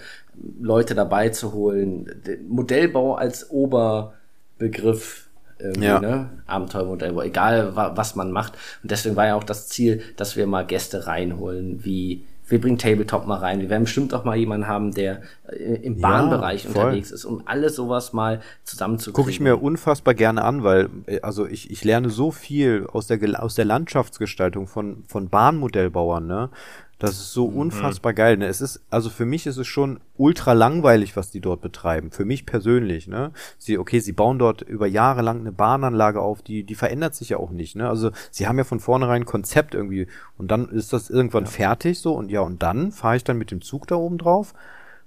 [0.61, 5.29] Leute dabei zu holen, Modellbau als Oberbegriff
[5.61, 6.01] ja.
[6.01, 6.31] ne?
[6.47, 8.55] Abenteuermodellbau, egal wa was man macht.
[8.83, 12.79] Und deswegen war ja auch das Ziel, dass wir mal Gäste reinholen, wie wir bringen
[12.79, 13.61] Tabletop mal rein.
[13.61, 17.43] Wir werden bestimmt auch mal jemanden haben, der äh, im Bahnbereich ja, unterwegs ist, um
[17.47, 19.15] alles sowas mal zusammenzukriegen.
[19.15, 23.07] Gucke ich mir unfassbar gerne an, weil äh, also ich, ich lerne so viel aus
[23.07, 26.51] der aus der Landschaftsgestaltung von von Bahnmodellbauern, ne?
[26.99, 27.57] Das ist so mhm.
[27.59, 28.37] unfassbar geil.
[28.37, 28.47] Ne?
[28.47, 32.11] Es ist, also für mich ist es schon ultra langweilig, was die dort betreiben.
[32.11, 33.31] Für mich persönlich, ne?
[33.57, 37.29] Sie, okay, sie bauen dort über Jahre lang eine Bahnanlage auf, die, die verändert sich
[37.31, 37.89] ja auch nicht, ne?
[37.89, 41.51] Also sie haben ja von vornherein ein Konzept irgendwie und dann ist das irgendwann ja.
[41.51, 44.55] fertig so und ja, und dann fahre ich dann mit dem Zug da oben drauf.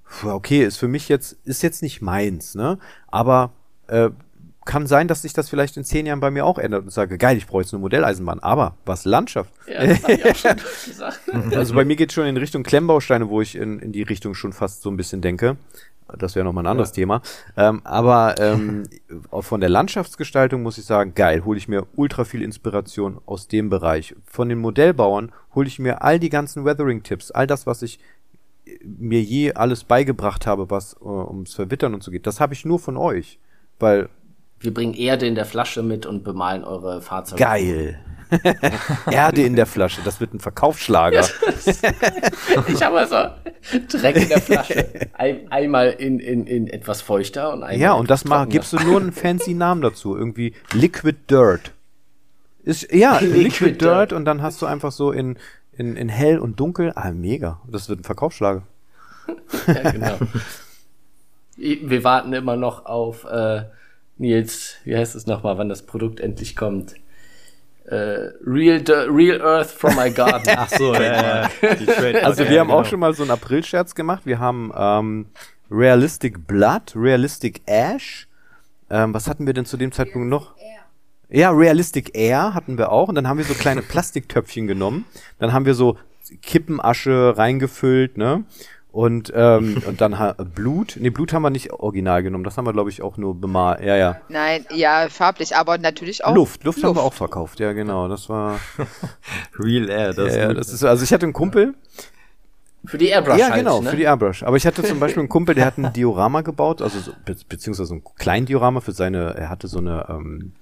[0.05, 2.77] Puh, okay, ist für mich jetzt, ist jetzt nicht meins, ne?
[3.07, 3.51] Aber
[3.87, 4.11] äh,
[4.65, 7.17] kann sein, dass sich das vielleicht in zehn Jahren bei mir auch ändert und sage,
[7.17, 8.39] geil, ich brauche jetzt eine Modelleisenbahn.
[8.39, 9.51] Aber was Landschaft?
[9.67, 10.55] Ja, das ich auch schon
[10.85, 11.19] gesagt.
[11.55, 14.53] Also bei mir geht schon in Richtung Klemmbausteine, wo ich in, in die Richtung schon
[14.53, 15.57] fast so ein bisschen denke.
[16.17, 16.95] Das wäre nochmal ein anderes ja.
[16.95, 17.21] Thema.
[17.57, 18.83] Ähm, aber ähm,
[19.39, 23.69] von der Landschaftsgestaltung muss ich sagen, geil, hole ich mir ultra viel Inspiration aus dem
[23.69, 24.15] Bereich.
[24.25, 27.99] Von den Modellbauern hole ich mir all die ganzen Weathering-Tipps, all das, was ich
[28.83, 32.27] mir je alles beigebracht habe, was äh, ums Verwittern und so geht.
[32.27, 33.39] Das habe ich nur von euch.
[33.79, 34.09] Weil
[34.61, 37.43] wir bringen Erde in der Flasche mit und bemalen eure Fahrzeuge.
[37.43, 37.99] Geil.
[39.11, 41.19] Erde in der Flasche, das wird ein Verkaufsschlager.
[42.67, 43.15] ich habe also
[43.89, 45.09] Dreck in der Flasche.
[45.13, 47.77] Ein, einmal in, in, in etwas feuchter und einmal.
[47.77, 50.15] Ja, und das mal, gibst du nur einen fancy Namen dazu.
[50.15, 51.73] Irgendwie Liquid Dirt.
[52.63, 55.37] Ist, ja, Liquid, Liquid Dirt, Dirt und dann hast du einfach so in,
[55.73, 56.93] in, in hell und dunkel.
[56.95, 57.59] Ah, mega.
[57.67, 58.63] Das wird ein Verkaufsschlager.
[59.67, 60.17] ja, genau.
[61.57, 63.63] Wir warten immer noch auf äh,
[64.21, 66.95] Nils, wie heißt es nochmal, wann das Produkt endlich kommt?
[67.91, 70.53] Uh, real, real Earth from my garden.
[70.55, 71.49] Ach so, ja, ja.
[72.21, 72.79] Also wir haben genau.
[72.79, 74.21] auch schon mal so einen April-Scherz gemacht.
[74.25, 75.25] Wir haben ähm,
[75.69, 78.27] Realistic Blood, Realistic Ash.
[78.89, 80.55] Ähm, was hatten wir denn zu dem Zeitpunkt noch?
[81.29, 83.07] Ja, Realistic Air hatten wir auch.
[83.07, 85.05] Und dann haben wir so kleine Plastiktöpfchen genommen.
[85.39, 85.97] Dann haben wir so
[86.41, 88.43] Kippenasche reingefüllt, ne?
[88.91, 90.97] Und, ähm, und dann ha Blut.
[90.99, 92.43] Nee, Blut haben wir nicht original genommen.
[92.43, 93.81] Das haben wir, glaube ich, auch nur bemalt.
[93.81, 94.17] Ja, ja.
[94.27, 96.35] Nein, ja, farblich, aber natürlich auch.
[96.35, 96.65] Luft.
[96.65, 96.87] Luft, Luft.
[96.87, 97.61] haben wir auch verkauft.
[97.61, 98.09] Ja, genau.
[98.09, 98.59] Das war.
[99.59, 100.13] Real Air.
[100.13, 101.73] Das, ja, ja, das ist, also ich hatte einen Kumpel.
[102.83, 103.37] Für die Airbrush.
[103.37, 103.91] Ja, halt, genau, ne?
[103.91, 104.43] für die Airbrush.
[104.43, 107.35] Aber ich hatte zum Beispiel einen Kumpel, der hat ein Diorama gebaut, also so, be
[107.47, 110.53] beziehungsweise ein kleinen Diorama für seine, er hatte so eine, ähm,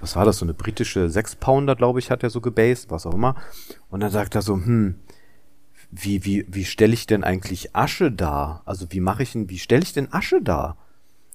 [0.00, 3.14] was war das, so eine britische Sechs-Pounder, glaube ich, hat er so gebased, was auch
[3.14, 3.36] immer.
[3.90, 4.94] Und dann sagt er so, hm,
[5.90, 8.62] wie, wie, wie stelle ich denn eigentlich Asche dar?
[8.64, 10.76] Also wie mache ich denn, wie stelle ich denn Asche dar?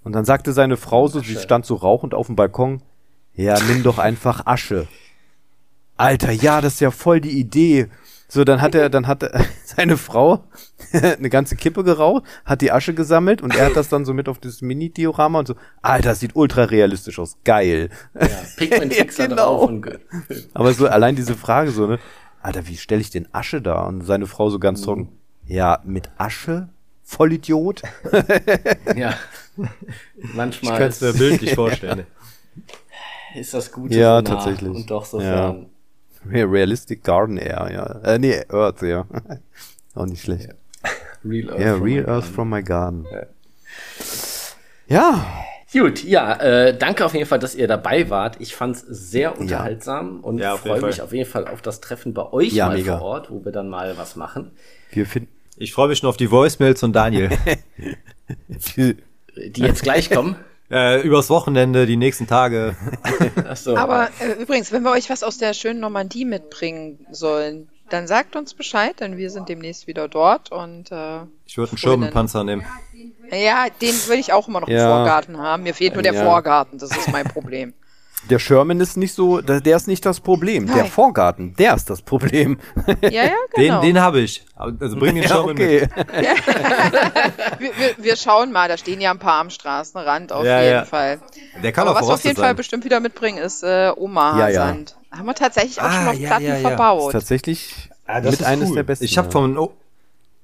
[0.03, 1.29] Und dann sagte seine Frau so, Asche.
[1.29, 2.81] sie stand so rauchend auf dem Balkon,
[3.33, 4.87] ja, nimm doch einfach Asche.
[5.97, 7.87] Alter, ja, das ist ja voll die Idee.
[8.27, 10.43] So, dann hat er, dann hat er, seine Frau
[10.93, 14.29] eine ganze Kippe geraucht, hat die Asche gesammelt und er hat das dann so mit
[14.29, 17.89] auf dieses Mini-Diorama und so, Alter, das sieht ultra realistisch aus, geil.
[18.13, 18.27] Ja,
[18.57, 19.57] Pigment-Fixer ja, genau.
[19.57, 19.69] drauf.
[19.69, 19.99] Und
[20.53, 21.99] Aber so allein diese Frage so, ne,
[22.45, 23.81] Alter, wie stelle ich den Asche da?
[23.85, 25.51] Und seine Frau so ganz trocken, mhm.
[25.51, 26.69] ja, mit Asche?
[27.03, 27.81] Vollidiot?
[28.95, 29.15] ja.
[30.35, 30.73] Manchmal.
[30.73, 32.05] Ich kann es mir bildlich vorstellen.
[33.35, 33.91] Ist das gut?
[33.91, 34.69] Ja, so tatsächlich.
[34.69, 35.55] Und doch so ja.
[36.23, 38.13] Realistic Garden Air, ja.
[38.13, 39.07] Äh, nee, Earth, ja.
[39.95, 40.49] Auch nicht schlecht.
[41.23, 41.59] Real Earth.
[41.59, 43.07] Ja, Real Earth from my garden.
[43.11, 43.25] Ja.
[44.87, 45.45] ja.
[45.77, 48.37] Gut, ja, äh, danke auf jeden Fall, dass ihr dabei wart.
[48.39, 50.23] Ich fand's sehr unterhaltsam ja.
[50.23, 52.97] und ja, freue mich auf jeden Fall auf das Treffen bei euch ja, mal mega.
[52.97, 54.51] vor Ort, wo wir dann mal was machen.
[54.91, 55.29] Wir finden.
[55.57, 57.29] Ich freue mich schon auf die Voicemails von Daniel.
[58.47, 58.95] die,
[59.49, 60.37] die jetzt gleich kommen.
[60.71, 62.75] Äh, übers Wochenende, die nächsten Tage.
[63.47, 63.77] Ach so.
[63.77, 68.35] Aber äh, übrigens, wenn wir euch was aus der schönen Normandie mitbringen sollen, dann sagt
[68.35, 72.65] uns Bescheid, denn wir sind demnächst wieder dort und äh, ich würde einen Schirmenpanzer nehmen.
[73.31, 74.77] Ja, den würde ich auch immer noch ja.
[74.77, 75.63] im Vorgarten haben.
[75.63, 76.23] Mir fehlt nur der ja.
[76.23, 77.73] Vorgarten, das ist mein Problem.
[78.29, 80.65] Der Sherman ist nicht so, der ist nicht das Problem.
[80.65, 80.75] Nein.
[80.75, 82.59] Der Vorgarten, der ist das Problem.
[83.01, 83.81] Ja, ja, genau.
[83.81, 84.43] Den, den habe ich.
[84.55, 85.81] Also bring den ja, Sherman okay.
[85.81, 85.91] mit.
[87.59, 90.85] wir, wir, wir, schauen mal, da stehen ja ein paar am Straßenrand auf ja, jeden
[90.85, 91.19] Fall.
[91.61, 92.45] Der kann Aber auch was wir auf jeden sein.
[92.45, 94.95] Fall bestimmt wieder mitbringen, ist äh, Omaha-Sand.
[95.11, 97.11] Haben wir tatsächlich auch ah, schon auf Platten verbaut.
[97.11, 98.75] tatsächlich ah, mit eines cool.
[98.75, 99.05] der besten.
[99.05, 99.69] Ich habe vom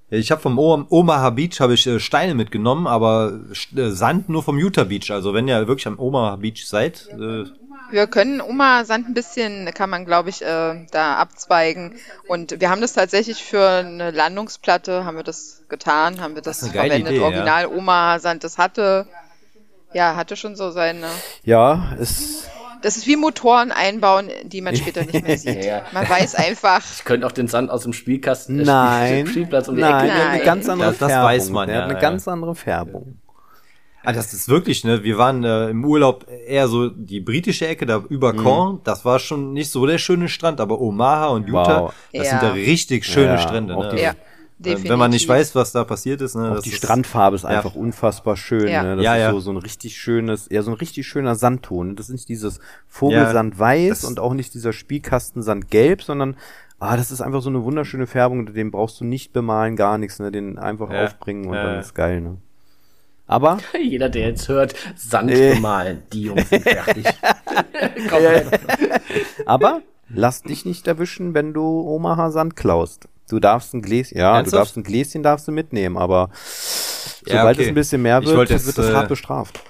[0.10, 3.40] ich habe vom Omaha Beach habe ich äh, Steine mitgenommen, aber
[3.76, 5.10] äh, Sand nur vom Utah Beach.
[5.10, 7.08] Also wenn ihr wirklich am Omaha Beach seid.
[7.18, 7.46] Äh,
[7.92, 11.96] wir können Omaha Sand ein bisschen, kann man glaube ich äh, da abzweigen.
[12.28, 16.62] Und wir haben das tatsächlich für eine Landungsplatte, haben wir das getan, haben wir das,
[16.62, 17.14] das verwendet.
[17.14, 17.70] Idee, Original ja.
[17.70, 19.08] Omaha Sand, das hatte,
[19.94, 21.08] ja, hatte schon so seine.
[21.44, 22.50] Ja, es
[22.82, 25.64] das ist wie Motoren einbauen, die man später nicht mehr sieht.
[25.64, 25.84] ja.
[25.92, 26.82] Man weiß einfach.
[26.98, 30.18] Ich könnte auch den Sand aus dem Spielkasten, äh, nein, Spielplatz um die nein, Ecke.
[30.18, 31.30] Nein, eine ganz andere das, das Färbung.
[31.30, 31.68] weiß man.
[31.68, 32.02] Der ja, hat eine ja.
[32.02, 33.21] ganz andere Färbung.
[34.04, 35.04] Ah, das ist wirklich, ne?
[35.04, 38.38] Wir waren äh, im Urlaub eher so die britische Ecke, da über mhm.
[38.38, 38.80] Caen.
[38.84, 41.94] Das war schon nicht so der schöne Strand, aber Omaha und Utah, wow.
[42.12, 42.32] das ja.
[42.32, 43.76] sind da richtig schöne Strände.
[43.76, 44.02] Ne?
[44.02, 44.14] Ja.
[44.62, 44.92] Definitiv.
[44.92, 46.36] Wenn man nicht weiß, was da passiert ist.
[46.36, 47.82] Ne, Auch die ist, Strandfarbe ist einfach ja.
[47.82, 48.68] unfassbar schön.
[48.68, 48.84] Ja.
[48.84, 48.96] Ne?
[48.98, 49.32] Das ja, ist ja.
[49.32, 51.96] So, so ein richtig schönes, ja, so ein richtig schöner Sandton.
[51.96, 56.36] Das ist nicht dieses Vogelsand weiß und auch nicht dieser Spielkastensand gelb, sondern
[56.78, 58.54] ah, das ist einfach so eine wunderschöne Färbung.
[58.54, 60.20] Den brauchst du nicht bemalen, gar nichts.
[60.20, 60.32] Ne?
[60.32, 62.22] Den einfach aufbringen und dann ist geil.
[62.22, 62.38] Ne?
[63.32, 65.56] Aber jeder, der jetzt hört, Sand äh.
[65.56, 67.06] bemalen, die Jungs sind fertig.
[69.46, 73.08] Aber lass dich nicht erwischen, wenn du Omaha Sand klaust.
[73.30, 74.54] Du darfst ein Gläschen, ja, Ernsthaft?
[74.54, 76.30] du darfst ein Gläschen darfst du mitnehmen, aber
[77.26, 77.64] ja, sobald okay.
[77.64, 79.62] es ein bisschen mehr wird, jetzt, wird das äh, hart bestraft.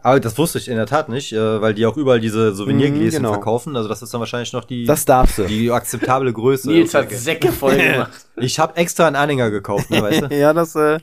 [0.00, 3.06] Aber das wusste ich in der Tat nicht, äh, weil die auch überall diese Souvenirgläschen
[3.20, 3.32] Mhm, genau.
[3.32, 3.74] verkaufen.
[3.76, 5.44] Also das ist dann wahrscheinlich noch die, Das darfst du.
[5.44, 6.68] die akzeptable Größe.
[6.70, 8.12] Nils hat Säcke voll gemacht.
[8.40, 10.26] Ich habe extra einen Anhänger gekauft, ne, weißt du?
[10.36, 11.00] ja, das, äh,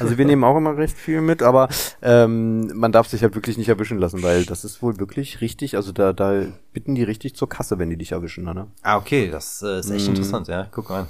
[0.00, 1.68] also wir nehmen auch immer recht viel mit, aber
[2.02, 5.76] ähm, man darf sich halt wirklich nicht erwischen lassen, weil das ist wohl wirklich richtig,
[5.76, 6.42] also da, da
[6.72, 8.66] bitten die richtig zur Kasse, wenn die dich erwischen, ne?
[8.82, 10.14] Ah, okay, das äh, ist echt Mhm.
[10.16, 10.66] interessant, ja.
[10.72, 11.06] Guck mal.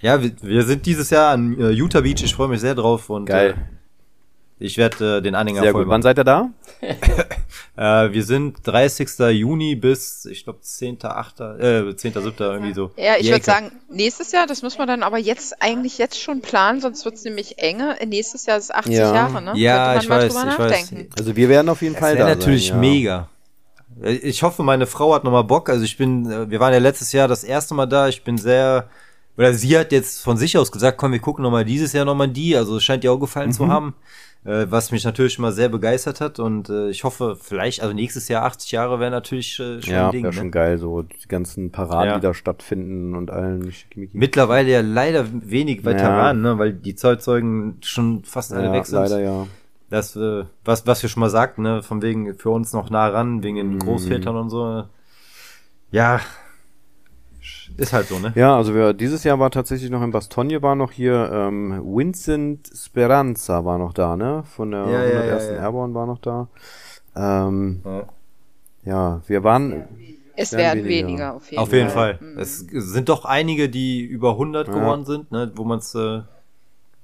[0.00, 3.08] Ja, wir, wir sind dieses Jahr an äh, Utah Beach, ich freue mich sehr drauf
[3.10, 3.50] und Geil.
[3.50, 3.77] Äh,
[4.58, 5.90] ich werde äh, den Anhänger Sehr voll gut.
[5.92, 6.50] Wann seid ihr da?
[7.76, 9.08] Äh, wir sind 30.
[9.30, 12.40] Juni bis, ich glaube, 10.8., äh, 10.7.
[12.40, 12.90] irgendwie so.
[12.96, 16.40] Ja, ich würde sagen, nächstes Jahr, das muss man dann aber jetzt eigentlich jetzt schon
[16.40, 17.96] planen, sonst wird es nämlich enge.
[18.04, 19.14] Nächstes Jahr ist 80 Ja.
[19.14, 19.52] Jahre, ne?
[19.54, 20.70] Ja, ich man mal weiß, drüber ich weiß.
[20.92, 21.10] nachdenken.
[21.16, 22.90] Also wir werden auf jeden Das Fall da natürlich sein, ja.
[22.90, 23.28] mega.
[24.02, 25.68] Äh, Ich hoffe, meine Frau hat nochmal Bock.
[25.68, 28.08] Also ich bin, äh, wir waren ja letztes Jahr das erste Mal da.
[28.08, 28.88] Ich bin sehr,
[29.36, 32.28] oder sie hat jetzt von sich aus gesagt, komm, wir gucken nochmal dieses Jahr nochmal
[32.28, 32.56] die.
[32.56, 33.54] Also es scheint ihr auch gefallen Mhm.
[33.54, 33.94] zu haben.
[34.44, 36.38] Äh, was mich natürlich mal sehr begeistert hat.
[36.38, 40.06] Und äh, ich hoffe, vielleicht, also nächstes Jahr 80 Jahre wäre natürlich äh, schon Ja,
[40.06, 40.22] ein Ding.
[40.22, 40.38] wäre ne?
[40.38, 42.14] schon geil, so die ganzen Paraden, Ja.
[42.16, 43.72] die da stattfinden und allen.
[44.12, 46.58] Mittlerweile ja leider wenig Veteranen, ne?
[46.58, 48.98] weil die Zeitzeugen schon fast alle ja, weg sind.
[49.00, 49.46] leider ja.
[49.90, 53.08] Das, äh, was, was wir schon mal sagten, ne, von wegen für uns noch nah
[53.08, 53.78] ran, wegen den Mhm.
[53.80, 54.84] Großvätern und so.
[55.90, 56.20] Ja,
[57.78, 58.32] ist halt so, ne?
[58.34, 62.68] Ja, also wir, dieses Jahr war tatsächlich noch in Bastogne war noch hier ähm, Vincent
[62.74, 64.42] Speranza war noch da, ne?
[64.44, 65.48] Von der Ja, ja, ja, 101.
[65.48, 65.54] ja.
[65.62, 66.48] Airborne war noch da.
[67.16, 68.02] Ähm, Ja.
[68.84, 69.84] ja, wir waren
[70.36, 71.06] Es Werden weniger.
[71.08, 72.16] weniger, auf jeden Auf jeden Fall.
[72.18, 72.28] Fall.
[72.34, 72.38] Mhm.
[72.38, 74.74] Es sind doch einige, die über 100 Ja.
[74.74, 76.20] geworden sind, ne, wo man es, äh,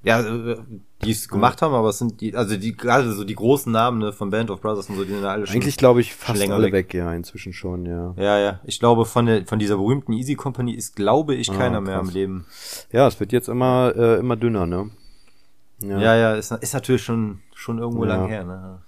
[0.03, 0.57] ja, äh,
[1.05, 3.99] die es gemacht haben, aber es sind die, also die, gerade so die großen Namen
[3.99, 5.55] ne, von Band of Brothers und so, die sind ja alle schon.
[5.55, 6.73] eigentlich, glaube ich, fast länger alle weg.
[6.73, 6.93] weg.
[6.93, 8.13] ja, inzwischen schon, ja.
[8.17, 8.59] ja, ja.
[8.65, 11.95] Ich glaube, von der, von dieser berühmten Easy Company ist, glaube ich, Ah, keiner mehr
[11.97, 12.07] krass.
[12.09, 12.45] am Leben.
[12.91, 14.89] Ja, es wird jetzt immer, äh, immer dünner, ne?
[15.79, 18.15] Ja, ja, ist, ist natürlich schon, schon irgendwo Ja.
[18.15, 18.79] lang her, ne?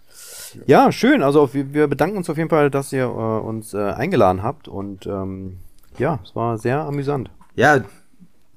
[0.65, 1.21] Ja, schön.
[1.21, 4.67] Also auf, wir bedanken uns auf jeden Fall, dass ihr äh, uns äh, eingeladen habt
[4.67, 5.57] und ähm,
[5.97, 7.29] ja, es war sehr amüsant.
[7.55, 7.81] Ja,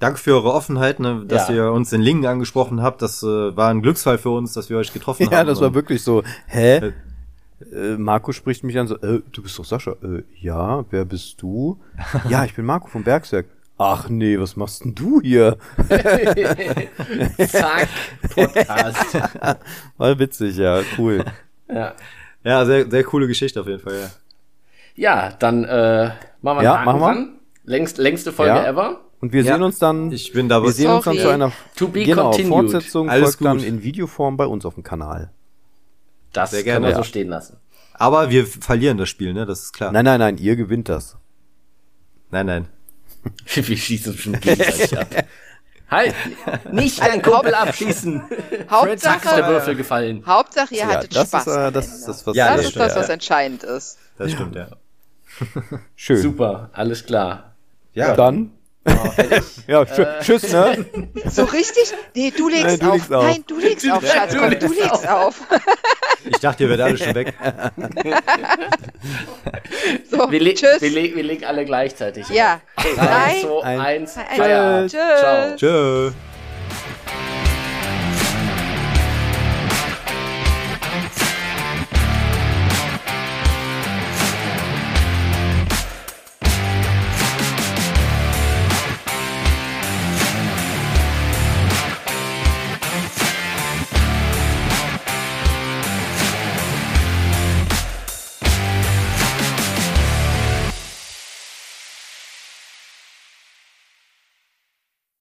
[0.01, 1.55] danke für eure Offenheit, ne, dass Ja.
[1.55, 3.01] ihr uns in Lingen angesprochen habt.
[3.01, 5.31] Das äh, war ein Glücksfall für uns, dass wir euch getroffen haben.
[5.33, 6.23] Ja, das war wirklich so.
[6.47, 6.91] Hä?
[7.71, 9.91] Äh, Marco spricht mich an so, äh, du bist doch Sascha.
[10.03, 11.79] Äh, ja, wer bist du?
[12.27, 13.45] ja, ich bin Marco vom Bergwerk.
[13.77, 15.57] Ach nee, was machst denn du hier?
[17.47, 17.87] Zack,
[18.35, 19.15] Podcast.
[19.97, 21.23] War witzig, ja, cool.
[21.67, 21.93] ja.
[22.43, 24.09] Ja, sehr, sehr coole Geschichte auf jeden Fall, ja.
[24.95, 26.09] ja, dann äh,
[26.41, 26.99] machen wir Ja, einen machen
[27.65, 27.71] wir.
[27.71, 28.65] Längst, längste Folge Ja.
[28.65, 28.99] ever.
[29.21, 29.53] Und wir Ja.
[29.53, 32.31] sehen uns dann, Ich bin da wir sehen uns dann zu einer To be genau,
[32.31, 32.71] continued.
[32.71, 33.65] Fortsetzung Alles folgt dann gut.
[33.67, 35.29] in Videoform bei uns auf dem Kanal.
[36.33, 36.97] Das Sehr können gerne, wir ja.
[36.97, 37.57] so stehen lassen.
[37.93, 39.45] Aber wir verlieren das Spiel, ne?
[39.45, 39.91] Das ist klar.
[39.91, 41.17] Nein, nein, nein, ihr gewinnt das.
[42.31, 42.45] nein.
[42.47, 42.67] nein.
[43.53, 45.07] Wir schießen schon gegenseitig ab.
[45.91, 46.15] Halt!
[46.71, 48.21] Nicht deinen Kumpel abschießen!
[48.67, 50.23] Fred Zack ist der Hauptsache, Würfel gefallen.
[50.25, 51.45] Hauptsache, ihr Ja, hattet das Spaß.
[51.47, 53.13] ist, äh, das, ist das, was Ja, das das ist das, was ja.
[53.13, 53.99] entscheidend ist.
[54.17, 54.69] Das stimmt, ja.
[55.95, 56.17] schön.
[56.21, 57.53] Super, alles klar.
[57.93, 58.51] Ja, Dann.
[59.67, 60.85] Ja, tschü tschüss, ne?
[61.29, 61.93] So richtig?
[62.15, 62.93] Nee, du legst Nein, du auf.
[62.95, 63.23] legst auf.
[63.23, 64.33] Nein, du legst auf, Schatz.
[64.33, 65.35] du Komm, legst du legst auf.
[66.25, 67.33] ich dachte, ihr werdet alle schon weg.
[70.09, 70.81] So, Wir, le tschüss.
[70.81, 72.27] wir, le wir legen alle gleichzeitig.
[72.29, 72.59] Ja.
[72.75, 74.91] Drei, Drei, zwei, ein- eins, ein- Feierabend.
[74.91, 75.19] Tschüss.
[75.19, 75.55] Ciao.
[75.55, 76.11] Tschö.